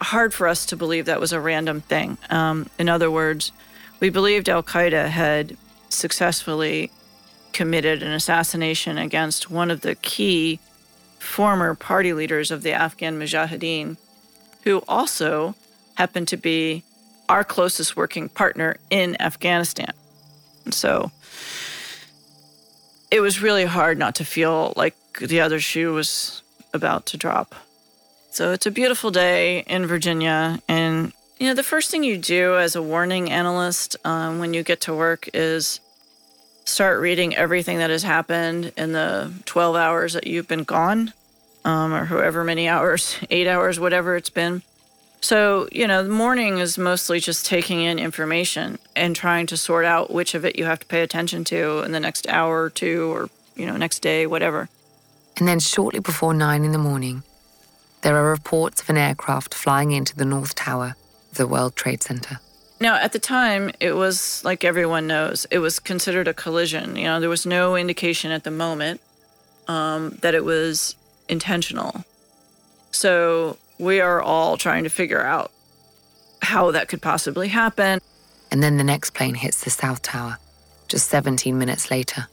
hard 0.00 0.34
for 0.34 0.48
us 0.48 0.66
to 0.66 0.76
believe 0.76 1.06
that 1.06 1.20
was 1.20 1.32
a 1.32 1.40
random 1.40 1.80
thing. 1.80 2.18
Um, 2.30 2.68
in 2.78 2.88
other 2.88 3.10
words, 3.10 3.52
we 4.00 4.10
believed 4.10 4.48
Al 4.48 4.62
Qaeda 4.62 5.06
had 5.08 5.56
successfully 5.88 6.90
committed 7.52 8.02
an 8.02 8.10
assassination 8.10 8.98
against 8.98 9.50
one 9.50 9.70
of 9.70 9.82
the 9.82 9.94
key 9.94 10.58
former 11.24 11.74
party 11.74 12.12
leaders 12.12 12.50
of 12.50 12.62
the 12.62 12.72
Afghan 12.72 13.18
Mujahideen, 13.18 13.96
who 14.62 14.82
also 14.86 15.54
happened 15.94 16.28
to 16.28 16.36
be 16.36 16.84
our 17.28 17.42
closest 17.42 17.96
working 17.96 18.28
partner 18.28 18.76
in 18.90 19.20
Afghanistan. 19.20 19.92
And 20.64 20.74
so 20.74 21.10
it 23.10 23.20
was 23.20 23.40
really 23.40 23.64
hard 23.64 23.98
not 23.98 24.14
to 24.16 24.24
feel 24.24 24.72
like 24.76 24.96
the 25.20 25.40
other 25.40 25.60
shoe 25.60 25.92
was 25.94 26.42
about 26.72 27.06
to 27.06 27.16
drop. 27.16 27.54
So 28.30 28.52
it's 28.52 28.66
a 28.66 28.70
beautiful 28.70 29.10
day 29.10 29.60
in 29.60 29.86
Virginia. 29.86 30.60
And, 30.68 31.12
you 31.38 31.46
know, 31.46 31.54
the 31.54 31.62
first 31.62 31.90
thing 31.90 32.02
you 32.02 32.18
do 32.18 32.58
as 32.58 32.74
a 32.74 32.82
warning 32.82 33.30
analyst 33.30 33.96
um, 34.04 34.40
when 34.40 34.52
you 34.52 34.62
get 34.62 34.80
to 34.82 34.94
work 34.94 35.28
is 35.32 35.80
start 36.64 37.00
reading 37.00 37.36
everything 37.36 37.78
that 37.78 37.90
has 37.90 38.02
happened 38.02 38.72
in 38.76 38.92
the 38.92 39.32
12 39.44 39.76
hours 39.76 40.12
that 40.14 40.26
you've 40.26 40.48
been 40.48 40.64
gone, 40.64 41.12
um, 41.64 41.92
or 41.92 42.06
however 42.06 42.44
many 42.44 42.68
hours, 42.68 43.16
eight 43.30 43.46
hours, 43.46 43.78
whatever 43.78 44.16
it's 44.16 44.30
been. 44.30 44.62
So, 45.20 45.68
you 45.72 45.86
know, 45.86 46.02
the 46.02 46.10
morning 46.10 46.58
is 46.58 46.76
mostly 46.76 47.18
just 47.18 47.46
taking 47.46 47.80
in 47.80 47.98
information 47.98 48.78
and 48.94 49.16
trying 49.16 49.46
to 49.46 49.56
sort 49.56 49.86
out 49.86 50.10
which 50.10 50.34
of 50.34 50.44
it 50.44 50.58
you 50.58 50.66
have 50.66 50.80
to 50.80 50.86
pay 50.86 51.00
attention 51.00 51.44
to 51.44 51.80
in 51.80 51.92
the 51.92 52.00
next 52.00 52.28
hour 52.28 52.64
or 52.64 52.68
two 52.68 53.10
or, 53.10 53.30
you 53.56 53.64
know, 53.64 53.76
next 53.78 54.00
day, 54.00 54.26
whatever. 54.26 54.68
And 55.38 55.48
then 55.48 55.60
shortly 55.60 56.00
before 56.00 56.34
nine 56.34 56.62
in 56.62 56.72
the 56.72 56.78
morning, 56.78 57.22
there 58.02 58.18
are 58.18 58.30
reports 58.30 58.82
of 58.82 58.90
an 58.90 58.98
aircraft 58.98 59.54
flying 59.54 59.92
into 59.92 60.14
the 60.14 60.26
North 60.26 60.54
Tower 60.54 60.94
of 61.30 61.38
the 61.38 61.46
World 61.46 61.74
Trade 61.74 62.02
Center. 62.02 62.38
Now, 62.80 62.96
at 62.96 63.12
the 63.12 63.18
time, 63.18 63.70
it 63.80 63.92
was 63.92 64.44
like 64.44 64.64
everyone 64.64 65.06
knows, 65.06 65.46
it 65.50 65.58
was 65.58 65.78
considered 65.78 66.28
a 66.28 66.34
collision. 66.34 66.96
You 66.96 67.04
know, 67.04 67.20
there 67.20 67.28
was 67.28 67.46
no 67.46 67.76
indication 67.76 68.30
at 68.30 68.44
the 68.44 68.50
moment 68.50 69.00
um, 69.68 70.18
that 70.22 70.34
it 70.34 70.44
was 70.44 70.96
intentional. 71.28 72.04
So 72.90 73.58
we 73.78 74.00
are 74.00 74.20
all 74.20 74.56
trying 74.56 74.84
to 74.84 74.90
figure 74.90 75.22
out 75.22 75.50
how 76.42 76.70
that 76.72 76.88
could 76.88 77.00
possibly 77.00 77.48
happen. 77.48 78.00
And 78.50 78.62
then 78.62 78.76
the 78.76 78.84
next 78.84 79.10
plane 79.10 79.34
hits 79.34 79.64
the 79.64 79.70
South 79.70 80.02
Tower, 80.02 80.38
just 80.88 81.08
17 81.08 81.56
minutes 81.58 81.90
later. 81.90 82.26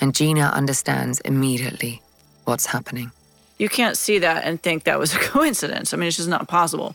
And 0.00 0.14
Gina 0.14 0.50
understands 0.54 1.20
immediately 1.20 2.02
what's 2.44 2.66
happening. 2.66 3.12
You 3.58 3.68
can't 3.68 3.96
see 3.96 4.18
that 4.18 4.44
and 4.44 4.62
think 4.62 4.84
that 4.84 4.98
was 4.98 5.14
a 5.14 5.18
coincidence. 5.34 5.92
I 5.92 5.96
mean, 5.96 6.08
it's 6.08 6.16
just 6.16 6.28
not 6.28 6.48
possible. 6.48 6.94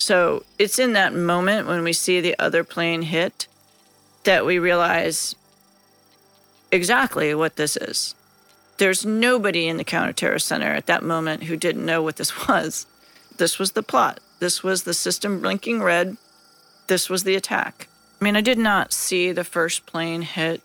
So 0.00 0.44
it's 0.58 0.78
in 0.78 0.94
that 0.94 1.14
moment 1.14 1.66
when 1.66 1.84
we 1.84 1.92
see 1.92 2.20
the 2.20 2.36
other 2.38 2.64
plane 2.64 3.02
hit 3.02 3.46
that 4.24 4.46
we 4.46 4.58
realize 4.58 5.36
exactly 6.72 7.34
what 7.34 7.56
this 7.56 7.76
is. 7.76 8.14
There's 8.78 9.04
nobody 9.04 9.68
in 9.68 9.76
the 9.76 9.84
counterterrorist 9.84 10.42
center 10.42 10.72
at 10.72 10.86
that 10.86 11.02
moment 11.02 11.44
who 11.44 11.56
didn't 11.56 11.84
know 11.84 12.02
what 12.02 12.16
this 12.16 12.48
was. 12.48 12.86
This 13.36 13.58
was 13.58 13.72
the 13.72 13.82
plot. 13.82 14.20
This 14.38 14.62
was 14.62 14.84
the 14.84 14.94
system 14.94 15.42
blinking 15.42 15.82
red. 15.82 16.16
This 16.86 17.10
was 17.10 17.24
the 17.24 17.34
attack. 17.34 17.86
I 18.20 18.24
mean, 18.24 18.36
I 18.36 18.40
did 18.40 18.58
not 18.58 18.94
see 18.94 19.32
the 19.32 19.44
first 19.44 19.84
plane 19.84 20.22
hit 20.22 20.62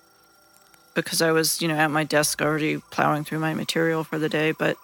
because 0.94 1.22
I 1.22 1.34
was, 1.34 1.62
you 1.62 1.68
know, 1.68 1.76
at 1.76 1.92
my 1.92 2.06
desk 2.06 2.42
already 2.42 2.78
plowing 2.90 3.26
through 3.26 3.40
my 3.40 3.54
material 3.54 4.06
for 4.06 4.18
the 4.18 4.30
day. 4.30 4.54
But 4.54 4.78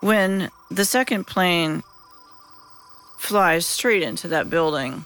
when 0.00 0.50
the 0.70 0.84
second 0.84 1.26
plane 1.26 1.82
flies 3.16 3.66
straight 3.66 4.02
into 4.02 4.28
that 4.28 4.50
building, 4.50 5.04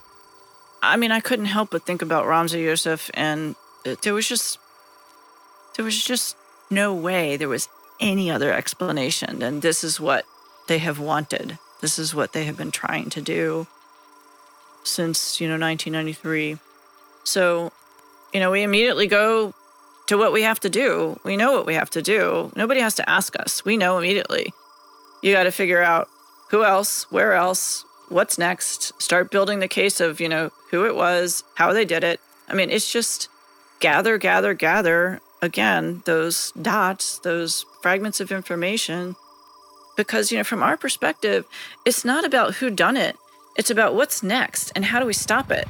I 0.83 0.97
mean, 0.97 1.13
I 1.13 1.21
couldn't 1.21 1.47
help 1.47 1.71
but 1.71 1.85
think 1.85 2.03
about 2.03 2.25
Ramzi 2.25 2.63
Youssef, 2.63 3.11
and 3.15 3.55
there 4.03 4.15
was 4.15 4.27
just, 4.27 4.59
there 5.77 5.85
was 5.85 6.03
just 6.03 6.37
no 6.71 6.95
way 6.95 7.37
there 7.37 7.49
was 7.49 7.69
any 8.01 8.31
other 8.31 8.53
explanation. 8.53 9.43
And 9.43 9.61
this 9.63 9.85
is 9.85 10.01
what 10.01 10.25
they 10.69 10.79
have 10.79 10.99
wanted. 10.99 11.59
This 11.81 11.99
is 11.99 12.15
what 12.15 12.33
they 12.33 12.45
have 12.45 12.57
been 12.57 12.71
trying 12.71 13.11
to 13.11 13.21
do 13.21 13.67
since, 14.85 15.41
you 15.41 15.49
know, 15.49 15.59
1993. 15.59 16.59
So, 17.25 17.73
you 18.33 18.41
know, 18.41 18.51
we 18.51 18.63
immediately 18.63 19.07
go 19.07 19.55
to 20.07 20.17
what 20.17 20.33
we 20.33 20.43
have 20.43 20.61
to 20.61 20.71
do. 20.71 21.21
We 21.25 21.37
know 21.37 21.53
what 21.53 21.67
we 21.67 21.75
have 21.75 21.91
to 21.91 22.03
do. 22.03 22.53
Nobody 22.57 22.81
has 22.81 22.95
to 22.97 23.09
ask 23.09 23.39
us. 23.39 23.65
We 23.65 23.77
know 23.77 23.99
immediately. 23.99 24.53
You 25.23 25.33
got 25.33 25.45
to 25.45 25.53
figure 25.53 25.83
out 25.83 26.09
who 26.51 26.65
else, 26.65 27.11
where 27.11 27.35
else, 27.35 27.85
what's 28.11 28.39
next, 28.39 29.01
start 29.01 29.31
building 29.31 29.61
the 29.61 29.69
case 29.69 30.01
of, 30.01 30.21
you 30.21 30.29
know, 30.29 30.51
who 30.71 30.85
it 30.85 30.95
was, 30.95 31.45
how 31.55 31.73
they 31.73 31.85
did 31.85 32.05
it. 32.05 32.21
I 32.49 32.55
mean, 32.55 32.71
it's 32.71 32.93
just 32.93 33.29
gather, 33.79 34.19
gather, 34.19 34.53
gather 34.53 35.21
again 35.41 36.03
those 36.05 36.53
dots, 36.61 37.19
those 37.21 37.65
fragments 37.83 38.21
of 38.21 38.33
information. 38.33 39.17
Because, 39.97 40.31
you 40.31 40.39
know, 40.39 40.45
from 40.45 40.63
our 40.63 40.77
perspective, 40.77 41.47
it's 41.85 42.05
not 42.05 42.25
about 42.25 42.57
who 42.57 42.71
done 42.71 42.97
it. 42.97 43.17
It's 43.57 43.71
about 43.71 43.95
what's 43.95 44.23
next 44.23 44.73
and 44.75 44.87
how 44.87 45.01
do 45.01 45.07
we 45.07 45.13
stop 45.13 45.51
it. 45.51 45.69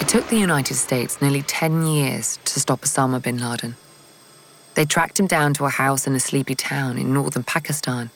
It 0.00 0.08
took 0.08 0.26
the 0.28 0.38
United 0.38 0.74
States 0.74 1.20
nearly 1.20 1.42
10 1.42 1.86
years 1.86 2.38
to 2.44 2.60
stop 2.60 2.80
Osama 2.80 3.22
bin 3.22 3.38
Laden. 3.38 3.76
They 4.74 4.84
tracked 4.84 5.20
him 5.20 5.26
down 5.26 5.54
to 5.54 5.64
a 5.66 5.68
house 5.68 6.06
in 6.06 6.14
a 6.14 6.20
sleepy 6.20 6.54
town 6.54 6.96
in 6.96 7.12
northern 7.12 7.42
Pakistan 7.42 8.10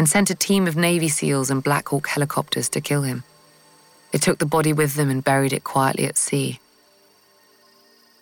and 0.00 0.08
sent 0.08 0.30
a 0.30 0.34
team 0.34 0.66
of 0.66 0.78
Navy 0.78 1.10
SEALs 1.10 1.50
and 1.50 1.62
Black 1.62 1.88
Hawk 1.88 2.08
helicopters 2.08 2.70
to 2.70 2.80
kill 2.80 3.02
him. 3.02 3.22
They 4.12 4.18
took 4.18 4.38
the 4.38 4.46
body 4.46 4.72
with 4.72 4.94
them 4.94 5.10
and 5.10 5.22
buried 5.22 5.52
it 5.52 5.62
quietly 5.62 6.06
at 6.06 6.16
sea. 6.16 6.58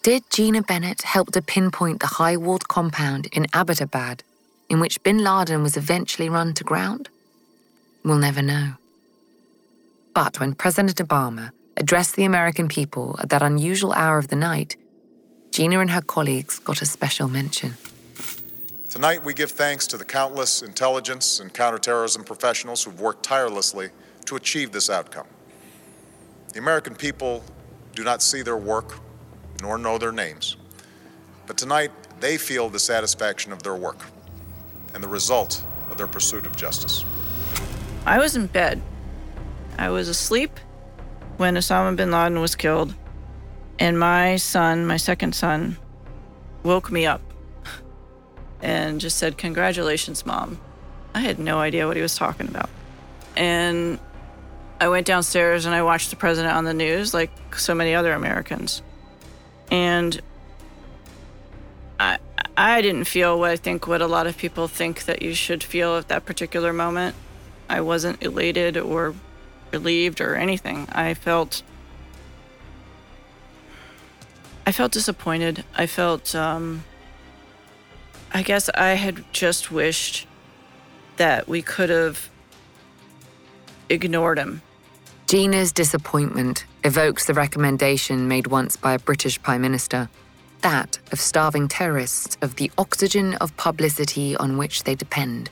Did 0.02 0.24
Gina 0.28 0.62
Bennett 0.62 1.02
help 1.02 1.30
to 1.30 1.40
pinpoint 1.40 2.00
the 2.00 2.08
high 2.18 2.36
walled 2.36 2.66
compound 2.66 3.26
in 3.26 3.44
Abbottabad 3.54 4.22
in 4.68 4.80
which 4.80 5.00
bin 5.04 5.18
Laden 5.18 5.62
was 5.62 5.76
eventually 5.76 6.28
run 6.28 6.52
to 6.54 6.64
ground? 6.64 7.10
We'll 8.04 8.18
never 8.18 8.42
know. 8.42 8.72
But 10.14 10.40
when 10.40 10.56
President 10.56 10.96
Obama 10.96 11.52
addressed 11.76 12.16
the 12.16 12.24
American 12.24 12.66
people 12.66 13.16
at 13.20 13.30
that 13.30 13.40
unusual 13.40 13.92
hour 13.92 14.18
of 14.18 14.26
the 14.26 14.42
night, 14.50 14.74
Gina 15.52 15.78
and 15.78 15.92
her 15.92 16.02
colleagues 16.02 16.58
got 16.58 16.82
a 16.82 16.86
special 16.86 17.28
mention. 17.28 17.74
Tonight, 18.88 19.22
we 19.22 19.34
give 19.34 19.50
thanks 19.50 19.86
to 19.88 19.98
the 19.98 20.04
countless 20.04 20.62
intelligence 20.62 21.40
and 21.40 21.52
counterterrorism 21.52 22.24
professionals 22.24 22.82
who've 22.82 22.98
worked 22.98 23.22
tirelessly 23.22 23.90
to 24.24 24.34
achieve 24.34 24.72
this 24.72 24.88
outcome. 24.88 25.26
The 26.54 26.58
American 26.58 26.94
people 26.94 27.44
do 27.94 28.02
not 28.02 28.22
see 28.22 28.40
their 28.40 28.56
work 28.56 28.98
nor 29.60 29.76
know 29.76 29.98
their 29.98 30.10
names, 30.10 30.56
but 31.46 31.58
tonight 31.58 31.90
they 32.18 32.38
feel 32.38 32.70
the 32.70 32.78
satisfaction 32.78 33.52
of 33.52 33.62
their 33.62 33.76
work 33.76 33.98
and 34.94 35.04
the 35.04 35.08
result 35.08 35.62
of 35.90 35.98
their 35.98 36.06
pursuit 36.06 36.46
of 36.46 36.56
justice. 36.56 37.04
I 38.06 38.18
was 38.18 38.36
in 38.36 38.46
bed. 38.46 38.80
I 39.76 39.90
was 39.90 40.08
asleep 40.08 40.58
when 41.36 41.56
Osama 41.56 41.94
bin 41.94 42.10
Laden 42.10 42.40
was 42.40 42.56
killed. 42.56 42.94
And 43.78 43.98
my 43.98 44.36
son, 44.36 44.86
my 44.86 44.96
second 44.96 45.34
son, 45.34 45.76
woke 46.62 46.90
me 46.90 47.04
up 47.04 47.20
and 48.62 49.00
just 49.00 49.16
said, 49.18 49.38
Congratulations, 49.38 50.26
mom. 50.26 50.60
I 51.14 51.20
had 51.20 51.38
no 51.38 51.58
idea 51.58 51.86
what 51.86 51.96
he 51.96 52.02
was 52.02 52.16
talking 52.16 52.48
about. 52.48 52.68
And 53.36 53.98
I 54.80 54.88
went 54.88 55.06
downstairs 55.06 55.66
and 55.66 55.74
I 55.74 55.82
watched 55.82 56.10
the 56.10 56.16
president 56.16 56.54
on 56.54 56.64
the 56.64 56.74
news, 56.74 57.12
like 57.12 57.30
so 57.56 57.74
many 57.74 57.94
other 57.94 58.12
Americans. 58.12 58.82
And 59.70 60.20
I, 61.98 62.18
I 62.56 62.82
didn't 62.82 63.04
feel 63.04 63.38
what 63.38 63.50
I 63.50 63.56
think 63.56 63.86
what 63.86 64.00
a 64.00 64.06
lot 64.06 64.26
of 64.26 64.36
people 64.36 64.68
think 64.68 65.04
that 65.04 65.22
you 65.22 65.34
should 65.34 65.62
feel 65.62 65.96
at 65.96 66.08
that 66.08 66.24
particular 66.24 66.72
moment. 66.72 67.16
I 67.68 67.80
wasn't 67.80 68.22
elated 68.22 68.76
or 68.76 69.14
relieved 69.72 70.20
or 70.20 70.36
anything. 70.36 70.88
I 70.92 71.14
felt 71.14 71.62
I 74.66 74.72
felt 74.72 74.92
disappointed. 74.92 75.64
I 75.74 75.86
felt 75.86 76.34
um 76.34 76.84
I 78.32 78.42
guess 78.42 78.68
I 78.74 78.90
had 78.90 79.24
just 79.32 79.70
wished 79.70 80.26
that 81.16 81.48
we 81.48 81.62
could 81.62 81.90
have 81.90 82.30
ignored 83.88 84.38
him. 84.38 84.62
Gina's 85.26 85.72
disappointment 85.72 86.64
evokes 86.84 87.26
the 87.26 87.34
recommendation 87.34 88.28
made 88.28 88.46
once 88.46 88.76
by 88.76 88.94
a 88.94 88.98
British 88.98 89.40
Prime 89.42 89.60
Minister 89.60 90.08
that 90.62 90.98
of 91.12 91.20
starving 91.20 91.68
terrorists 91.68 92.36
of 92.42 92.56
the 92.56 92.70
oxygen 92.78 93.34
of 93.34 93.56
publicity 93.56 94.36
on 94.36 94.56
which 94.56 94.84
they 94.84 94.94
depend. 94.94 95.50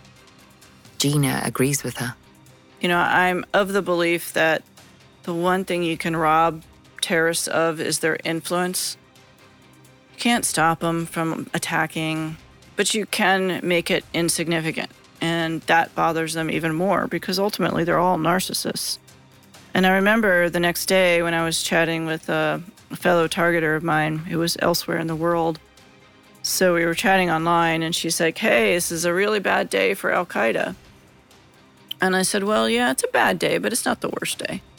Gina 0.99 1.43
agrees 1.45 1.85
with 1.85 1.99
her. 1.99 2.15
You 2.81 2.89
know, 2.89 2.99
I'm 2.99 3.45
of 3.53 3.73
the 3.73 3.83
belief 3.83 4.33
that 4.33 4.63
the 5.23 5.35
one 5.35 5.65
thing 5.65 5.83
you 5.83 5.97
can 5.97 6.17
rob 6.17 6.63
terrorists 7.01 7.47
of 7.49 7.81
is 7.81 8.01
their 8.01 8.19
influence. 8.25 8.97
You 10.15 10.19
can't 10.21 10.45
stop 10.45 10.81
them 10.81 11.07
from 11.07 11.49
attacking, 11.55 12.37
but 12.77 12.95
you 12.95 13.07
can 13.07 13.61
make 13.63 13.91
it 13.91 14.05
insignificant. 14.15 14.91
And 15.21 15.63
that 15.63 15.95
bothers 15.95 16.35
them 16.35 16.51
even 16.51 16.75
more 16.75 17.07
because 17.07 17.39
ultimately 17.39 17.85
they're 17.85 17.99
all 17.99 18.19
narcissists. 18.19 18.99
And 19.75 19.87
I 19.87 19.97
remember 19.97 20.49
the 20.49 20.61
next 20.61 20.87
day 20.87 21.23
when 21.23 21.35
I 21.35 21.45
was 21.45 21.63
chatting 21.63 22.07
with 22.07 22.29
a 22.29 22.63
fellow 22.95 23.29
targeter 23.29 23.77
of 23.77 23.83
mine 23.83 24.19
who 24.19 24.39
was 24.39 24.57
elsewhere 24.61 24.99
in 24.99 25.07
the 25.07 25.17
world. 25.17 25.59
So 26.43 26.75
we 26.75 26.85
were 26.85 26.95
chatting 26.95 27.31
online, 27.31 27.83
and 27.83 27.95
she's 27.95 28.21
like, 28.21 28.39
Hey, 28.39 28.75
this 28.75 28.93
is 28.93 29.05
a 29.05 29.13
really 29.13 29.41
bad 29.41 29.69
day 29.69 29.95
for 29.95 30.13
Al 30.13 30.25
Qaeda. 30.25 30.77
And 32.01 32.15
I 32.15 32.23
said, 32.23 32.45
Well, 32.45 32.69
yeah, 32.69 32.91
it's 32.91 33.05
a 33.05 33.09
bad 33.09 33.39
day, 33.39 33.59
but 33.59 33.73
it's 33.73 33.85
not 33.85 34.01
the 34.01 34.11
worst 34.11 34.39
day. 34.39 34.63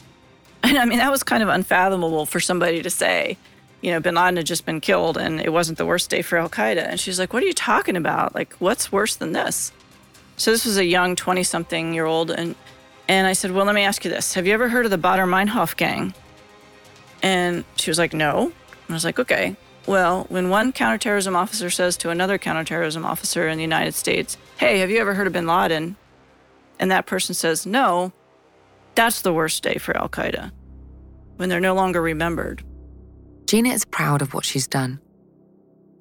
And 0.64 0.76
I 0.76 0.84
mean, 0.84 0.98
that 0.98 1.10
was 1.10 1.22
kind 1.22 1.42
of 1.42 1.48
unfathomable 1.48 2.26
for 2.26 2.40
somebody 2.40 2.82
to 2.82 2.90
say. 2.90 3.38
You 3.80 3.92
know, 3.92 4.00
bin 4.00 4.16
Laden 4.16 4.36
had 4.36 4.46
just 4.46 4.66
been 4.66 4.80
killed 4.80 5.16
and 5.16 5.40
it 5.40 5.52
wasn't 5.52 5.78
the 5.78 5.86
worst 5.86 6.10
day 6.10 6.22
for 6.22 6.36
Al 6.36 6.48
Qaeda. 6.48 6.84
And 6.84 6.98
she's 6.98 7.18
like, 7.18 7.32
What 7.32 7.42
are 7.42 7.46
you 7.46 7.52
talking 7.52 7.96
about? 7.96 8.34
Like, 8.34 8.54
what's 8.54 8.90
worse 8.90 9.14
than 9.14 9.32
this? 9.32 9.72
So 10.36 10.50
this 10.50 10.64
was 10.64 10.78
a 10.78 10.84
young 10.84 11.16
20 11.16 11.42
something 11.42 11.94
year 11.94 12.06
old. 12.06 12.30
And, 12.30 12.54
and 13.08 13.26
I 13.26 13.32
said, 13.32 13.52
Well, 13.52 13.66
let 13.66 13.74
me 13.74 13.82
ask 13.82 14.04
you 14.04 14.10
this 14.10 14.34
Have 14.34 14.46
you 14.46 14.54
ever 14.54 14.68
heard 14.68 14.84
of 14.84 14.90
the 14.90 14.98
Baader 14.98 15.28
Meinhof 15.28 15.76
gang? 15.76 16.14
And 17.22 17.64
she 17.76 17.90
was 17.90 17.98
like, 17.98 18.12
No. 18.12 18.46
And 18.46 18.90
I 18.90 18.92
was 18.94 19.04
like, 19.04 19.18
Okay. 19.18 19.56
Well, 19.86 20.26
when 20.28 20.50
one 20.50 20.72
counterterrorism 20.72 21.34
officer 21.34 21.70
says 21.70 21.96
to 21.98 22.10
another 22.10 22.36
counterterrorism 22.36 23.06
officer 23.06 23.48
in 23.48 23.56
the 23.56 23.62
United 23.62 23.94
States, 23.94 24.36
Hey, 24.58 24.80
have 24.80 24.90
you 24.90 24.98
ever 24.98 25.14
heard 25.14 25.26
of 25.26 25.32
bin 25.32 25.46
Laden? 25.46 25.96
And 26.78 26.90
that 26.90 27.06
person 27.06 27.34
says, 27.34 27.64
No, 27.64 28.12
that's 28.94 29.22
the 29.22 29.32
worst 29.32 29.62
day 29.62 29.76
for 29.76 29.96
Al 29.96 30.08
Qaeda 30.08 30.50
when 31.36 31.48
they're 31.48 31.60
no 31.60 31.74
longer 31.74 32.02
remembered. 32.02 32.64
Gina 33.48 33.70
is 33.70 33.86
proud 33.86 34.20
of 34.20 34.34
what 34.34 34.44
she's 34.44 34.66
done. 34.66 35.00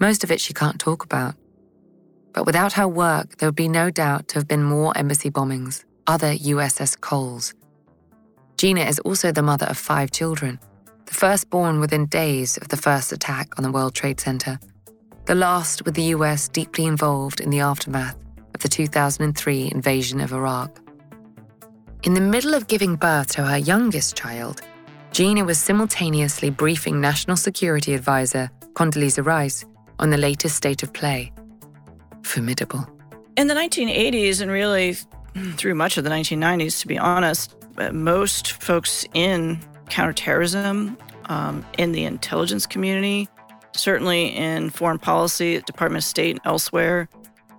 Most 0.01 0.25
of 0.25 0.31
it 0.31 0.41
she 0.41 0.53
can't 0.53 0.81
talk 0.81 1.05
about. 1.05 1.33
But 2.33 2.45
without 2.45 2.73
her 2.73 2.89
work, 2.89 3.37
there 3.37 3.47
would 3.47 3.55
be 3.55 3.69
no 3.69 3.89
doubt 3.89 4.27
to 4.27 4.35
have 4.35 4.49
been 4.49 4.63
more 4.63 4.91
embassy 4.97 5.31
bombings, 5.31 5.85
other 6.07 6.33
USS 6.33 6.99
Coles. 6.99 7.53
Gina 8.57 8.81
is 8.81 8.99
also 8.99 9.31
the 9.31 9.41
mother 9.41 9.65
of 9.67 9.77
five 9.77 10.11
children, 10.11 10.59
the 11.05 11.13
first 11.13 11.49
born 11.49 11.79
within 11.79 12.07
days 12.07 12.57
of 12.57 12.67
the 12.67 12.75
first 12.75 13.13
attack 13.13 13.57
on 13.57 13.63
the 13.63 13.71
World 13.71 13.95
Trade 13.95 14.19
Center, 14.19 14.59
the 15.23 15.35
last 15.35 15.85
with 15.85 15.95
the 15.95 16.11
US 16.15 16.49
deeply 16.49 16.85
involved 16.85 17.39
in 17.39 17.49
the 17.49 17.61
aftermath 17.61 18.17
of 18.55 18.61
the 18.61 18.67
2003 18.67 19.71
invasion 19.71 20.19
of 20.19 20.33
Iraq. 20.33 20.81
In 22.03 22.13
the 22.13 22.19
middle 22.19 22.53
of 22.53 22.67
giving 22.67 22.97
birth 22.97 23.31
to 23.35 23.45
her 23.45 23.57
youngest 23.57 24.17
child, 24.17 24.63
Gina 25.11 25.43
was 25.43 25.57
simultaneously 25.57 26.49
briefing 26.49 27.01
National 27.01 27.37
Security 27.37 27.93
Advisor 27.93 28.51
Condoleezza 28.73 29.25
Rice 29.25 29.65
on 29.99 30.09
the 30.09 30.17
latest 30.17 30.55
state 30.55 30.83
of 30.83 30.93
play. 30.93 31.31
Formidable. 32.23 32.87
In 33.35 33.47
the 33.47 33.53
1980s, 33.55 34.41
and 34.41 34.51
really 34.51 34.95
through 35.55 35.75
much 35.75 35.97
of 35.97 36.03
the 36.03 36.09
1990s, 36.09 36.81
to 36.81 36.87
be 36.87 36.97
honest, 36.97 37.55
uh, 37.77 37.91
most 37.91 38.51
folks 38.51 39.05
in 39.13 39.59
counterterrorism, 39.89 40.97
um, 41.25 41.65
in 41.77 41.91
the 41.91 42.05
intelligence 42.05 42.65
community, 42.65 43.27
certainly 43.75 44.35
in 44.35 44.69
foreign 44.69 44.99
policy, 44.99 45.61
Department 45.61 46.03
of 46.03 46.07
State, 46.07 46.31
and 46.31 46.41
elsewhere, 46.45 47.09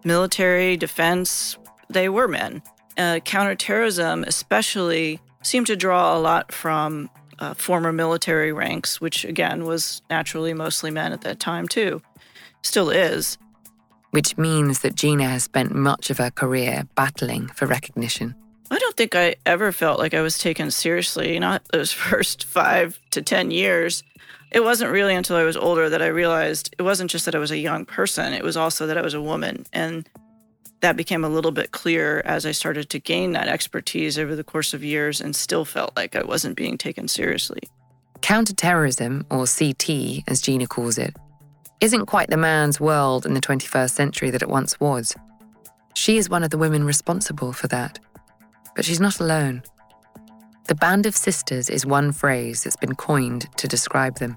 military, 0.05 0.77
defense, 0.77 1.59
they 1.89 2.09
were 2.09 2.29
men. 2.29 2.63
Uh, 2.97 3.21
counterterrorism, 3.21 4.25
especially, 4.25 5.21
seemed 5.43 5.67
to 5.67 5.77
draw 5.77 6.17
a 6.17 6.19
lot 6.19 6.53
from 6.53 7.09
uh, 7.39 7.55
former 7.55 7.93
military 7.93 8.53
ranks, 8.53 9.01
which 9.01 9.25
again 9.25 9.65
was 9.65 10.03
naturally 10.11 10.55
mostly 10.55 10.91
men 10.91 11.13
at 11.13 11.23
that 11.23 11.41
time, 11.41 11.69
too. 11.69 12.03
Still 12.63 12.91
is. 12.91 13.39
Which 14.11 14.37
means 14.39 14.81
that 14.81 14.95
Gina 14.95 15.29
has 15.29 15.45
spent 15.45 15.75
much 15.75 16.11
of 16.11 16.19
her 16.19 16.31
career 16.31 16.89
battling 16.95 17.49
for 17.49 17.67
recognition. 17.67 18.35
I 18.71 18.79
don't 18.79 18.97
think 18.97 19.15
I 19.15 19.37
ever 19.47 19.73
felt 19.73 19.99
like 19.99 20.15
I 20.15 20.21
was 20.21 20.39
taken 20.39 20.71
seriously, 20.71 21.39
not 21.39 21.63
those 21.73 21.93
first 22.09 22.45
five 22.45 22.99
to 23.11 23.23
10 23.23 23.51
years. 23.51 24.03
It 24.51 24.65
wasn't 24.65 24.93
really 24.93 25.15
until 25.15 25.37
I 25.37 25.45
was 25.45 25.57
older 25.57 25.91
that 25.91 26.03
I 26.03 26.07
realized 26.07 26.75
it 26.79 26.83
wasn't 26.83 27.11
just 27.11 27.27
that 27.27 27.35
I 27.35 27.39
was 27.39 27.51
a 27.51 27.59
young 27.59 27.85
person, 27.85 28.33
it 28.33 28.43
was 28.43 28.57
also 28.57 28.87
that 28.87 28.97
I 28.97 29.03
was 29.03 29.15
a 29.15 29.21
woman. 29.21 29.67
And 29.73 30.09
that 30.81 30.97
became 30.97 31.25
a 31.25 31.29
little 31.29 31.51
bit 31.51 31.73
clearer 31.73 32.23
as 32.25 32.47
I 32.47 32.53
started 32.53 32.89
to 32.91 32.99
gain 32.99 33.33
that 33.33 33.49
expertise 33.49 34.19
over 34.19 34.37
the 34.37 34.45
course 34.45 34.75
of 34.75 34.85
years 34.85 35.21
and 35.21 35.35
still 35.35 35.65
felt 35.65 35.97
like 35.97 36.15
I 36.15 36.23
wasn't 36.23 36.57
being 36.57 36.79
taken 36.79 37.09
seriously. 37.09 37.61
Counterterrorism, 38.21 39.27
or 39.31 39.47
CT 39.47 40.25
as 40.29 40.41
Gina 40.41 40.67
calls 40.67 40.99
it, 40.99 41.17
isn't 41.81 42.07
quite 42.07 42.31
the 42.31 42.37
man's 42.37 42.81
world 42.81 43.25
in 43.25 43.35
the 43.35 43.41
21st 43.41 43.91
century 43.91 44.31
that 44.31 44.43
it 44.43 44.49
once 44.49 44.79
was. 44.81 45.15
She 45.95 46.17
is 46.17 46.29
one 46.29 46.43
of 46.43 46.51
the 46.51 46.59
women 46.59 46.85
responsible 46.85 47.53
for 47.53 47.69
that. 47.69 47.99
But 48.75 48.85
she's 48.85 49.01
not 49.01 49.21
alone. 49.21 49.63
The 50.67 50.75
Band 50.75 51.07
of 51.07 51.17
Sisters 51.17 51.71
is 51.71 51.87
one 51.87 52.13
phrase 52.13 52.63
that's 52.63 52.77
been 52.77 52.95
coined 52.95 53.49
to 53.57 53.67
describe 53.67 54.19
them. 54.19 54.37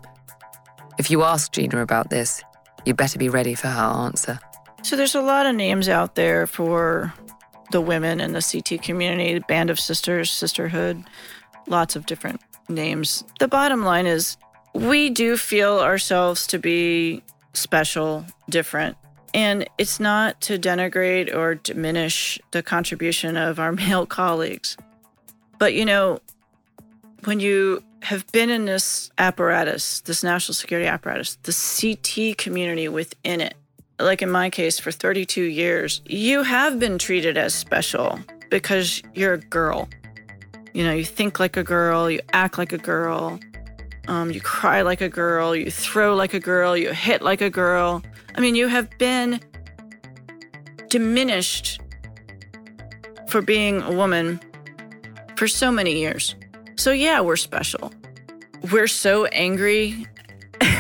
If 0.98 1.12
you 1.12 1.24
ask 1.24 1.52
Gina 1.52 1.82
about 1.82 2.10
this, 2.10 2.44
you 2.86 2.94
better 2.94 3.20
be 3.20 3.30
ready 3.30 3.54
for 3.54 3.68
her 3.68 3.82
answer. 3.82 4.40
So 4.84 4.96
there's 4.96 5.16
a 5.16 5.22
lot 5.22 5.46
of 5.46 5.56
names 5.56 5.88
out 5.88 6.16
there 6.16 6.48
for 6.48 7.14
the 7.72 7.82
women 7.82 8.20
in 8.20 8.34
the 8.34 8.42
CT 8.42 8.82
community, 8.82 9.40
Band 9.40 9.70
of 9.70 9.80
Sisters, 9.80 10.32
Sisterhood, 10.32 11.04
lots 11.68 11.96
of 11.96 12.06
different 12.06 12.42
names. 12.68 13.24
The 13.40 13.48
bottom 13.48 13.84
line 13.84 14.08
is 14.08 14.38
we 14.74 15.10
do 15.10 15.38
feel 15.38 15.80
ourselves 15.80 16.48
to 16.48 16.60
be 16.60 17.24
special, 17.54 18.26
different. 18.50 18.98
And 19.34 19.68
it's 19.78 20.00
not 20.00 20.42
to 20.42 20.58
denigrate 20.58 21.34
or 21.34 21.56
diminish 21.56 22.40
the 22.52 22.64
contribution 22.64 23.38
of 23.38 23.60
our 23.60 23.72
male 23.72 24.06
colleagues. 24.06 24.78
But 25.60 25.74
you 25.74 25.86
know, 25.86 26.20
when 27.24 27.40
you 27.40 27.84
have 28.02 28.30
been 28.32 28.50
in 28.50 28.66
this 28.66 29.12
apparatus, 29.20 30.02
this 30.02 30.24
national 30.24 30.56
security 30.56 30.88
apparatus, 30.88 31.38
the 31.44 31.54
CT 31.54 32.38
community 32.38 32.88
within 32.90 33.42
it, 33.42 33.56
like 34.04 34.22
in 34.22 34.30
my 34.30 34.50
case, 34.50 34.80
for 34.80 34.92
32 34.92 35.44
years, 35.44 36.02
you 36.06 36.44
have 36.44 36.80
been 36.80 36.98
treated 36.98 37.38
as 37.38 37.54
special 37.54 38.20
because 38.50 39.02
you're 39.14 39.34
a 39.34 39.40
girl. 39.40 39.88
You 40.74 40.84
know, 40.84 40.94
you 40.94 41.06
think 41.06 41.40
like 41.40 41.58
a 41.58 41.64
girl, 41.64 42.10
you 42.10 42.20
act 42.34 42.58
like 42.58 42.72
a 42.72 42.78
girl, 42.78 43.40
um, 44.08 44.32
you 44.32 44.42
cry 44.42 44.82
like 44.82 45.02
a 45.02 45.10
girl, 45.10 45.56
you 45.56 45.70
throw 45.70 46.16
like 46.16 46.34
a 46.34 46.40
girl, 46.40 46.76
you 46.76 46.92
hit 46.94 47.22
like 47.22 47.42
a 47.42 47.50
girl. 47.50 48.02
I 48.36 48.42
mean, 48.42 48.56
you 48.56 48.68
have 48.68 48.90
been 48.98 49.40
diminished 50.90 51.82
for 53.28 53.42
being 53.42 53.82
a 53.82 53.92
woman 53.92 54.40
for 55.36 55.48
so 55.48 55.72
many 55.72 55.98
years. 55.98 56.36
So, 56.76 56.92
yeah, 56.92 57.22
we're 57.22 57.36
special. 57.36 57.92
We're 58.72 58.88
so 58.88 59.26
angry 59.26 60.06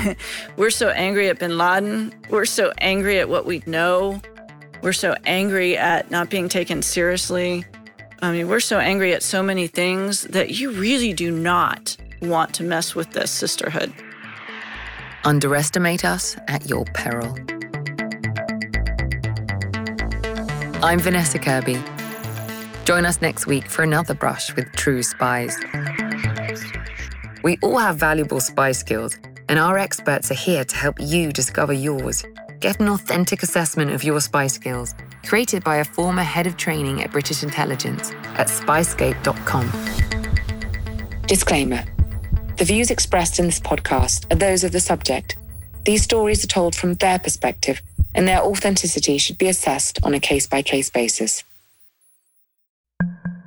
we're 0.58 0.70
so 0.70 0.89
angry 0.89 1.30
at 1.30 1.39
bin 1.39 1.58
Laden. 1.58 2.14
We're 2.30 2.45
so 2.45 2.72
angry 2.80 3.20
at 3.20 3.30
what 3.30 3.45
we 3.45 3.64
know. 3.66 4.22
We're 4.82 4.93
so 4.93 5.16
angry 5.26 5.78
at 5.78 6.10
not 6.10 6.30
being 6.30 6.49
taken 6.49 6.82
seriously. 6.82 7.66
I 8.22 8.32
mean, 8.32 8.47
we're 8.47 8.60
so 8.60 8.80
angry 8.80 9.14
at 9.14 9.24
so 9.24 9.41
many 9.43 9.68
things 9.68 10.24
that 10.24 10.52
you 10.52 10.72
really 10.72 11.14
do 11.14 11.32
not 11.32 11.95
want 12.22 12.54
to 12.56 12.64
mess 12.64 12.95
with 12.95 13.12
this 13.12 13.32
sisterhood. 13.32 13.93
Underestimate 15.24 16.04
us 16.04 16.36
at 16.47 16.68
your 16.68 16.86
peril. 16.86 17.36
I'm 20.84 20.99
Vanessa 20.99 21.38
Kirby. 21.38 21.82
Join 22.86 23.06
us 23.06 23.22
next 23.22 23.45
week 23.45 23.68
for 23.68 23.84
another 23.84 24.16
brush 24.16 24.56
with 24.56 24.72
true 24.74 25.04
spies. 25.04 25.56
We 27.43 27.58
all 27.62 27.78
have 27.78 27.97
valuable 27.97 28.39
spy 28.39 28.72
skills 28.72 29.18
and 29.52 29.60
our 29.60 29.78
experts 29.78 30.32
are 30.32 30.36
here 30.36 30.64
to 30.64 30.76
help 30.78 30.95
you 30.97 31.34
discover 31.34 31.74
yours. 31.74 32.24
Get 32.62 32.80
an 32.80 32.88
authentic 32.88 33.43
assessment 33.43 33.91
of 33.91 34.02
your 34.02 34.22
spy 34.22 34.47
skills 34.47 34.95
created 35.26 35.62
by 35.62 35.78
a 35.78 35.84
former 35.84 36.24
head 36.24 36.47
of 36.47 36.56
training 36.56 37.04
at 37.04 37.12
British 37.12 37.43
intelligence 37.43 38.12
at 38.38 38.47
spyscape.com. 38.47 39.70
Disclaimer 41.28 41.84
The 42.56 42.64
views 42.64 42.91
expressed 42.91 43.39
in 43.39 43.45
this 43.45 43.60
podcast 43.60 44.32
are 44.32 44.38
those 44.38 44.64
of 44.64 44.72
the 44.72 44.80
subject. 44.80 45.36
These 45.84 46.04
stories 46.04 46.45
are 46.45 46.47
told 46.47 46.74
from 46.74 46.93
their 46.93 47.20
perspective, 47.20 47.82
and 48.16 48.26
their 48.26 48.39
authenticity 48.39 49.18
should 49.18 49.38
be 49.38 49.49
assessed 49.49 49.99
on 50.02 50.14
a 50.14 50.22
case 50.22 50.47
by 50.47 50.62
case 50.62 50.89
basis. 50.89 51.43